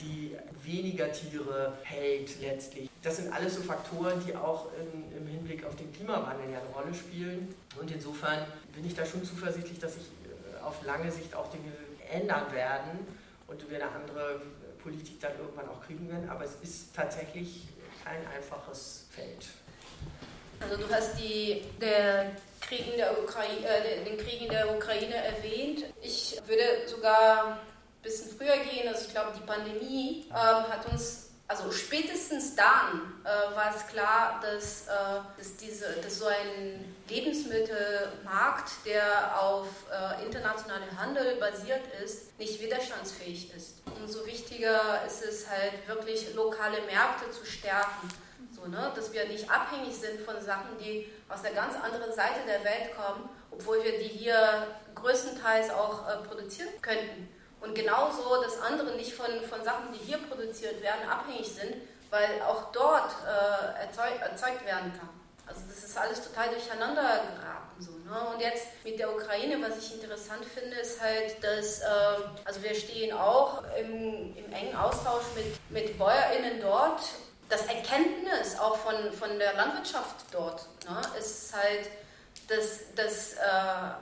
die 0.00 0.36
weniger 0.62 1.10
Tiere 1.12 1.78
hält 1.82 2.40
letztlich. 2.40 2.90
Das 3.02 3.16
sind 3.16 3.32
alles 3.32 3.54
so 3.54 3.62
Faktoren, 3.62 4.22
die 4.26 4.34
auch 4.34 4.66
in, 4.78 5.16
im 5.16 5.26
Hinblick 5.26 5.64
auf 5.64 5.76
den 5.76 5.92
Klimawandel 5.92 6.50
ja 6.50 6.58
eine 6.58 6.68
Rolle 6.68 6.94
spielen. 6.94 7.54
Und 7.80 7.90
insofern 7.90 8.46
bin 8.74 8.84
ich 8.84 8.94
da 8.94 9.04
schon 9.06 9.24
zuversichtlich, 9.24 9.78
dass 9.78 9.94
sich 9.94 10.04
äh, 10.04 10.62
auf 10.62 10.84
lange 10.84 11.10
Sicht 11.10 11.34
auch 11.34 11.48
Dinge 11.50 11.72
ändern 12.10 12.52
werden 12.52 13.06
und 13.46 13.70
wir 13.70 13.82
eine 13.82 13.90
andere 13.90 14.42
Politik 14.82 15.20
dann 15.20 15.32
irgendwann 15.38 15.68
auch 15.68 15.80
kriegen 15.80 16.08
werden. 16.10 16.28
Aber 16.28 16.44
es 16.44 16.56
ist 16.62 16.94
tatsächlich 16.94 17.68
kein 18.04 18.26
einfaches 18.26 19.06
Feld. 19.10 19.46
Also 20.60 20.76
du 20.76 20.88
hast 20.94 21.18
die, 21.18 21.62
der 21.80 22.32
Krieg 22.66 22.90
in 22.90 22.96
der 22.96 23.18
Ukraine, 23.22 23.66
äh, 23.66 24.04
den 24.04 24.16
Krieg 24.16 24.40
in 24.40 24.50
der 24.50 24.74
Ukraine 24.74 25.14
erwähnt. 25.14 25.84
Ich 26.00 26.40
würde 26.46 26.88
sogar 26.88 27.46
ein 27.46 28.02
bisschen 28.02 28.36
früher 28.36 28.56
gehen. 28.58 28.88
Also 28.88 29.06
ich 29.06 29.12
glaube, 29.12 29.32
die 29.36 29.46
Pandemie 29.46 30.26
ähm, 30.30 30.34
hat 30.34 30.86
uns 30.90 31.32
also 31.52 31.70
spätestens 31.70 32.54
dann 32.54 33.22
äh, 33.24 33.54
war 33.54 33.74
es 33.76 33.86
klar, 33.88 34.40
dass, 34.40 34.86
äh, 34.86 34.90
dass, 35.36 35.56
diese, 35.56 35.84
dass 36.02 36.18
so 36.18 36.26
ein 36.26 36.94
Lebensmittelmarkt, 37.08 38.86
der 38.86 39.38
auf 39.38 39.66
äh, 39.90 40.24
internationalen 40.24 40.98
Handel 40.98 41.36
basiert 41.36 41.82
ist, 42.02 42.38
nicht 42.38 42.58
widerstandsfähig 42.62 43.54
ist. 43.54 43.82
Umso 44.00 44.24
wichtiger 44.24 45.04
ist 45.06 45.22
es 45.22 45.46
halt 45.46 45.86
wirklich 45.86 46.34
lokale 46.34 46.80
Märkte 46.82 47.30
zu 47.30 47.44
stärken. 47.44 48.08
Ne? 48.68 48.92
Dass 48.94 49.12
wir 49.12 49.26
nicht 49.26 49.50
abhängig 49.50 49.94
sind 49.94 50.20
von 50.20 50.40
Sachen, 50.40 50.76
die 50.78 51.10
aus 51.28 51.42
der 51.42 51.52
ganz 51.52 51.74
anderen 51.76 52.12
Seite 52.12 52.40
der 52.46 52.64
Welt 52.64 52.94
kommen, 52.96 53.28
obwohl 53.50 53.82
wir 53.84 53.98
die 53.98 54.08
hier 54.08 54.66
größtenteils 54.94 55.70
auch 55.70 56.08
äh, 56.08 56.16
produzieren 56.26 56.70
könnten. 56.80 57.28
Und 57.60 57.74
genauso, 57.74 58.42
dass 58.42 58.60
andere 58.60 58.96
nicht 58.96 59.14
von, 59.14 59.26
von 59.48 59.62
Sachen, 59.62 59.92
die 59.92 59.98
hier 59.98 60.18
produziert 60.18 60.82
werden, 60.82 61.08
abhängig 61.08 61.46
sind, 61.46 61.76
weil 62.10 62.42
auch 62.42 62.72
dort 62.72 63.10
äh, 63.24 63.82
erzeug, 63.82 64.20
erzeugt 64.20 64.66
werden 64.66 64.92
kann. 64.98 65.08
Also 65.46 65.62
das 65.68 65.84
ist 65.84 65.96
alles 65.96 66.22
total 66.22 66.50
durcheinander 66.50 67.02
geraten. 67.02 67.62
So, 67.78 67.90
ne? 67.90 68.28
Und 68.32 68.40
jetzt 68.40 68.66
mit 68.84 68.98
der 68.98 69.12
Ukraine, 69.12 69.58
was 69.60 69.78
ich 69.78 69.94
interessant 69.94 70.44
finde, 70.44 70.76
ist 70.76 71.00
halt, 71.00 71.42
dass 71.42 71.80
äh, 71.80 71.84
also 72.44 72.62
wir 72.62 72.74
stehen 72.74 73.12
auch 73.12 73.62
im, 73.78 74.36
im 74.36 74.52
engen 74.52 74.76
Austausch 74.76 75.24
mit, 75.34 75.58
mit 75.70 75.98
BäuerInnen 75.98 76.60
dort. 76.60 77.00
Das 77.52 77.66
Erkenntnis 77.66 78.58
auch 78.58 78.78
von, 78.78 79.12
von 79.12 79.38
der 79.38 79.52
Landwirtschaft 79.52 80.24
dort 80.30 80.66
ne, 80.88 81.02
ist 81.18 81.54
halt, 81.54 81.86
dass, 82.48 82.94
dass 82.94 83.34
äh, 83.34 83.40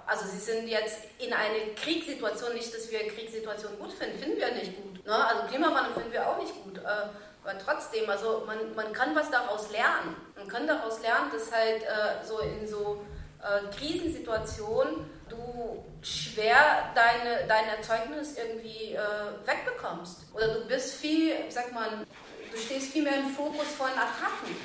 also 0.07 0.25
sie 0.27 0.39
sind 0.39 0.69
jetzt 0.69 0.99
in 1.19 1.33
eine 1.33 1.75
Kriegssituation, 1.75 2.55
nicht, 2.55 2.73
dass 2.73 2.89
wir 2.93 3.01
Kriegssituationen 3.09 3.77
gut 3.81 3.93
finden, 3.93 4.17
finden 4.21 4.37
wir 4.39 4.53
nicht 4.53 4.77
gut. 4.77 5.05
Ne? 5.05 5.13
Also 5.13 5.49
Klimawandel 5.49 5.95
finden 5.95 6.13
wir 6.13 6.29
auch 6.29 6.39
nicht 6.39 6.55
gut. 6.63 6.79
Äh, 6.79 7.09
aber 7.43 7.59
trotzdem, 7.59 8.09
also 8.09 8.45
man, 8.47 8.73
man 8.77 8.93
kann 8.93 9.17
was 9.17 9.29
daraus 9.33 9.69
lernen. 9.73 10.15
Man 10.37 10.47
kann 10.47 10.69
daraus 10.69 11.03
lernen, 11.03 11.33
dass 11.33 11.51
halt 11.51 11.83
äh, 11.83 12.25
so 12.25 12.39
in 12.39 12.69
so 12.69 13.05
äh, 13.43 13.75
Krisensituationen 13.77 15.11
du 15.29 15.85
schwer 16.03 16.93
deine, 16.95 17.49
dein 17.49 17.65
Erzeugnis 17.65 18.37
irgendwie 18.39 18.95
äh, 18.95 19.01
wegbekommst. 19.45 20.27
Oder 20.35 20.55
du 20.55 20.69
bist 20.69 20.95
viel, 21.01 21.33
sag 21.49 21.73
mal, 21.73 22.07
du 22.51 22.59
stehst 22.59 22.93
viel 22.93 23.03
mehr 23.03 23.19
im 23.19 23.31
Fokus 23.31 23.69
von 23.77 23.89
Attacken. 23.89 24.57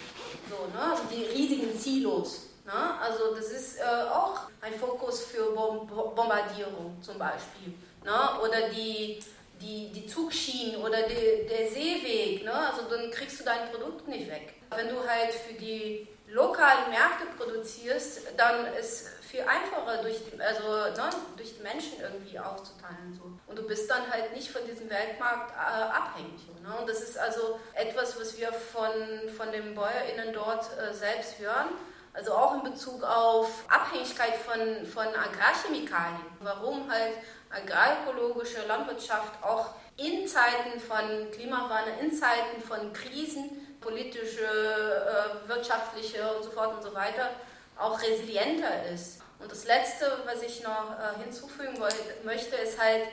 So, 0.50 0.68
ne? 0.74 0.92
Also 0.92 1.04
die 1.12 1.24
riesigen 1.24 1.78
Silos. 1.78 2.48
Na, 2.66 2.98
also 3.00 3.36
das 3.36 3.52
ist 3.52 3.78
äh, 3.78 3.84
auch 3.84 4.48
ein 4.60 4.74
Fokus 4.74 5.26
für 5.26 5.52
Bom 5.52 5.88
Bombardierung 5.88 6.98
zum 7.00 7.20
Beispiel. 7.20 7.76
Na, 8.04 8.40
oder 8.42 8.70
die, 8.70 9.20
die, 9.62 9.92
die 9.92 10.06
Zugschienen 10.06 10.82
oder 10.82 11.04
die, 11.04 11.48
der 11.48 11.70
Seeweg. 11.70 12.44
Ne? 12.44 12.54
Also 12.54 12.84
dann 12.90 13.10
kriegst 13.12 13.40
du 13.40 13.44
dein 13.44 13.70
Produkt 13.72 14.08
nicht 14.08 14.30
weg. 14.30 14.56
Wenn 14.76 14.90
du 14.90 15.08
halt 15.08 15.34
für 15.34 15.54
die 15.54 16.08
lokalen 16.28 16.90
Märkte 16.90 17.26
produzierst, 17.38 18.22
dann 18.38 18.74
ist 18.74 19.08
viel 19.22 19.42
einfacher 19.42 20.02
durch 20.02 20.18
die, 20.26 20.42
also, 20.42 20.64
ne, 20.68 21.10
durch 21.38 21.56
die 21.58 21.64
Menschen 21.64 22.00
irgendwie 22.02 22.40
aufzuteilen. 22.40 23.14
So. 23.14 23.32
Und 23.48 23.58
du 23.58 23.68
bist 23.68 23.90
dann 23.90 24.10
halt 24.10 24.34
nicht 24.34 24.50
von 24.50 24.66
diesem 24.66 24.90
Weltmarkt 24.90 25.52
äh, 25.52 25.56
abhängig. 25.56 26.42
Ne? 26.62 26.76
Und 26.80 26.90
das 26.90 27.02
ist 27.02 27.18
also 27.18 27.60
etwas, 27.74 28.20
was 28.20 28.38
wir 28.38 28.52
von, 28.52 28.92
von 29.36 29.52
den 29.52 29.76
BäuerInnen 29.76 30.34
dort 30.34 30.66
äh, 30.78 30.94
selbst 30.94 31.40
hören 31.40 31.70
also 32.16 32.34
auch 32.34 32.54
in 32.56 32.72
Bezug 32.72 33.04
auf 33.04 33.66
Abhängigkeit 33.68 34.36
von, 34.36 34.86
von 34.86 35.08
Agrarchemikalien. 35.08 36.26
Warum 36.40 36.90
halt 36.90 37.14
agroökologische 37.50 38.66
Landwirtschaft 38.68 39.44
auch 39.44 39.72
in 39.98 40.28
Zeiten 40.28 40.80
von 40.80 41.32
Klimawandel, 41.32 41.94
in 42.02 42.12
Zeiten 42.12 42.62
von 42.62 42.92
Krisen, 42.94 43.78
politische, 43.82 44.46
äh, 44.46 45.48
wirtschaftliche 45.48 46.36
und 46.36 46.44
so 46.44 46.52
fort 46.52 46.76
und 46.76 46.84
so 46.84 46.94
weiter, 46.94 47.32
auch 47.78 48.02
resilienter 48.02 48.86
ist. 48.94 49.22
Und 49.40 49.52
das 49.52 49.66
Letzte, 49.66 50.06
was 50.26 50.42
ich 50.42 50.64
noch 50.64 50.92
äh, 50.92 51.24
hinzufügen 51.24 51.80
wollte, 51.80 51.98
möchte, 52.24 52.56
ist 52.56 52.82
halt 52.82 53.04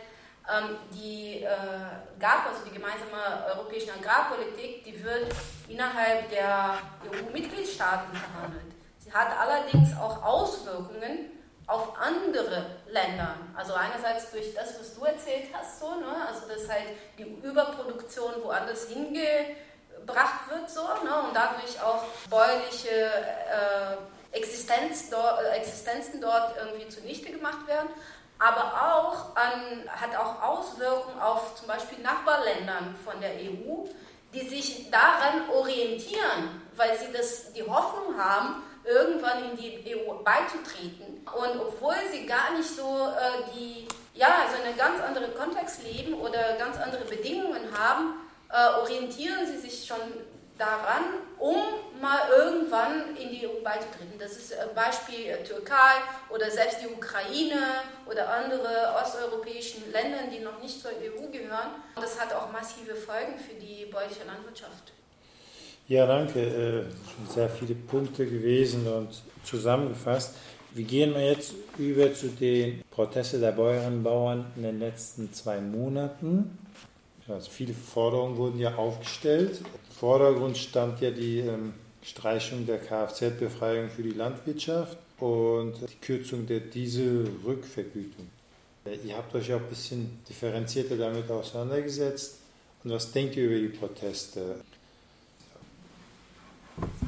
ähm, 0.48 0.76
die 0.92 1.42
äh, 1.42 1.48
GAP, 2.18 2.46
also 2.48 2.64
die 2.64 2.74
gemeinsame 2.74 3.46
europäische 3.54 3.92
Agrarpolitik, 3.92 4.84
die 4.84 5.04
wird 5.04 5.26
innerhalb 5.68 6.30
der 6.30 6.78
EU-Mitgliedstaaten 7.04 8.16
verhandelt 8.16 8.71
hat 9.12 9.28
allerdings 9.38 9.96
auch 9.98 10.22
Auswirkungen 10.22 11.30
auf 11.66 11.98
andere 11.98 12.66
Länder. 12.86 13.36
Also 13.54 13.74
einerseits 13.74 14.30
durch 14.30 14.54
das, 14.54 14.78
was 14.78 14.94
du 14.94 15.04
erzählt 15.04 15.48
hast, 15.52 15.80
so, 15.80 15.94
ne? 15.94 16.26
also 16.26 16.46
dass 16.48 16.68
halt 16.68 16.88
die 17.18 17.22
Überproduktion 17.22 18.32
woanders 18.42 18.88
hingebracht 18.88 20.48
wird 20.48 20.68
so, 20.68 20.82
ne? 20.82 21.22
und 21.28 21.34
dadurch 21.34 21.80
auch 21.82 22.04
bäuerliche 22.28 22.90
äh, 22.90 24.36
Existenz 24.36 25.08
dort, 25.10 25.40
äh, 25.42 25.56
Existenzen 25.56 26.20
dort 26.20 26.56
irgendwie 26.56 26.88
zunichte 26.88 27.30
gemacht 27.30 27.66
werden, 27.66 27.88
aber 28.38 28.96
auch 28.96 29.36
an, 29.36 29.88
hat 29.88 30.16
auch 30.16 30.42
Auswirkungen 30.42 31.20
auf 31.20 31.54
zum 31.54 31.68
Beispiel 31.68 31.98
Nachbarländern 32.02 32.96
von 33.04 33.20
der 33.20 33.34
EU, 33.34 33.86
die 34.34 34.48
sich 34.48 34.90
daran 34.90 35.48
orientieren, 35.50 36.62
weil 36.74 36.98
sie 36.98 37.12
das, 37.12 37.52
die 37.52 37.62
Hoffnung 37.62 38.18
haben, 38.18 38.62
irgendwann 38.84 39.50
in 39.50 39.56
die 39.56 39.94
EU 39.94 40.14
beizutreten. 40.22 41.26
Und 41.26 41.60
obwohl 41.60 41.94
sie 42.10 42.26
gar 42.26 42.52
nicht 42.56 42.68
so 42.68 42.82
äh, 42.82 43.50
die, 43.54 43.86
ja, 44.14 44.46
so 44.50 44.62
einen 44.62 44.76
ganz 44.76 45.00
anderen 45.00 45.34
Kontext 45.34 45.82
leben 45.82 46.14
oder 46.14 46.56
ganz 46.58 46.78
andere 46.78 47.04
Bedingungen 47.04 47.76
haben, 47.76 48.14
äh, 48.50 48.80
orientieren 48.80 49.46
sie 49.46 49.58
sich 49.58 49.86
schon 49.86 50.00
daran, 50.58 51.02
um 51.38 51.56
mal 52.00 52.28
irgendwann 52.30 53.16
in 53.16 53.30
die 53.30 53.46
EU 53.46 53.62
beizutreten. 53.62 54.18
Das 54.18 54.32
ist 54.32 54.56
ein 54.56 54.74
Beispiel 54.74 55.26
äh, 55.26 55.42
Türkei 55.42 55.94
oder 56.28 56.50
selbst 56.50 56.78
die 56.82 56.88
Ukraine 56.88 57.82
oder 58.06 58.28
andere 58.28 58.94
osteuropäischen 59.02 59.90
Länder, 59.90 60.18
die 60.30 60.40
noch 60.40 60.60
nicht 60.60 60.80
zur 60.80 60.90
EU 60.90 61.28
gehören. 61.30 61.82
Das 61.96 62.20
hat 62.20 62.32
auch 62.34 62.50
massive 62.52 62.94
Folgen 62.94 63.38
für 63.38 63.54
die 63.54 63.86
bäuerliche 63.86 64.24
Landwirtschaft. 64.24 64.92
Ja, 65.88 66.06
danke. 66.06 66.40
Äh, 66.40 66.82
schon 66.84 67.34
sehr 67.34 67.48
viele 67.48 67.74
Punkte 67.74 68.26
gewesen 68.26 68.86
und 68.86 69.08
zusammengefasst. 69.44 70.34
Wir 70.74 70.84
gehen 70.84 71.14
jetzt 71.20 71.54
über 71.76 72.14
zu 72.14 72.28
den 72.28 72.82
Protesten 72.90 73.40
der 73.42 73.52
Bäuerinnen 73.52 73.98
und 73.98 74.02
Bauern 74.04 74.46
in 74.56 74.62
den 74.62 74.78
letzten 74.78 75.32
zwei 75.32 75.60
Monaten. 75.60 76.56
Also 77.28 77.50
viele 77.50 77.74
Forderungen 77.74 78.36
wurden 78.36 78.58
ja 78.58 78.74
aufgestellt. 78.76 79.60
Im 79.60 79.94
Vordergrund 79.94 80.56
stand 80.56 81.00
ja 81.00 81.10
die 81.10 81.40
ähm, 81.40 81.74
Streichung 82.02 82.66
der 82.66 82.78
Kfz-Befreiung 82.78 83.90
für 83.90 84.02
die 84.02 84.10
Landwirtschaft 84.10 84.96
und 85.20 85.74
die 85.80 86.00
Kürzung 86.00 86.46
der 86.46 86.60
Dieselrückvergütung. 86.60 88.28
Äh, 88.84 88.96
ihr 89.06 89.16
habt 89.16 89.34
euch 89.34 89.52
auch 89.52 89.60
ein 89.60 89.68
bisschen 89.68 90.18
differenzierter 90.28 90.96
damit 90.96 91.30
auseinandergesetzt. 91.30 92.38
Und 92.82 92.90
was 92.90 93.12
denkt 93.12 93.36
ihr 93.36 93.44
über 93.44 93.58
die 93.58 93.76
Proteste? 93.76 94.56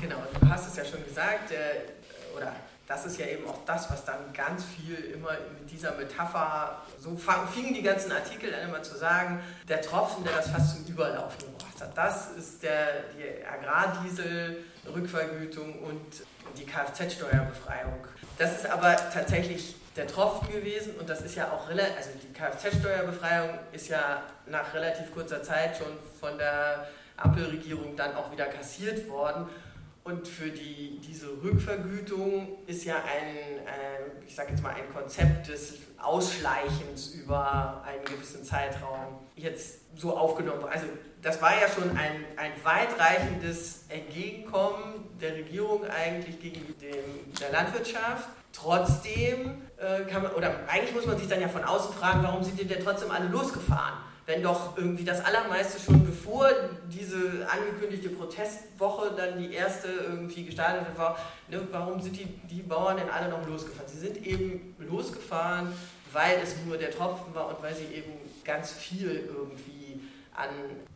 Genau, 0.04 0.22
du 0.38 0.46
hast 0.50 0.68
es 0.68 0.76
ja 0.76 0.84
schon 0.84 1.02
gesagt, 1.02 1.50
äh, 1.50 2.36
oder 2.36 2.52
das 2.86 3.06
ist 3.06 3.18
ja 3.18 3.24
eben 3.24 3.48
auch 3.48 3.64
das, 3.64 3.90
was 3.90 4.04
dann 4.04 4.30
ganz 4.34 4.62
viel 4.62 4.96
immer 4.96 5.30
mit 5.58 5.70
dieser 5.70 5.92
Metapher, 5.92 6.82
so 7.00 7.16
fingen 7.16 7.72
die 7.72 7.82
ganzen 7.82 8.12
Artikel 8.12 8.50
dann 8.50 8.68
immer 8.68 8.82
zu 8.82 8.98
sagen, 8.98 9.40
der 9.66 9.80
Tropfen, 9.80 10.22
der 10.22 10.34
das 10.34 10.50
fast 10.50 10.76
zum 10.76 10.84
Überlaufen 10.84 11.46
gebracht 11.46 11.80
hat. 11.80 11.96
Das 11.96 12.32
ist 12.32 12.62
der, 12.62 13.04
die 13.16 13.46
Agrardiesel-Rückvergütung 13.46 15.82
und 15.84 16.04
die 16.58 16.66
Kfz-Steuerbefreiung. 16.66 18.06
Das 18.36 18.58
ist 18.58 18.66
aber 18.66 18.94
tatsächlich 18.96 19.74
der 19.96 20.06
Tropfen 20.06 20.52
gewesen 20.52 20.96
und 21.00 21.08
das 21.08 21.22
ist 21.22 21.34
ja 21.34 21.50
auch 21.50 21.66
relativ, 21.70 21.96
also 21.96 22.10
die 22.22 22.30
Kfz-Steuerbefreiung 22.34 23.58
ist 23.72 23.88
ja 23.88 24.22
nach 24.44 24.74
relativ 24.74 25.14
kurzer 25.14 25.42
Zeit 25.42 25.78
schon 25.78 25.96
von 26.20 26.36
der 26.36 26.88
Ampelregierung 27.16 27.96
dann 27.96 28.14
auch 28.16 28.30
wieder 28.30 28.44
kassiert 28.46 29.08
worden. 29.08 29.48
Und 30.04 30.28
für 30.28 30.50
die, 30.50 31.00
diese 31.00 31.28
Rückvergütung 31.42 32.58
ist 32.66 32.84
ja 32.84 32.96
ein, 32.96 33.58
äh, 33.66 34.26
ich 34.26 34.34
sage 34.34 34.50
jetzt 34.50 34.62
mal, 34.62 34.74
ein 34.74 34.92
Konzept 34.92 35.48
des 35.48 35.78
Ausschleichens 35.98 37.14
über 37.14 37.82
einen 37.86 38.04
gewissen 38.04 38.44
Zeitraum 38.44 39.20
jetzt 39.34 39.80
so 39.96 40.14
aufgenommen. 40.14 40.64
Also 40.70 40.84
das 41.22 41.40
war 41.40 41.52
ja 41.58 41.68
schon 41.68 41.96
ein, 41.96 42.22
ein 42.36 42.52
weitreichendes 42.62 43.86
Entgegenkommen 43.88 45.08
der 45.18 45.36
Regierung 45.36 45.86
eigentlich 45.86 46.38
gegenüber 46.38 46.74
dem, 46.82 47.32
der 47.40 47.50
Landwirtschaft. 47.50 48.28
Trotzdem 48.52 49.62
äh, 49.78 50.02
kann 50.02 50.22
man, 50.24 50.32
oder 50.34 50.68
eigentlich 50.68 50.94
muss 50.94 51.06
man 51.06 51.16
sich 51.16 51.28
dann 51.28 51.40
ja 51.40 51.48
von 51.48 51.64
außen 51.64 51.94
fragen, 51.94 52.22
warum 52.22 52.44
sind 52.44 52.60
die 52.60 52.66
denn 52.66 52.84
trotzdem 52.84 53.10
alle 53.10 53.28
losgefahren? 53.28 53.94
Wenn 54.26 54.42
doch 54.42 54.76
irgendwie 54.76 55.04
das 55.04 55.24
Allermeiste 55.24 55.78
schon 55.78 56.04
bevor 56.04 56.48
diese 56.88 57.46
angekündigte 57.48 58.08
Protestwoche 58.08 59.12
dann 59.14 59.38
die 59.38 59.52
erste 59.52 59.88
irgendwie 59.88 60.44
gestartet 60.44 60.86
war, 60.96 61.18
ne, 61.48 61.60
warum 61.70 62.00
sind 62.00 62.16
die, 62.18 62.26
die 62.50 62.62
Bauern 62.62 62.96
denn 62.96 63.10
alle 63.10 63.28
noch 63.28 63.46
losgefahren? 63.46 63.88
Sie 63.88 63.98
sind 63.98 64.26
eben 64.26 64.74
losgefahren, 64.78 65.72
weil 66.12 66.38
es 66.42 66.56
nur 66.64 66.78
der 66.78 66.90
Tropfen 66.90 67.34
war 67.34 67.48
und 67.48 67.62
weil 67.62 67.74
sie 67.74 67.84
eben 67.94 68.12
ganz 68.44 68.72
viel 68.72 69.28
irgendwie 69.28 70.00
an 70.34 70.48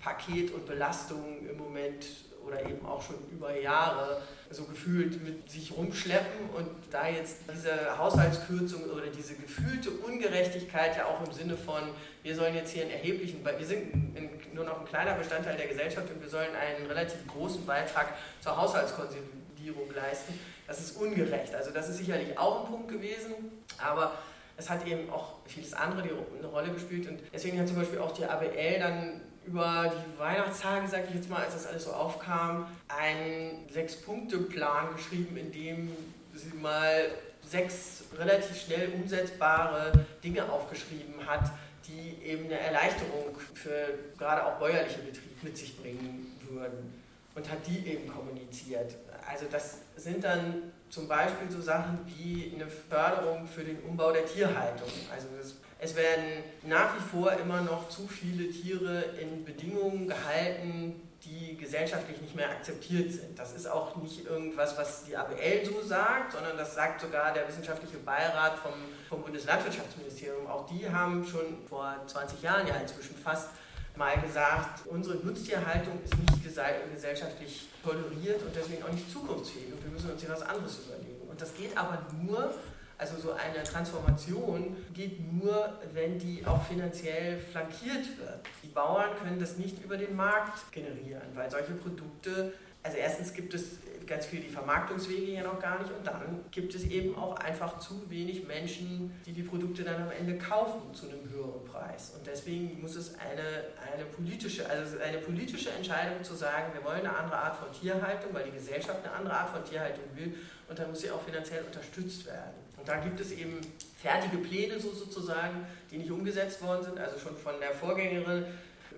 Paket 0.03 0.53
und 0.53 0.66
Belastungen 0.66 1.49
im 1.49 1.59
Moment 1.59 2.07
oder 2.49 2.62
eben 2.62 2.84
auch 2.86 3.03
schon 3.03 3.16
über 3.30 3.57
Jahre 3.59 4.22
so 4.51 4.64
gefühlt 4.64 5.22
mit 5.22 5.51
sich 5.51 5.76
rumschleppen 5.76 6.51
und 6.57 6.68
da 6.90 7.07
jetzt 7.07 7.40
diese 7.53 7.99
Haushaltskürzung 7.99 8.84
oder 8.84 9.07
diese 9.09 9.34
gefühlte 9.34 9.90
Ungerechtigkeit 9.90 10.96
ja 10.96 11.05
auch 11.05 11.26
im 11.26 11.32
Sinne 11.32 11.57
von, 11.57 11.82
wir 12.22 12.34
sollen 12.34 12.55
jetzt 12.55 12.72
hier 12.72 12.82
einen 12.82 12.92
erheblichen, 12.92 13.44
wir 13.44 13.66
sind 13.66 14.55
nur 14.55 14.64
noch 14.64 14.80
ein 14.80 14.86
kleiner 14.86 15.14
Bestandteil 15.14 15.57
der 15.57 15.66
Gesellschaft 15.66 16.11
und 16.11 16.22
wir 16.22 16.28
sollen 16.28 16.55
einen 16.57 16.86
relativ 16.86 17.26
großen 17.26 17.66
Beitrag 17.66 18.14
zur 18.40 18.57
Haushaltskonsolidierung 18.57 19.92
leisten, 19.94 20.38
das 20.66 20.80
ist 20.80 20.96
ungerecht. 20.96 21.55
Also 21.55 21.70
das 21.70 21.88
ist 21.88 21.99
sicherlich 21.99 22.38
auch 22.38 22.64
ein 22.64 22.70
Punkt 22.70 22.88
gewesen, 22.88 23.34
aber 23.78 24.12
es 24.57 24.68
hat 24.68 24.86
eben 24.86 25.11
auch 25.11 25.36
vieles 25.46 25.72
andere 25.74 26.03
eine 26.03 26.46
Rolle 26.46 26.70
gespielt 26.70 27.09
und 27.09 27.20
deswegen 27.32 27.61
hat 27.61 27.68
zum 27.68 27.76
Beispiel 27.76 27.99
auch 27.99 28.12
die 28.12 28.24
ABL 28.24 28.78
dann 28.80 29.20
über 29.49 29.92
die 29.92 30.18
Weihnachtstage, 30.18 30.86
sage 30.88 31.05
ich 31.09 31.14
jetzt 31.16 31.30
mal, 31.30 31.42
als 31.42 31.55
das 31.55 31.66
alles 31.66 31.84
so 31.84 31.92
aufkam, 31.92 32.66
einen 32.88 33.68
Sechs-Punkte-Plan 33.70 34.94
geschrieben, 34.94 35.36
in 35.36 35.53
dem 35.53 35.96
sie 36.34 36.55
mal 36.57 37.07
sechs 37.42 38.05
relativ 38.18 38.61
schnell 38.61 38.90
umsetzbare 38.94 39.92
Dinge 40.22 40.51
aufgeschrieben 40.51 41.26
hat, 41.26 41.51
die 41.86 42.22
eben 42.22 42.44
eine 42.44 42.61
Erleichterung 42.61 43.36
für 43.55 43.99
gerade 44.18 44.44
auch 44.44 44.59
bäuerliche 44.59 44.99
Betriebe 44.99 45.34
mit 45.42 45.57
sich 45.57 45.80
bringen 45.80 46.38
würden 46.51 46.92
und 47.34 47.51
hat 47.51 47.66
die 47.66 47.86
eben 47.86 48.09
kommuniziert. 48.09 48.96
Also 49.26 49.46
das 49.51 49.78
sind 49.96 50.24
dann 50.24 50.72
zum 50.90 51.09
Beispiel 51.09 51.51
so 51.51 51.61
Sachen 51.61 51.99
wie 52.07 52.53
eine 52.55 52.66
Förderung 52.66 53.46
für 53.46 53.64
den 53.64 53.78
Umbau 53.80 54.12
der 54.12 54.26
Tierhaltung. 54.26 54.88
Also 55.12 55.28
das 55.38 55.55
es 55.81 55.95
werden 55.95 56.43
nach 56.62 56.97
wie 56.97 57.01
vor 57.01 57.33
immer 57.33 57.61
noch 57.62 57.89
zu 57.89 58.09
viele 58.09 58.51
Tiere 58.51 59.05
in 59.20 59.45
Bedingungen 59.45 60.09
gehalten, 60.09 61.09
die 61.22 61.57
gesellschaftlich 61.57 62.20
nicht 62.20 62.35
mehr 62.35 62.51
akzeptiert 62.51 63.12
sind. 63.12 63.39
Das 63.39 63.53
ist 63.53 63.66
auch 63.66 63.97
nicht 63.97 64.24
irgendwas, 64.24 64.76
was 64.76 65.05
die 65.05 65.16
ABL 65.16 65.64
so 65.64 65.83
sagt, 65.83 66.33
sondern 66.33 66.57
das 66.57 66.74
sagt 66.74 67.01
sogar 67.01 67.33
der 67.33 67.47
wissenschaftliche 67.49 67.99
Beirat 67.99 68.59
vom, 68.59 68.72
vom 69.09 69.22
Bundeslandwirtschaftsministerium. 69.22 70.47
Auch 70.47 70.66
die 70.66 70.89
haben 70.89 71.24
schon 71.24 71.66
vor 71.68 71.95
20 72.07 72.43
Jahren 72.43 72.66
ja 72.66 72.74
inzwischen 72.76 73.16
fast 73.16 73.51
mal 73.97 74.20
gesagt, 74.20 74.87
unsere 74.87 75.16
Nutztierhaltung 75.16 76.01
ist 76.05 76.16
nicht 76.16 76.45
gesellschaftlich 76.93 77.68
toleriert 77.83 78.41
und 78.43 78.55
deswegen 78.55 78.83
auch 78.85 78.93
nicht 78.93 79.11
zukunftsfähig 79.11 79.72
und 79.72 79.85
wir 79.85 79.91
müssen 79.91 80.11
uns 80.11 80.20
hier 80.20 80.31
was 80.31 80.43
anderes 80.43 80.79
überlegen. 80.87 81.29
Und 81.29 81.41
das 81.41 81.55
geht 81.55 81.76
aber 81.76 82.07
nur, 82.22 82.55
also 82.99 83.16
so 83.16 83.32
eine 83.32 83.62
Transformation 83.62 84.76
geht 84.92 85.20
nur, 85.32 85.78
wenn 85.92 86.18
die 86.18 86.44
auch 86.44 86.64
finanziell 86.64 87.38
flankiert 87.38 88.18
wird. 88.18 88.40
Die 88.64 88.68
Bauern 88.68 89.11
können 89.22 89.38
das 89.38 89.57
nicht 89.57 89.82
über 89.84 89.96
den 89.96 90.16
Markt 90.16 90.72
generieren, 90.72 91.22
weil 91.34 91.49
solche 91.49 91.72
Produkte, 91.72 92.53
also 92.82 92.96
erstens 92.99 93.32
gibt 93.32 93.55
es 93.55 93.78
ganz 94.09 94.26
viel 94.26 94.40
die 94.40 94.49
Vermarktungswege 94.49 95.32
ja 95.32 95.42
noch 95.42 95.61
gar 95.61 95.78
nicht 95.78 95.92
und 95.92 96.05
dann 96.05 96.40
gibt 96.51 96.74
es 96.74 96.84
eben 96.84 97.14
auch 97.16 97.36
einfach 97.36 97.78
zu 97.78 98.11
wenig 98.11 98.46
Menschen, 98.49 99.12
die 99.26 99.32
die 99.32 99.42
Produkte 99.42 99.84
dann 99.84 100.03
am 100.03 100.11
Ende 100.11 100.38
kaufen 100.38 100.92
zu 100.94 101.09
einem 101.09 101.28
höheren 101.30 101.64
Preis. 101.66 102.14
Und 102.16 102.26
deswegen 102.26 102.80
muss 102.80 102.96
es 102.96 103.14
eine, 103.18 103.66
eine, 103.92 104.07
politische, 104.07 104.68
also 104.68 104.99
eine 104.99 105.18
politische 105.18 105.70
Entscheidung 105.70 106.24
zu 106.24 106.34
sagen, 106.34 106.72
wir 106.72 106.82
wollen 106.82 107.01
eine 107.01 107.14
andere 107.16 107.36
Art 107.36 107.57
von 107.57 107.70
Tierhaltung, 107.70 108.32
weil 108.32 108.44
die 108.44 108.53
Gesellschaft 108.53 109.05
eine 109.05 109.12
andere 109.12 109.36
Art 109.36 109.51
von 109.51 109.62
Tierhaltung 109.62 110.05
will 110.16 110.34
und 110.68 110.78
dann 110.78 110.88
muss 110.88 111.03
sie 111.03 111.11
auch 111.11 111.22
finanziell 111.22 111.62
unterstützt 111.64 112.26
werden. 112.26 112.68
Und 112.79 112.89
da 112.89 112.97
gibt 112.97 113.20
es 113.20 113.33
eben 113.33 113.61
fertige 114.01 114.39
Pläne 114.39 114.79
so 114.79 114.93
sozusagen, 114.93 115.66
die 115.91 115.99
nicht 115.99 116.11
umgesetzt 116.11 116.62
worden 116.62 116.85
sind. 116.85 116.99
Also 116.99 117.18
schon 117.18 117.37
von 117.37 117.59
der 117.61 117.72
Vorgängerin 117.72 118.45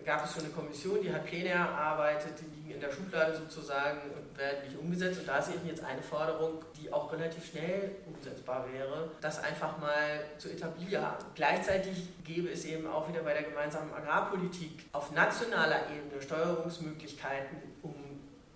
gab 0.05 0.25
es 0.25 0.33
schon 0.33 0.45
eine 0.45 0.53
Kommission, 0.53 1.03
die 1.03 1.13
hat 1.13 1.25
Pläne 1.27 1.51
erarbeitet, 1.51 2.33
die 2.41 2.57
liegen 2.57 2.71
in 2.75 2.81
der 2.81 2.91
Schublade 2.91 3.37
sozusagen 3.37 3.99
und 4.11 4.39
werden 4.39 4.65
nicht 4.65 4.79
umgesetzt. 4.79 5.21
Und 5.21 5.29
da 5.29 5.39
ist 5.39 5.49
eben 5.49 5.67
jetzt 5.67 5.85
eine 5.85 6.03
Forderung, 6.03 6.65
die 6.81 6.93
auch 6.93 7.13
relativ 7.13 7.45
schnell 7.51 7.97
umsetzbar 8.07 8.67
wäre, 8.73 9.11
das 9.21 9.43
einfach 9.43 9.79
mal 9.79 10.25
zu 10.39 10.51
etablieren. 10.51 11.05
Gleichzeitig 11.35 12.09
gäbe 12.25 12.51
es 12.51 12.65
eben 12.65 12.87
auch 12.87 13.09
wieder 13.09 13.23
bei 13.23 13.35
der 13.35 13.43
gemeinsamen 13.45 13.93
Agrarpolitik 13.93 14.87
auf 14.93 15.13
nationaler 15.13 15.81
Ebene 15.91 16.21
Steuerungsmöglichkeiten, 16.21 17.59
um 17.83 17.95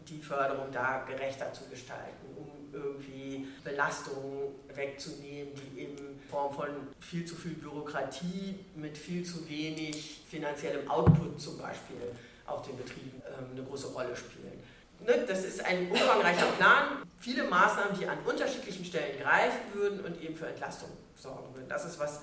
die 0.08 0.20
Förderung 0.20 0.70
da 0.72 1.04
gerechter 1.06 1.52
zu 1.52 1.68
gestalten, 1.68 2.26
um 2.36 2.53
irgendwie 2.74 3.46
Belastungen 3.62 4.54
wegzunehmen, 4.74 5.52
die 5.54 5.82
in 5.82 5.96
Form 6.28 6.52
von 6.52 6.68
viel 7.00 7.24
zu 7.24 7.36
viel 7.36 7.52
Bürokratie 7.52 8.58
mit 8.74 8.98
viel 8.98 9.24
zu 9.24 9.48
wenig 9.48 10.22
finanziellem 10.28 10.90
Output 10.90 11.40
zum 11.40 11.58
Beispiel 11.58 12.12
auf 12.46 12.62
den 12.62 12.76
Betrieben 12.76 13.22
ähm, 13.26 13.46
eine 13.52 13.62
große 13.64 13.88
Rolle 13.88 14.14
spielen. 14.16 14.62
Ne, 15.00 15.24
das 15.26 15.44
ist 15.44 15.64
ein 15.64 15.90
umfangreicher 15.90 16.46
Plan, 16.52 17.02
viele 17.18 17.44
Maßnahmen, 17.44 17.98
die 17.98 18.06
an 18.06 18.18
unterschiedlichen 18.24 18.84
Stellen 18.84 19.20
greifen 19.20 19.60
würden 19.74 20.00
und 20.00 20.20
eben 20.22 20.34
für 20.34 20.46
Entlastung 20.46 20.90
sorgen 21.14 21.54
würden. 21.54 21.68
Das 21.68 21.84
ist 21.84 21.98
was, 21.98 22.22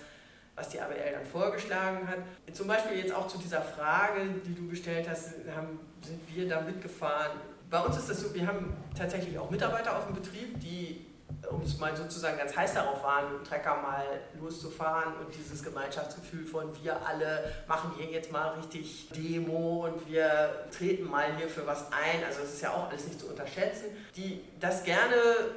was 0.55 0.69
die 0.69 0.79
ABL 0.79 1.11
dann 1.11 1.25
vorgeschlagen 1.25 2.07
hat. 2.07 2.19
Zum 2.53 2.67
Beispiel 2.67 2.97
jetzt 2.97 3.13
auch 3.13 3.27
zu 3.27 3.37
dieser 3.37 3.61
Frage, 3.61 4.21
die 4.45 4.53
du 4.53 4.67
gestellt 4.67 5.07
hast, 5.09 5.33
haben, 5.55 5.79
sind 6.01 6.19
wir 6.35 6.47
da 6.47 6.61
mitgefahren 6.61 7.39
bei 7.71 7.79
uns 7.79 7.97
ist 7.97 8.09
das 8.09 8.19
so, 8.19 8.33
wir 8.33 8.45
haben 8.45 8.73
tatsächlich 8.95 9.39
auch 9.39 9.49
Mitarbeiter 9.49 9.97
auf 9.97 10.05
dem 10.05 10.13
Betrieb, 10.13 10.59
die, 10.59 11.05
um 11.49 11.61
es 11.61 11.79
mal 11.79 11.95
sozusagen 11.95 12.37
ganz 12.37 12.55
heiß 12.55 12.73
darauf 12.73 13.01
waren, 13.01 13.27
einen 13.27 13.43
Trecker 13.45 13.77
mal 13.81 14.03
loszufahren 14.37 15.13
und 15.15 15.33
dieses 15.33 15.63
Gemeinschaftsgefühl 15.63 16.45
von 16.45 16.65
wir 16.83 17.07
alle 17.07 17.49
machen 17.67 17.93
hier 17.97 18.07
jetzt 18.11 18.29
mal 18.29 18.49
richtig 18.55 19.07
Demo 19.15 19.87
und 19.87 20.05
wir 20.05 20.65
treten 20.77 21.09
mal 21.09 21.33
hier 21.37 21.47
für 21.47 21.65
was 21.65 21.85
ein. 21.93 22.21
Also 22.27 22.41
es 22.43 22.55
ist 22.55 22.61
ja 22.61 22.71
auch 22.71 22.89
alles 22.89 23.07
nicht 23.07 23.21
zu 23.21 23.27
unterschätzen, 23.27 23.85
die 24.17 24.41
das 24.59 24.83
gerne 24.83 25.15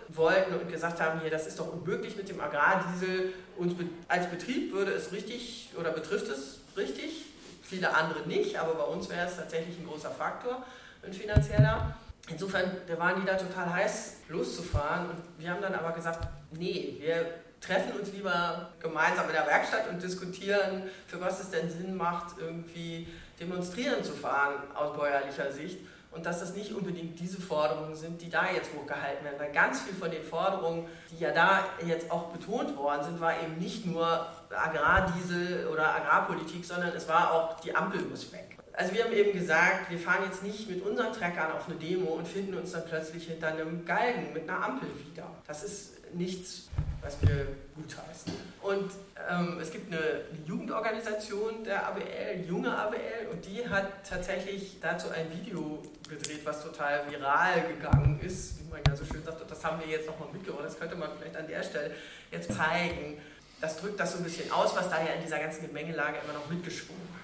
wollten 0.08 0.54
und 0.54 0.70
gesagt 0.70 1.00
haben, 1.00 1.20
hier, 1.20 1.30
das 1.30 1.48
ist 1.48 1.58
doch 1.58 1.72
unmöglich 1.72 2.16
mit 2.16 2.28
dem 2.28 2.40
Agrardiesel. 2.40 3.34
Uns 3.56 3.74
als 4.06 4.30
Betrieb 4.30 4.72
würde 4.72 4.92
es 4.92 5.10
richtig 5.10 5.70
oder 5.76 5.90
betrifft 5.90 6.28
es 6.28 6.60
richtig, 6.76 7.24
viele 7.64 7.92
andere 7.92 8.20
nicht, 8.28 8.56
aber 8.56 8.74
bei 8.74 8.84
uns 8.84 9.08
wäre 9.08 9.26
es 9.26 9.36
tatsächlich 9.36 9.80
ein 9.80 9.86
großer 9.86 10.10
Faktor, 10.10 10.62
ein 11.02 11.12
finanzieller. 11.12 11.96
Insofern 12.28 12.70
da 12.86 12.98
waren 12.98 13.20
die 13.20 13.26
da 13.26 13.36
total 13.36 13.72
heiß 13.72 14.16
loszufahren 14.28 15.10
und 15.10 15.22
wir 15.38 15.50
haben 15.50 15.60
dann 15.60 15.74
aber 15.74 15.92
gesagt, 15.92 16.26
nee, 16.52 16.96
wir 16.98 17.26
treffen 17.60 17.98
uns 17.98 18.12
lieber 18.12 18.70
gemeinsam 18.80 19.26
in 19.26 19.32
der 19.32 19.46
Werkstatt 19.46 19.88
und 19.90 20.02
diskutieren, 20.02 20.84
für 21.06 21.20
was 21.20 21.40
es 21.40 21.50
denn 21.50 21.70
Sinn 21.70 21.96
macht, 21.96 22.38
irgendwie 22.38 23.08
demonstrieren 23.38 24.02
zu 24.02 24.12
fahren 24.12 24.54
aus 24.74 24.96
bäuerlicher 24.96 25.52
Sicht 25.52 25.78
und 26.14 26.24
dass 26.24 26.40
das 26.40 26.54
nicht 26.54 26.72
unbedingt 26.72 27.18
diese 27.18 27.40
Forderungen 27.40 27.96
sind, 27.96 28.22
die 28.22 28.30
da 28.30 28.50
jetzt 28.50 28.70
hochgehalten 28.74 29.24
werden. 29.24 29.38
Weil 29.38 29.52
ganz 29.52 29.82
viel 29.82 29.94
von 29.94 30.10
den 30.10 30.22
Forderungen, 30.22 30.86
die 31.10 31.18
ja 31.18 31.32
da 31.32 31.64
jetzt 31.84 32.10
auch 32.10 32.30
betont 32.30 32.76
worden 32.76 33.02
sind, 33.02 33.20
war 33.20 33.34
eben 33.42 33.58
nicht 33.58 33.84
nur 33.84 34.26
Agrardiesel 34.50 35.66
oder 35.66 35.94
Agrarpolitik, 35.94 36.64
sondern 36.64 36.90
es 36.90 37.08
war 37.08 37.32
auch, 37.32 37.60
die 37.60 37.74
Ampel 37.74 38.00
muss 38.02 38.32
weg. 38.32 38.53
Also 38.76 38.92
wir 38.92 39.04
haben 39.04 39.12
eben 39.12 39.32
gesagt, 39.32 39.88
wir 39.88 39.98
fahren 39.98 40.24
jetzt 40.24 40.42
nicht 40.42 40.68
mit 40.68 40.82
unseren 40.84 41.12
Treckern 41.12 41.52
auf 41.52 41.68
eine 41.68 41.76
Demo 41.76 42.14
und 42.14 42.26
finden 42.26 42.54
uns 42.54 42.72
dann 42.72 42.84
plötzlich 42.84 43.28
hinter 43.28 43.48
einem 43.48 43.84
Galgen 43.84 44.32
mit 44.32 44.48
einer 44.48 44.64
Ampel 44.64 44.88
wieder. 45.06 45.30
Das 45.46 45.62
ist 45.62 46.12
nichts, 46.12 46.68
was 47.00 47.20
wir 47.22 47.46
gutheißen. 47.76 48.32
Und 48.62 48.90
ähm, 49.30 49.58
es 49.60 49.70
gibt 49.70 49.92
eine, 49.92 50.00
eine, 50.00 50.46
Jugendorganisation 50.46 51.62
der 51.62 51.86
ABL, 51.86 52.46
junge 52.48 52.76
ABL, 52.76 53.28
und 53.30 53.44
die 53.46 53.68
hat 53.68 54.08
tatsächlich 54.08 54.78
dazu 54.80 55.08
ein 55.10 55.26
Video 55.30 55.80
gedreht, 56.08 56.40
was 56.44 56.64
total 56.64 57.02
viral 57.08 57.68
gegangen 57.68 58.20
ist, 58.20 58.58
wie 58.60 58.70
man 58.70 58.80
ja 58.88 58.96
so 58.96 59.04
schön 59.04 59.22
sagt, 59.22 59.40
und 59.40 59.50
das 59.50 59.64
haben 59.64 59.80
wir 59.80 59.86
jetzt 59.86 60.06
nochmal 60.06 60.28
mitgebracht, 60.32 60.64
das 60.64 60.78
könnte 60.78 60.96
man 60.96 61.10
vielleicht 61.16 61.36
an 61.36 61.46
der 61.46 61.62
Stelle 61.62 61.94
jetzt 62.32 62.52
zeigen. 62.52 63.18
Das 63.60 63.76
drückt 63.76 64.00
das 64.00 64.12
so 64.12 64.18
ein 64.18 64.24
bisschen 64.24 64.50
aus, 64.50 64.74
was 64.74 64.90
da 64.90 64.98
ja 64.98 65.12
in 65.14 65.22
dieser 65.22 65.38
ganzen 65.38 65.66
Gemengelage 65.66 66.16
immer 66.24 66.32
noch 66.32 66.50
mitgeschwungen 66.50 67.08
hat. 67.22 67.23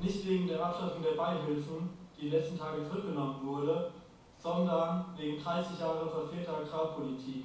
Nicht 0.00 0.26
wegen 0.26 0.48
der 0.48 0.64
Abschaffung 0.64 1.02
der 1.02 1.20
Beihilfen, 1.20 1.90
die 2.16 2.26
in 2.26 2.30
den 2.30 2.40
letzten 2.40 2.58
Tagen 2.58 2.82
zurückgenommen 2.82 3.40
wurde, 3.44 3.92
sondern 4.38 5.04
wegen 5.16 5.42
30 5.42 5.78
Jahre 5.78 6.08
verfehlter 6.08 6.56
Agrarpolitik. 6.56 7.44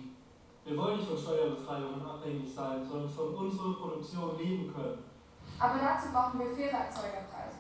Wir 0.63 0.77
wollen 0.77 0.95
nicht 0.95 1.09
von 1.09 1.17
Steuerbefreiungen 1.17 2.01
abhängig 2.05 2.47
sein, 2.55 2.87
sondern 2.89 3.09
von 3.09 3.35
unserer 3.35 3.73
Produktion 3.73 4.37
leben 4.37 4.73
können. 4.73 5.03
Aber 5.59 5.79
dazu 5.79 6.13
brauchen 6.13 6.39
wir 6.39 6.55
faire 6.55 6.87
Erzeugerpreise 6.87 7.59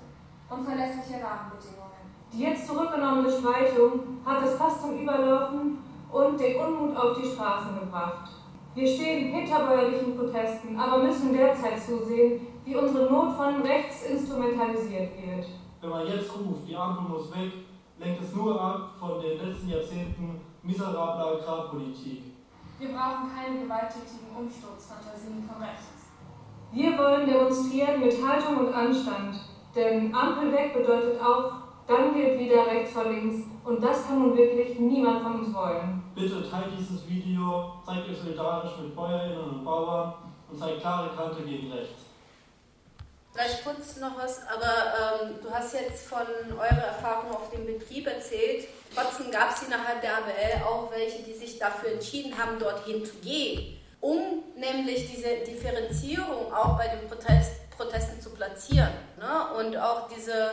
und 0.49 0.63
verlässliche 0.63 1.23
Rahmenbedingungen. 1.23 1.95
Die 2.31 2.41
jetzt 2.41 2.65
zurückgenommene 2.65 3.29
Streichung 3.29 4.23
hat 4.25 4.43
es 4.45 4.55
fast 4.55 4.81
zum 4.81 4.97
Überlaufen 4.97 5.79
und 6.11 6.39
den 6.39 6.61
Unmut 6.61 6.95
auf 6.95 7.17
die 7.17 7.27
Straßen 7.27 7.79
gebracht. 7.79 8.29
Wir 8.73 8.87
stehen 8.87 9.33
hinter 9.33 9.65
bäuerlichen 9.65 10.17
Protesten, 10.17 10.79
aber 10.79 11.03
müssen 11.03 11.33
derzeit 11.33 11.81
zusehen, 11.81 12.47
wie 12.65 12.75
unsere 12.75 13.11
Not 13.11 13.35
von 13.37 13.61
rechts 13.61 14.03
instrumentalisiert 14.07 15.11
wird. 15.15 15.45
Wenn 15.81 15.89
man 15.89 16.07
jetzt 16.07 16.31
ruft, 16.33 16.67
die 16.67 16.75
Ampel 16.75 17.07
muss 17.07 17.31
weg, 17.31 17.51
lenkt 17.99 18.23
es 18.23 18.35
nur 18.35 18.59
ab 18.59 18.95
von 18.99 19.21
den 19.21 19.37
letzten 19.37 19.69
Jahrzehnten 19.69 20.41
miserabler 20.63 21.37
Agrarpolitik. 21.37 22.23
Wir 22.79 22.89
brauchen 22.89 23.29
keine 23.33 23.59
gewalttätigen 23.61 24.35
Umsturzfantasien 24.35 25.43
von 25.47 25.61
rechts. 25.61 26.09
Wir 26.71 26.97
wollen 26.97 27.25
demonstrieren 27.25 28.01
mit 28.01 28.13
Haltung 28.21 28.65
und 28.65 28.73
Anstand, 28.73 29.39
Denn 29.75 30.15
Ampel 30.15 30.53
weg 30.53 30.73
bedeutet 30.73 31.21
auch, 31.21 31.51
dann 31.85 32.13
gilt 32.13 32.39
wieder 32.39 32.65
rechts 32.65 32.93
vor 32.93 33.03
links. 33.11 33.45
Und 33.65 33.83
das 33.83 34.07
kann 34.07 34.19
nun 34.19 34.37
wirklich 34.37 34.79
niemand 34.79 35.21
von 35.21 35.39
uns 35.39 35.53
wollen. 35.53 36.01
Bitte 36.15 36.49
teilt 36.49 36.71
dieses 36.77 37.07
Video, 37.09 37.73
zeigt 37.85 38.07
euch 38.09 38.17
solidarisch 38.17 38.71
mit 38.81 38.95
Bäuerinnen 38.95 39.49
und 39.49 39.65
Bauern 39.65 40.13
und 40.49 40.57
zeigt 40.57 40.79
klare 40.79 41.09
Kante 41.09 41.43
gegen 41.43 41.71
rechts. 41.71 42.04
Vielleicht 43.35 43.65
kurz 43.65 43.97
noch 43.97 44.17
was, 44.17 44.47
aber 44.47 45.25
ähm, 45.25 45.35
du 45.43 45.51
hast 45.51 45.73
jetzt 45.73 46.07
von 46.07 46.25
eurer 46.53 46.87
Erfahrung 46.87 47.35
auf 47.35 47.49
dem 47.49 47.65
Betrieb 47.65 48.07
erzählt. 48.07 48.69
Trotzdem 48.95 49.29
gab 49.29 49.53
es 49.53 49.63
innerhalb 49.63 49.99
der 49.99 50.19
ABL 50.19 50.63
auch 50.65 50.89
welche, 50.89 51.21
die 51.21 51.33
sich 51.33 51.59
dafür 51.59 51.91
entschieden 51.91 52.37
haben, 52.37 52.57
dorthin 52.57 53.05
zu 53.05 53.15
gehen, 53.15 53.77
um 53.99 54.41
nämlich 54.55 55.11
diese 55.11 55.35
Differenzierung 55.45 56.53
auch 56.53 56.77
bei 56.77 56.87
den 56.87 57.09
Protest, 57.09 57.69
Protesten 57.71 58.21
zu 58.21 58.29
platzieren. 58.29 58.93
Ne? 59.19 59.53
Und 59.57 59.75
auch 59.75 60.07
diese, 60.07 60.51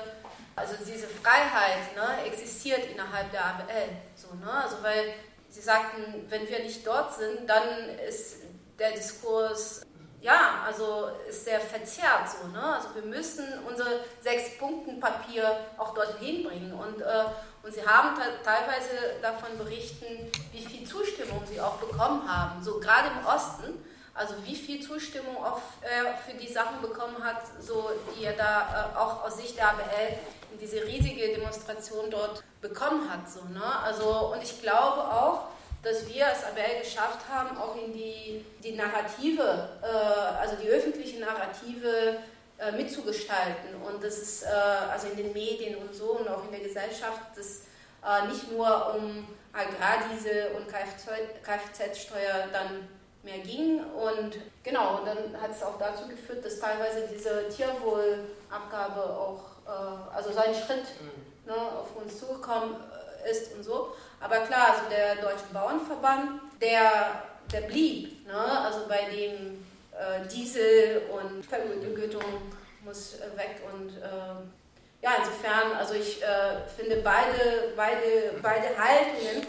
also 0.57 0.75
diese 0.85 1.07
Freiheit 1.07 1.95
ne, 1.95 2.27
existiert 2.27 2.81
innerhalb 2.93 3.31
der 3.31 3.45
ABL. 3.45 3.91
So, 4.17 4.35
ne? 4.45 4.53
Also 4.53 4.83
weil 4.83 5.15
sie 5.49 5.61
sagten, 5.61 6.27
wenn 6.29 6.49
wir 6.49 6.59
nicht 6.59 6.85
dort 6.85 7.15
sind, 7.15 7.49
dann 7.49 7.91
ist 8.09 8.39
der 8.77 8.91
Diskurs 8.91 9.83
ja, 10.23 10.63
also 10.65 11.09
ist 11.29 11.45
sehr 11.45 11.61
verzerrt 11.61 12.31
so. 12.31 12.47
Ne? 12.49 12.63
Also 12.63 12.95
wir 12.95 13.03
müssen 13.03 13.45
unser 13.69 13.87
Sechs-Punkten-Papier 14.21 15.57
auch 15.77 15.95
dorthin 15.95 16.45
bringen. 16.45 16.73
Und, 16.73 17.03
äh, 17.03 17.25
und 17.63 17.75
sie 17.75 17.85
haben 17.85 18.17
teilweise 18.45 19.21
davon 19.21 19.59
berichten, 19.59 20.31
wie 20.53 20.65
viel 20.65 20.87
Zustimmung 20.87 21.43
sie 21.45 21.61
auch 21.61 21.75
bekommen 21.75 22.23
haben. 22.27 22.63
So 22.63 22.79
gerade 22.79 23.09
im 23.09 23.27
Osten, 23.27 23.85
also 24.15 24.35
wie 24.45 24.55
viel 24.55 24.81
Zustimmung 24.81 25.37
auch 25.39 25.61
äh, 25.81 26.17
für 26.25 26.39
die 26.39 26.53
Sachen 26.53 26.81
bekommen 26.81 27.23
hat, 27.25 27.43
so 27.61 27.91
die 28.17 28.25
er 28.25 28.35
da 28.35 28.93
äh, 28.95 28.99
auch 28.99 29.25
aus 29.25 29.39
Sicht 29.39 29.57
der 29.57 29.71
ABL 29.71 30.19
in 30.53 30.59
diese 30.61 30.85
riesige 30.85 31.35
Demonstration 31.35 32.11
dort 32.11 32.45
bekommen 32.61 33.11
hat. 33.11 33.29
So, 33.29 33.43
ne? 33.47 33.65
also, 33.83 34.33
und 34.33 34.43
ich 34.43 34.61
glaube 34.63 35.01
auch, 35.01 35.49
dass 35.83 36.07
wir 36.09 36.27
als 36.27 36.45
ABL 36.45 36.81
geschafft 36.81 37.29
haben, 37.29 37.57
auch 37.57 37.77
in 37.77 37.93
die, 37.93 38.45
die 38.63 38.73
Narrative, 38.73 39.69
äh, 39.83 39.87
also 39.87 40.57
die 40.57 40.69
öffentliche 40.69 41.19
Narrative 41.19 42.19
äh, 42.59 42.73
mitzugestalten. 42.73 43.75
Und 43.85 44.03
das 44.03 44.19
ist 44.19 44.45
äh, 44.45 44.47
also 44.47 45.09
in 45.09 45.17
den 45.17 45.33
Medien 45.33 45.77
und 45.77 45.95
so 45.95 46.19
und 46.19 46.29
auch 46.29 46.45
in 46.45 46.53
der 46.53 46.61
Gesellschaft, 46.61 47.21
das 47.35 47.63
äh, 48.07 48.29
nicht 48.29 48.53
nur 48.53 48.95
um 48.95 49.27
Agrardiesel 49.53 50.53
und 50.57 50.69
Kfz-Steuer 50.69 52.49
dann 52.53 52.89
mehr 53.25 53.39
ging. 53.39 53.81
Und 53.81 54.39
genau, 54.63 54.99
und 54.99 55.07
dann 55.07 55.41
hat 55.41 55.51
es 55.51 55.63
auch 55.63 55.79
dazu 55.79 56.07
geführt, 56.07 56.45
dass 56.45 56.61
teilweise 56.61 57.09
diese 57.13 57.49
Tierwohlabgabe 57.49 59.03
auch, 59.03 59.43
äh, 59.67 60.15
also 60.15 60.31
so 60.31 60.39
ein 60.39 60.55
Schritt 60.55 60.87
mhm. 61.01 61.51
ne, 61.51 61.55
auf 61.57 61.97
uns 61.97 62.19
zugekommen 62.19 62.77
ist 63.29 63.55
und 63.55 63.63
so. 63.63 63.95
Aber 64.23 64.39
klar, 64.41 64.71
also 64.71 64.83
der 64.89 65.17
Deutsche 65.17 65.45
Bauernverband, 65.53 66.41
der, 66.61 67.23
der 67.53 67.63
blieb, 67.63 68.27
ne? 68.27 68.35
also 68.35 68.87
bei 68.89 69.11
dem 69.11 69.65
äh, 69.93 70.27
Diesel 70.33 71.03
und 71.11 71.45
Vergütung 71.45 72.23
muss 72.85 73.15
äh, 73.15 73.37
weg 73.37 73.61
und 73.73 73.91
äh, 73.97 74.03
ja, 75.03 75.11
insofern, 75.19 75.73
also 75.77 75.95
ich 75.95 76.23
äh, 76.23 76.69
finde 76.77 77.03
beide, 77.03 77.73
beide, 77.77 78.39
beide 78.41 78.69
Haltungen 78.79 79.45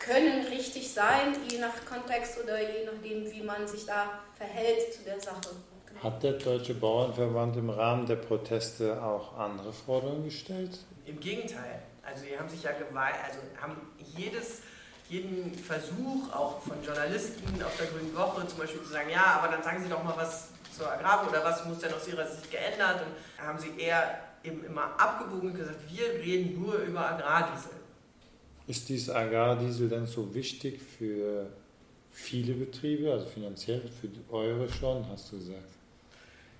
können 0.00 0.44
richtig 0.46 0.92
sein, 0.92 1.36
je 1.48 1.58
nach 1.58 1.84
Kontext 1.88 2.42
oder 2.42 2.60
je 2.60 2.84
nachdem, 2.84 3.30
wie 3.30 3.42
man 3.42 3.68
sich 3.68 3.86
da 3.86 4.20
verhält 4.36 4.92
zu 4.92 5.04
der 5.04 5.20
Sache. 5.20 5.54
Hat 6.02 6.22
der 6.22 6.32
Deutsche 6.32 6.74
Bauernverband 6.74 7.56
im 7.56 7.70
Rahmen 7.70 8.06
der 8.06 8.16
Proteste 8.16 9.02
auch 9.02 9.38
andere 9.38 9.72
Forderungen 9.72 10.24
gestellt? 10.24 10.78
Im 11.06 11.18
Gegenteil. 11.20 11.80
Also 12.06 12.24
die 12.24 12.38
haben 12.38 12.48
sich 12.48 12.62
ja 12.62 12.72
geweiht, 12.72 13.16
also 13.26 13.40
haben 13.60 13.76
jedes, 14.16 14.62
jeden 15.08 15.54
Versuch 15.54 16.32
auch 16.32 16.62
von 16.62 16.82
Journalisten 16.82 17.62
auf 17.62 17.76
der 17.76 17.86
Grünen 17.86 18.14
Woche 18.16 18.46
zum 18.46 18.58
Beispiel 18.58 18.82
zu 18.82 18.90
sagen, 18.90 19.10
ja, 19.10 19.40
aber 19.40 19.52
dann 19.52 19.62
sagen 19.62 19.82
Sie 19.82 19.88
doch 19.88 20.02
mal 20.02 20.16
was 20.16 20.48
zur 20.76 20.90
Agrarwohl 20.90 21.30
oder 21.30 21.44
was 21.44 21.64
muss 21.64 21.78
denn 21.78 21.92
aus 21.92 22.06
Ihrer 22.06 22.26
Sicht 22.26 22.50
geändert 22.50 23.02
und 23.02 23.44
haben 23.44 23.58
sie 23.58 23.80
eher 23.80 24.20
eben 24.44 24.64
immer 24.64 24.98
abgewogen 24.98 25.50
und 25.50 25.56
gesagt, 25.56 25.80
wir 25.90 26.08
reden 26.20 26.60
nur 26.60 26.74
über 26.76 27.10
Agrardiesel. 27.10 27.72
Ist 28.66 28.88
dieses 28.88 29.10
Agrardiesel 29.10 29.88
denn 29.88 30.06
so 30.06 30.32
wichtig 30.34 30.80
für 30.80 31.46
viele 32.10 32.54
Betriebe, 32.54 33.12
also 33.12 33.26
finanziell 33.26 33.82
für 34.00 34.08
eure 34.32 34.68
schon, 34.68 35.06
hast 35.08 35.32
du 35.32 35.38
gesagt? 35.38 35.75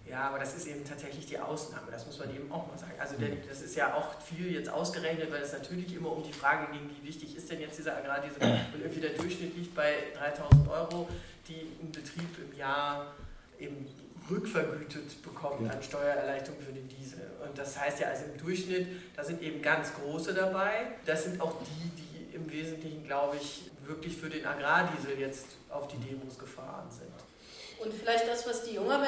Ja, 0.08 0.28
aber 0.28 0.38
das 0.38 0.56
ist 0.56 0.68
eben 0.68 0.84
tatsächlich 0.84 1.26
die 1.26 1.38
Ausnahme, 1.38 1.90
das 1.90 2.06
muss 2.06 2.18
man 2.20 2.32
eben 2.34 2.50
auch 2.52 2.66
mal 2.68 2.78
sagen. 2.78 2.92
Also 2.98 3.16
denn, 3.16 3.38
das 3.48 3.60
ist 3.60 3.74
ja 3.74 3.92
auch 3.94 4.20
viel 4.20 4.52
jetzt 4.52 4.68
ausgerechnet, 4.68 5.32
weil 5.32 5.42
es 5.42 5.52
natürlich 5.52 5.92
immer 5.94 6.12
um 6.12 6.22
die 6.22 6.32
Frage 6.32 6.70
ging, 6.72 6.88
wie 6.88 7.08
wichtig 7.08 7.36
ist 7.36 7.50
denn 7.50 7.60
jetzt 7.60 7.78
dieser 7.78 7.96
Agrardiesel? 7.96 8.40
Und 8.40 8.80
irgendwie 8.80 9.00
der 9.00 9.10
Durchschnitt 9.10 9.56
liegt 9.56 9.74
bei 9.74 9.94
3000 10.16 10.68
Euro, 10.68 11.08
die 11.48 11.72
ein 11.82 11.90
Betrieb 11.90 12.38
im 12.38 12.56
Jahr 12.56 13.14
eben 13.58 13.86
rückvergütet 14.30 15.22
bekommt 15.22 15.70
an 15.70 15.82
Steuererleichterung 15.82 16.60
für 16.60 16.72
den 16.72 16.88
Diesel. 16.88 17.30
Und 17.44 17.56
das 17.58 17.78
heißt 17.78 18.00
ja 18.00 18.08
also 18.08 18.24
im 18.26 18.38
Durchschnitt, 18.38 18.88
da 19.16 19.24
sind 19.24 19.42
eben 19.42 19.60
ganz 19.62 19.92
große 19.94 20.34
dabei. 20.34 20.88
Das 21.04 21.24
sind 21.24 21.40
auch 21.40 21.54
die, 21.62 21.90
die 21.90 22.34
im 22.34 22.50
Wesentlichen, 22.50 23.04
glaube 23.04 23.36
ich, 23.36 23.70
wirklich 23.84 24.16
für 24.16 24.28
den 24.28 24.44
Agrardiesel 24.44 25.18
jetzt 25.18 25.46
auf 25.70 25.88
die 25.88 25.96
Demos 25.98 26.38
gefahren 26.38 26.90
sind. 26.90 27.12
Und 27.78 27.92
vielleicht 27.92 28.26
das, 28.26 28.46
was 28.46 28.64
die 28.64 28.74
Junge 28.74 28.98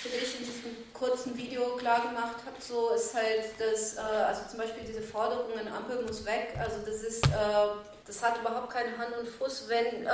finde 0.00 0.18
ich, 0.18 0.38
in 0.38 0.44
diesem 0.46 0.92
kurzen 0.94 1.36
Video 1.36 1.76
klar 1.76 2.00
gemacht 2.00 2.36
hat, 2.46 2.62
so 2.62 2.90
ist 2.94 3.14
halt, 3.14 3.44
dass, 3.58 3.96
äh, 3.96 4.00
also 4.00 4.42
zum 4.48 4.58
Beispiel 4.58 4.84
diese 4.86 5.02
Forderung, 5.02 5.58
eine 5.58 5.72
Ampel 5.72 6.02
muss 6.02 6.24
weg, 6.24 6.54
also 6.58 6.78
das 6.84 7.02
ist, 7.02 7.26
äh, 7.26 7.30
das 8.06 8.22
hat 8.22 8.38
überhaupt 8.38 8.70
keine 8.70 8.96
Hand 8.96 9.16
und 9.18 9.28
Fuß, 9.28 9.68
wenn 9.68 10.06
äh, 10.06 10.08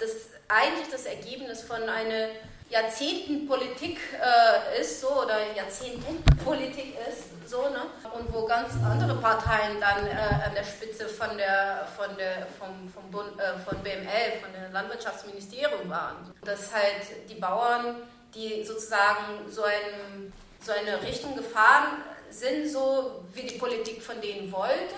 das 0.00 0.30
eigentlich 0.48 0.88
das 0.90 1.06
Ergebnis 1.06 1.62
von 1.62 1.82
einer 1.82 2.30
Jahrzehntenpolitik 2.70 3.98
äh, 4.12 4.80
ist, 4.80 5.00
so, 5.00 5.22
oder 5.22 5.38
Jahrzehntenpolitik 5.56 6.94
ist, 7.08 7.48
so, 7.48 7.62
ne? 7.62 7.86
Und 8.14 8.32
wo 8.32 8.44
ganz 8.44 8.74
andere 8.84 9.14
Parteien 9.16 9.80
dann 9.80 10.06
äh, 10.06 10.10
an 10.44 10.54
der 10.54 10.64
Spitze 10.64 11.08
von 11.08 11.36
der, 11.38 11.88
von 11.96 12.14
der, 12.18 12.46
vom, 12.58 12.92
vom 12.92 13.10
Bund, 13.10 13.40
äh, 13.40 13.58
von 13.58 13.78
BML, 13.82 14.40
von 14.42 14.52
dem 14.52 14.70
Landwirtschaftsministerium 14.70 15.88
waren. 15.88 16.34
Dass 16.44 16.74
halt 16.74 17.30
die 17.30 17.36
Bauern, 17.36 17.96
die 18.34 18.62
sozusagen 18.64 19.50
so, 19.50 19.62
ein, 19.62 20.32
so 20.62 20.72
eine 20.72 21.02
Richtung 21.02 21.36
gefahren 21.36 22.02
sind, 22.30 22.68
so 22.68 23.24
wie 23.32 23.42
die 23.42 23.56
Politik 23.56 24.02
von 24.02 24.20
denen 24.20 24.52
wollte. 24.52 24.94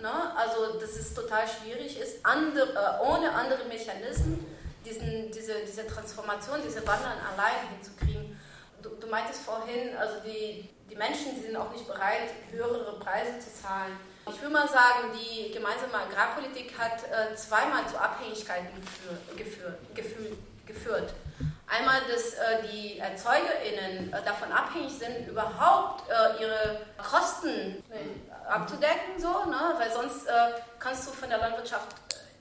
Ne? 0.00 0.36
Also, 0.36 0.78
dass 0.78 0.90
es 0.90 1.12
total 1.12 1.42
schwierig 1.48 1.98
ist, 1.98 2.24
andere, 2.24 2.72
äh, 2.72 3.04
ohne 3.04 3.32
andere 3.32 3.64
Mechanismen 3.64 4.46
diesen, 4.84 5.30
diese, 5.30 5.54
diese 5.66 5.86
Transformation, 5.86 6.60
diese 6.64 6.86
Wandern 6.86 7.18
allein 7.32 7.68
hinzukriegen. 7.74 8.38
Du, 8.82 8.90
du 8.90 9.06
meintest 9.08 9.42
vorhin, 9.42 9.96
also 9.96 10.16
die, 10.24 10.68
die 10.88 10.96
Menschen 10.96 11.34
die 11.34 11.42
sind 11.42 11.56
auch 11.56 11.70
nicht 11.70 11.86
bereit, 11.86 12.30
höhere 12.50 12.98
Preise 12.98 13.38
zu 13.38 13.62
zahlen. 13.62 13.96
Ich 14.26 14.40
würde 14.40 14.52
mal 14.52 14.68
sagen, 14.68 15.12
die 15.12 15.52
gemeinsame 15.52 15.94
Agrarpolitik 15.94 16.78
hat 16.78 17.02
äh, 17.04 17.34
zweimal 17.34 17.86
zu 17.88 17.98
Abhängigkeiten 17.98 18.68
geführ, 19.36 19.78
geführ, 19.94 20.36
geführt. 20.66 21.12
Einmal, 21.66 22.00
dass 22.10 22.34
äh, 22.34 22.68
die 22.70 22.98
ErzeugerInnen 22.98 24.12
äh, 24.12 24.22
davon 24.24 24.50
abhängig 24.52 24.92
sind, 24.92 25.28
überhaupt 25.28 26.04
äh, 26.08 26.42
ihre 26.42 26.80
Kosten 26.98 27.82
abzudecken, 28.48 29.18
so, 29.18 29.44
ne? 29.46 29.74
weil 29.78 29.90
sonst 29.92 30.26
äh, 30.26 30.32
kannst 30.78 31.06
du 31.06 31.12
von 31.12 31.28
der 31.28 31.38
Landwirtschaft 31.38 31.94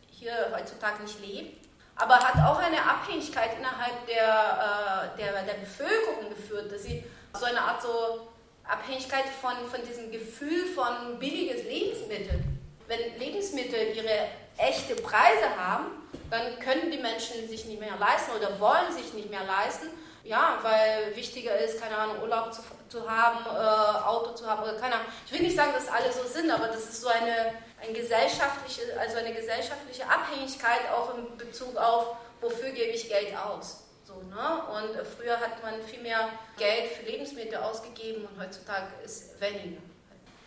hier 0.10 0.34
heutzutage 0.54 1.04
nicht 1.04 1.20
leben 1.22 1.69
aber 2.00 2.16
hat 2.20 2.36
auch 2.46 2.60
eine 2.60 2.82
Abhängigkeit 2.82 3.58
innerhalb 3.58 4.06
der, 4.08 5.14
äh, 5.16 5.18
der, 5.22 5.44
der 5.44 5.54
Bevölkerung 5.54 6.30
geführt, 6.30 6.72
dass 6.72 6.84
sie 6.84 7.04
so 7.38 7.46
eine 7.46 7.62
Art 7.62 7.82
so 7.82 8.30
Abhängigkeit 8.64 9.26
von, 9.42 9.54
von 9.70 9.86
diesem 9.86 10.12
Gefühl 10.12 10.66
von 10.74 11.20
billiges 11.20 11.64
Lebensmittel. 11.64 12.40
Wenn 12.88 13.20
Lebensmittel 13.20 13.96
ihre 13.96 14.30
echte 14.58 14.96
Preise 14.96 15.56
haben, 15.58 15.88
dann 16.30 16.58
können 16.60 16.90
die 16.90 16.98
Menschen 16.98 17.48
sich 17.50 17.66
nicht 17.66 17.80
mehr 17.80 17.98
leisten 18.00 18.32
oder 18.38 18.60
wollen 18.60 18.92
sich 18.94 19.14
nicht 19.14 19.30
mehr 19.30 19.44
leisten. 19.44 19.88
Ja, 20.24 20.60
weil 20.62 21.16
wichtiger 21.16 21.58
ist, 21.58 21.82
keine 21.82 21.98
Ahnung, 21.98 22.22
Urlaub 22.22 22.54
zu, 22.54 22.62
zu 22.88 23.10
haben, 23.10 23.46
äh, 23.46 24.06
Auto 24.06 24.34
zu 24.34 24.46
haben 24.46 24.62
oder 24.64 24.74
keine 24.74 24.96
Ahnung. 24.96 25.08
Ich 25.26 25.32
will 25.32 25.42
nicht 25.42 25.56
sagen, 25.56 25.72
dass 25.74 25.88
alle 25.88 26.12
so 26.12 26.24
sind, 26.24 26.52
aber 26.52 26.68
das 26.68 26.84
ist 26.84 27.02
so 27.02 27.08
eine 27.08 27.54
ein 27.82 27.94
gesellschaftliche, 27.94 28.82
also 29.00 29.18
eine 29.18 29.34
gesellschaftliche 29.34 30.04
Abhängigkeit 30.04 30.90
auch 30.94 31.18
in 31.18 31.38
Bezug 31.38 31.76
auf, 31.78 32.16
wofür 32.42 32.70
gebe 32.72 32.92
ich 32.92 33.08
Geld 33.08 33.36
aus. 33.36 33.84
So, 34.06 34.16
ne? 34.16 34.64
Und 34.74 35.06
früher 35.06 35.40
hat 35.40 35.62
man 35.62 35.82
viel 35.84 36.02
mehr 36.02 36.30
Geld 36.58 36.92
für 36.92 37.06
Lebensmittel 37.06 37.58
ausgegeben 37.58 38.26
und 38.26 38.44
heutzutage 38.44 38.88
ist 39.04 39.40
weniger. 39.40 39.82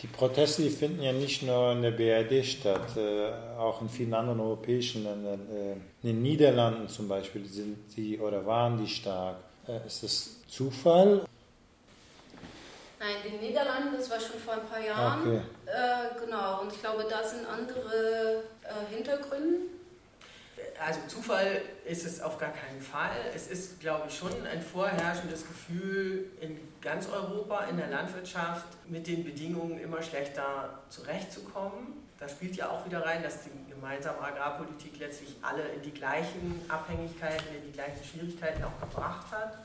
Die 0.03 0.09
Proteste 0.09 0.63
die 0.63 0.71
finden 0.71 1.01
ja 1.01 1.13
nicht 1.13 1.45
nur 1.45 1.71
in 1.73 1.83
der 1.83 1.93
BRD 1.93 2.45
statt, 2.45 2.97
äh, 2.97 3.31
auch 3.57 3.81
in 3.81 3.89
vielen 3.89 4.13
anderen 4.15 4.41
europäischen 4.41 5.05
Ländern. 5.05 5.47
Äh, 5.49 5.73
in 6.03 6.15
den 6.15 6.23
Niederlanden 6.23 6.89
zum 6.89 7.07
Beispiel 7.07 7.47
sind 7.47 7.79
sie 7.89 8.19
oder 8.19 8.45
waren 8.45 8.85
die 8.85 8.89
stark. 8.89 9.37
Äh, 9.69 9.87
ist 9.87 10.03
das 10.03 10.41
Zufall 10.49 11.25
Nein, 13.03 13.17
in 13.25 13.33
den 13.33 13.49
Niederlanden, 13.49 13.97
das 13.97 14.09
war 14.09 14.21
schon 14.21 14.39
vor 14.39 14.55
ein 14.55 14.67
paar 14.69 14.81
Jahren. 14.81 15.23
Okay. 15.23 15.41
Äh, 15.67 16.25
genau, 16.25 16.61
und 16.61 16.73
ich 16.73 16.79
glaube, 16.79 17.05
da 17.11 17.25
sind 17.25 17.45
andere 17.49 18.45
äh, 18.63 18.95
Hintergründe. 18.95 19.63
Also 20.79 21.01
Zufall 21.09 21.63
ist 21.85 22.07
es 22.07 22.21
auf 22.21 22.39
gar 22.39 22.53
keinen 22.53 22.81
Fall. 22.81 23.17
Es 23.35 23.49
ist, 23.49 23.81
glaube 23.81 24.05
ich, 24.07 24.17
schon 24.17 24.31
ein 24.47 24.63
vorherrschendes 24.63 25.49
Gefühl 25.49 26.31
in 26.41 26.57
ganz 26.81 27.09
Europa, 27.09 27.65
in 27.65 27.77
der 27.77 27.89
Landwirtschaft, 27.89 28.67
mit 28.87 29.09
den 29.09 29.25
Bedingungen 29.25 29.81
immer 29.81 30.01
schlechter 30.01 30.79
zurechtzukommen. 30.89 32.05
Da 32.21 32.29
spielt 32.29 32.55
ja 32.55 32.71
auch 32.71 32.87
wieder 32.87 33.05
rein, 33.05 33.25
dass 33.25 33.43
die 33.43 33.51
gemeinsame 33.69 34.21
Agrarpolitik 34.21 35.01
letztlich 35.01 35.35
alle 35.43 35.63
in 35.75 35.83
die 35.83 35.93
gleichen 35.93 36.65
Abhängigkeiten, 36.69 37.57
in 37.57 37.67
die 37.67 37.73
gleichen 37.73 38.05
Schwierigkeiten 38.05 38.63
auch 38.63 38.79
gebracht 38.81 39.27
hat. 39.33 39.59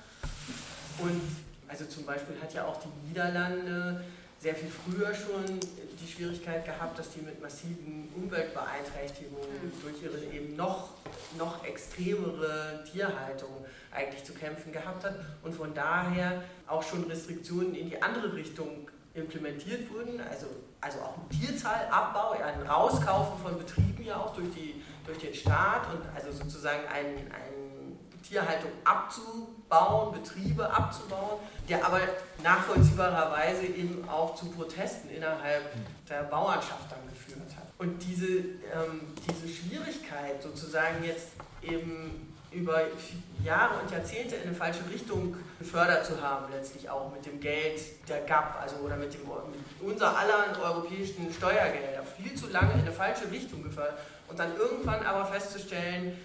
Und 0.97 1.21
also 1.67 1.85
zum 1.85 2.05
Beispiel 2.05 2.35
hat 2.41 2.53
ja 2.53 2.65
auch 2.65 2.79
die 2.79 3.07
Niederlande 3.07 4.03
sehr 4.39 4.55
viel 4.55 4.69
früher 4.69 5.13
schon 5.13 5.59
die 5.99 6.07
Schwierigkeit 6.07 6.63
gehabt, 6.63 6.97
dass 6.99 7.09
die 7.09 7.21
mit 7.21 7.41
massiven 7.41 8.07
Umweltbeeinträchtigungen 8.15 9.49
mhm. 9.49 9.71
durch 9.81 10.03
ihre 10.03 10.23
eben 10.33 10.55
noch, 10.55 10.89
noch 11.37 11.65
extremere 11.65 12.83
Tierhaltung 12.91 13.65
eigentlich 13.91 14.23
zu 14.23 14.33
kämpfen 14.33 14.71
gehabt 14.71 15.03
hat 15.03 15.15
und 15.41 15.55
von 15.55 15.73
daher 15.73 16.43
auch 16.67 16.83
schon 16.83 17.03
Restriktionen 17.05 17.73
in 17.73 17.89
die 17.89 18.01
andere 18.01 18.33
Richtung 18.35 18.89
implementiert 19.15 19.91
wurden, 19.91 20.21
also, 20.21 20.45
also 20.79 20.99
auch 20.99 21.17
ein 21.17 21.29
Tierzahlabbau, 21.29 22.31
ein 22.33 22.67
Rauskaufen 22.67 23.41
von 23.41 23.57
Betrieben 23.57 24.03
ja 24.03 24.17
auch 24.17 24.35
durch, 24.35 24.53
die, 24.53 24.83
durch 25.05 25.17
den 25.17 25.33
Staat 25.33 25.87
und 25.91 26.01
also 26.15 26.31
sozusagen 26.31 26.85
ein, 26.87 27.31
ein 27.31 27.56
Tierhaltung 28.27 28.71
abzubauen, 28.83 30.13
Betriebe 30.13 30.69
abzubauen, 30.69 31.39
der 31.69 31.85
aber 31.85 32.01
nachvollziehbarerweise 32.43 33.65
eben 33.65 34.07
auch 34.09 34.35
zu 34.35 34.45
Protesten 34.47 35.09
innerhalb 35.09 35.63
der 36.09 36.23
Bauernschaft 36.23 36.91
dann 36.91 37.07
geführt 37.09 37.55
hat. 37.55 37.67
Und 37.77 38.03
diese, 38.03 38.27
ähm, 38.27 39.13
diese 39.27 39.47
Schwierigkeit 39.53 40.41
sozusagen 40.41 41.03
jetzt 41.03 41.29
eben 41.61 42.33
über 42.51 42.81
Jahre 43.43 43.79
und 43.81 43.91
Jahrzehnte 43.91 44.35
in 44.35 44.49
eine 44.49 44.55
falsche 44.55 44.89
Richtung 44.89 45.35
gefördert 45.59 46.05
zu 46.05 46.21
haben, 46.21 46.51
letztlich 46.51 46.89
auch 46.89 47.11
mit 47.13 47.25
dem 47.25 47.39
Geld 47.39 47.79
der 48.07 48.21
GAP, 48.21 48.59
also 48.61 48.77
oder 48.77 48.95
mit, 48.95 49.13
dem, 49.13 49.21
mit 49.21 49.91
unser 49.91 50.17
aller 50.17 50.57
europäischen 50.63 51.31
Steuergelder, 51.31 52.03
viel 52.17 52.33
zu 52.35 52.47
lange 52.47 52.73
in 52.73 52.79
eine 52.79 52.91
falsche 52.91 53.29
Richtung 53.29 53.63
gefördert 53.63 53.99
und 54.29 54.39
dann 54.39 54.55
irgendwann 54.55 55.05
aber 55.05 55.25
festzustellen, 55.25 56.17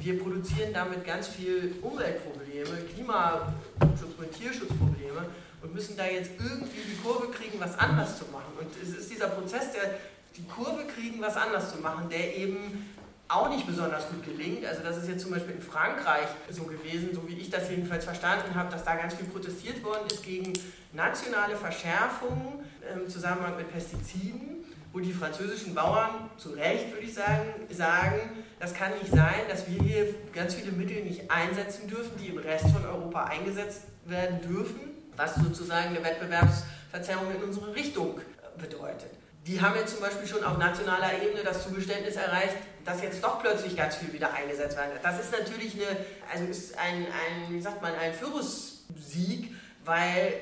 wir 0.00 0.18
produzieren 0.18 0.72
damit 0.72 1.04
ganz 1.04 1.28
viel 1.28 1.76
Umweltprobleme, 1.80 2.84
Klimaschutz- 2.94 4.18
und 4.18 4.32
Tierschutzprobleme 4.32 5.26
und 5.62 5.74
müssen 5.74 5.96
da 5.96 6.06
jetzt 6.06 6.32
irgendwie 6.38 6.82
die 6.90 6.96
Kurve 7.02 7.28
kriegen, 7.28 7.58
was 7.58 7.78
anders 7.78 8.18
zu 8.18 8.24
machen. 8.26 8.52
Und 8.60 8.68
es 8.82 8.96
ist 8.96 9.10
dieser 9.10 9.28
Prozess, 9.28 9.72
der 9.72 9.94
die 10.36 10.44
Kurve 10.44 10.84
kriegen, 10.86 11.20
was 11.20 11.36
anders 11.36 11.72
zu 11.72 11.80
machen, 11.80 12.08
der 12.10 12.36
eben 12.36 12.86
auch 13.28 13.48
nicht 13.48 13.66
besonders 13.66 14.08
gut 14.08 14.24
gelingt. 14.24 14.64
Also 14.66 14.82
das 14.82 14.98
ist 14.98 15.08
jetzt 15.08 15.22
zum 15.22 15.30
Beispiel 15.30 15.54
in 15.54 15.62
Frankreich 15.62 16.28
so 16.50 16.64
gewesen, 16.64 17.10
so 17.14 17.26
wie 17.26 17.34
ich 17.34 17.50
das 17.50 17.70
jedenfalls 17.70 18.04
verstanden 18.04 18.54
habe, 18.54 18.70
dass 18.70 18.84
da 18.84 18.96
ganz 18.96 19.14
viel 19.14 19.26
protestiert 19.26 19.82
worden 19.82 20.06
ist 20.06 20.22
gegen 20.22 20.52
nationale 20.92 21.56
Verschärfungen 21.56 22.60
im 22.94 23.08
Zusammenhang 23.08 23.56
mit 23.56 23.72
Pestiziden, 23.72 24.53
wo 24.94 25.00
die 25.00 25.12
französischen 25.12 25.74
Bauern 25.74 26.30
zu 26.38 26.50
Recht, 26.50 26.92
würde 26.92 27.04
ich 27.04 27.12
sagen, 27.12 27.52
sagen, 27.68 28.44
das 28.60 28.72
kann 28.72 28.92
nicht 28.92 29.10
sein, 29.10 29.42
dass 29.48 29.68
wir 29.68 29.82
hier 29.82 30.14
ganz 30.32 30.54
viele 30.54 30.70
Mittel 30.70 31.02
nicht 31.02 31.28
einsetzen 31.28 31.88
dürfen, 31.88 32.16
die 32.16 32.28
im 32.28 32.38
Rest 32.38 32.66
von 32.68 32.86
Europa 32.86 33.24
eingesetzt 33.24 33.82
werden 34.04 34.40
dürfen, 34.40 34.92
was 35.16 35.34
sozusagen 35.34 35.88
eine 35.88 36.04
Wettbewerbsverzerrung 36.04 37.34
in 37.34 37.42
unsere 37.42 37.74
Richtung 37.74 38.20
bedeutet. 38.56 39.10
Die 39.48 39.60
haben 39.60 39.74
jetzt 39.76 39.94
zum 39.94 40.00
Beispiel 40.00 40.28
schon 40.28 40.44
auf 40.44 40.58
nationaler 40.58 41.20
Ebene 41.20 41.42
das 41.42 41.64
Zugeständnis 41.64 42.14
erreicht, 42.14 42.56
dass 42.84 43.02
jetzt 43.02 43.22
doch 43.22 43.42
plötzlich 43.42 43.76
ganz 43.76 43.96
viel 43.96 44.12
wieder 44.12 44.32
eingesetzt 44.32 44.76
werden. 44.76 44.92
Das 45.02 45.18
ist 45.18 45.32
natürlich 45.32 45.74
eine, 45.74 45.96
also 46.32 46.44
ist 46.44 46.78
ein, 46.78 47.06
ein 47.06 47.52
wie 47.52 47.60
sagt 47.60 47.82
man, 47.82 47.94
ein 47.96 48.14
Führungssieg, 48.14 49.52
weil 49.84 50.34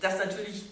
das 0.00 0.18
natürlich 0.18 0.66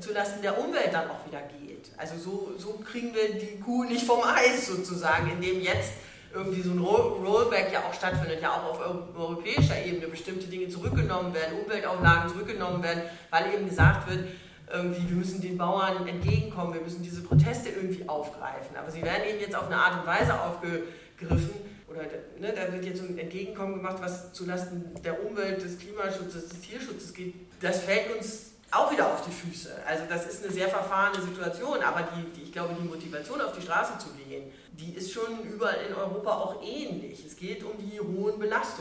zulasten 0.00 0.42
der 0.42 0.58
Umwelt 0.58 0.92
dann 0.92 1.08
auch 1.08 1.24
wieder 1.24 1.40
geht. 1.42 1.61
Also 1.96 2.16
so, 2.16 2.52
so 2.58 2.80
kriegen 2.84 3.14
wir 3.14 3.38
die 3.38 3.60
Kuh 3.60 3.84
nicht 3.84 4.06
vom 4.06 4.20
Eis 4.22 4.66
sozusagen, 4.66 5.30
indem 5.30 5.60
jetzt 5.60 5.92
irgendwie 6.34 6.62
so 6.62 6.70
ein 6.70 6.78
Rollback 6.78 7.72
ja 7.72 7.80
auch 7.80 7.94
stattfindet, 7.94 8.40
ja 8.40 8.52
auch 8.52 8.80
auf 8.80 9.16
europäischer 9.16 9.84
Ebene 9.84 10.08
bestimmte 10.08 10.46
Dinge 10.46 10.68
zurückgenommen 10.68 11.34
werden, 11.34 11.60
Umweltauflagen 11.62 12.30
zurückgenommen 12.30 12.82
werden, 12.82 13.02
weil 13.30 13.52
eben 13.54 13.68
gesagt 13.68 14.08
wird, 14.08 14.28
irgendwie, 14.72 15.08
wir 15.08 15.16
müssen 15.16 15.42
den 15.42 15.58
Bauern 15.58 16.06
entgegenkommen, 16.06 16.72
wir 16.72 16.80
müssen 16.80 17.02
diese 17.02 17.22
Proteste 17.22 17.68
irgendwie 17.68 18.08
aufgreifen. 18.08 18.74
Aber 18.76 18.90
sie 18.90 19.02
werden 19.02 19.24
eben 19.28 19.40
jetzt 19.40 19.54
auf 19.54 19.66
eine 19.66 19.76
Art 19.76 20.00
und 20.00 20.06
Weise 20.06 20.40
aufgegriffen, 20.40 21.72
oder 21.88 22.04
ne, 22.40 22.54
da 22.54 22.72
wird 22.72 22.86
jetzt 22.86 23.02
ein 23.02 23.18
Entgegenkommen 23.18 23.74
gemacht, 23.74 23.98
was 24.00 24.32
zulasten 24.32 24.94
der 25.04 25.22
Umwelt, 25.26 25.62
des 25.62 25.78
Klimaschutzes, 25.78 26.48
des 26.48 26.60
Tierschutzes 26.62 27.12
geht. 27.12 27.34
Das 27.60 27.80
fällt 27.80 28.16
uns 28.16 28.51
auch 28.72 28.90
wieder 28.90 29.06
auf 29.06 29.22
die 29.24 29.30
Füße. 29.30 29.70
Also 29.86 30.04
das 30.08 30.26
ist 30.26 30.44
eine 30.44 30.52
sehr 30.52 30.68
verfahrene 30.68 31.22
Situation, 31.22 31.82
aber 31.82 32.08
die, 32.16 32.32
die, 32.32 32.42
ich 32.44 32.52
glaube, 32.52 32.74
die 32.74 32.88
Motivation 32.88 33.40
auf 33.40 33.52
die 33.52 33.60
Straße 33.60 33.98
zu 33.98 34.08
gehen, 34.14 34.50
die 34.72 34.94
ist 34.94 35.12
schon 35.12 35.40
überall 35.42 35.76
in 35.88 35.94
Europa 35.94 36.32
auch 36.32 36.62
ähnlich. 36.62 37.24
Es 37.26 37.36
geht 37.36 37.62
um 37.62 37.72
die 37.78 38.00
hohen 38.00 38.38
Belastungen. 38.38 38.62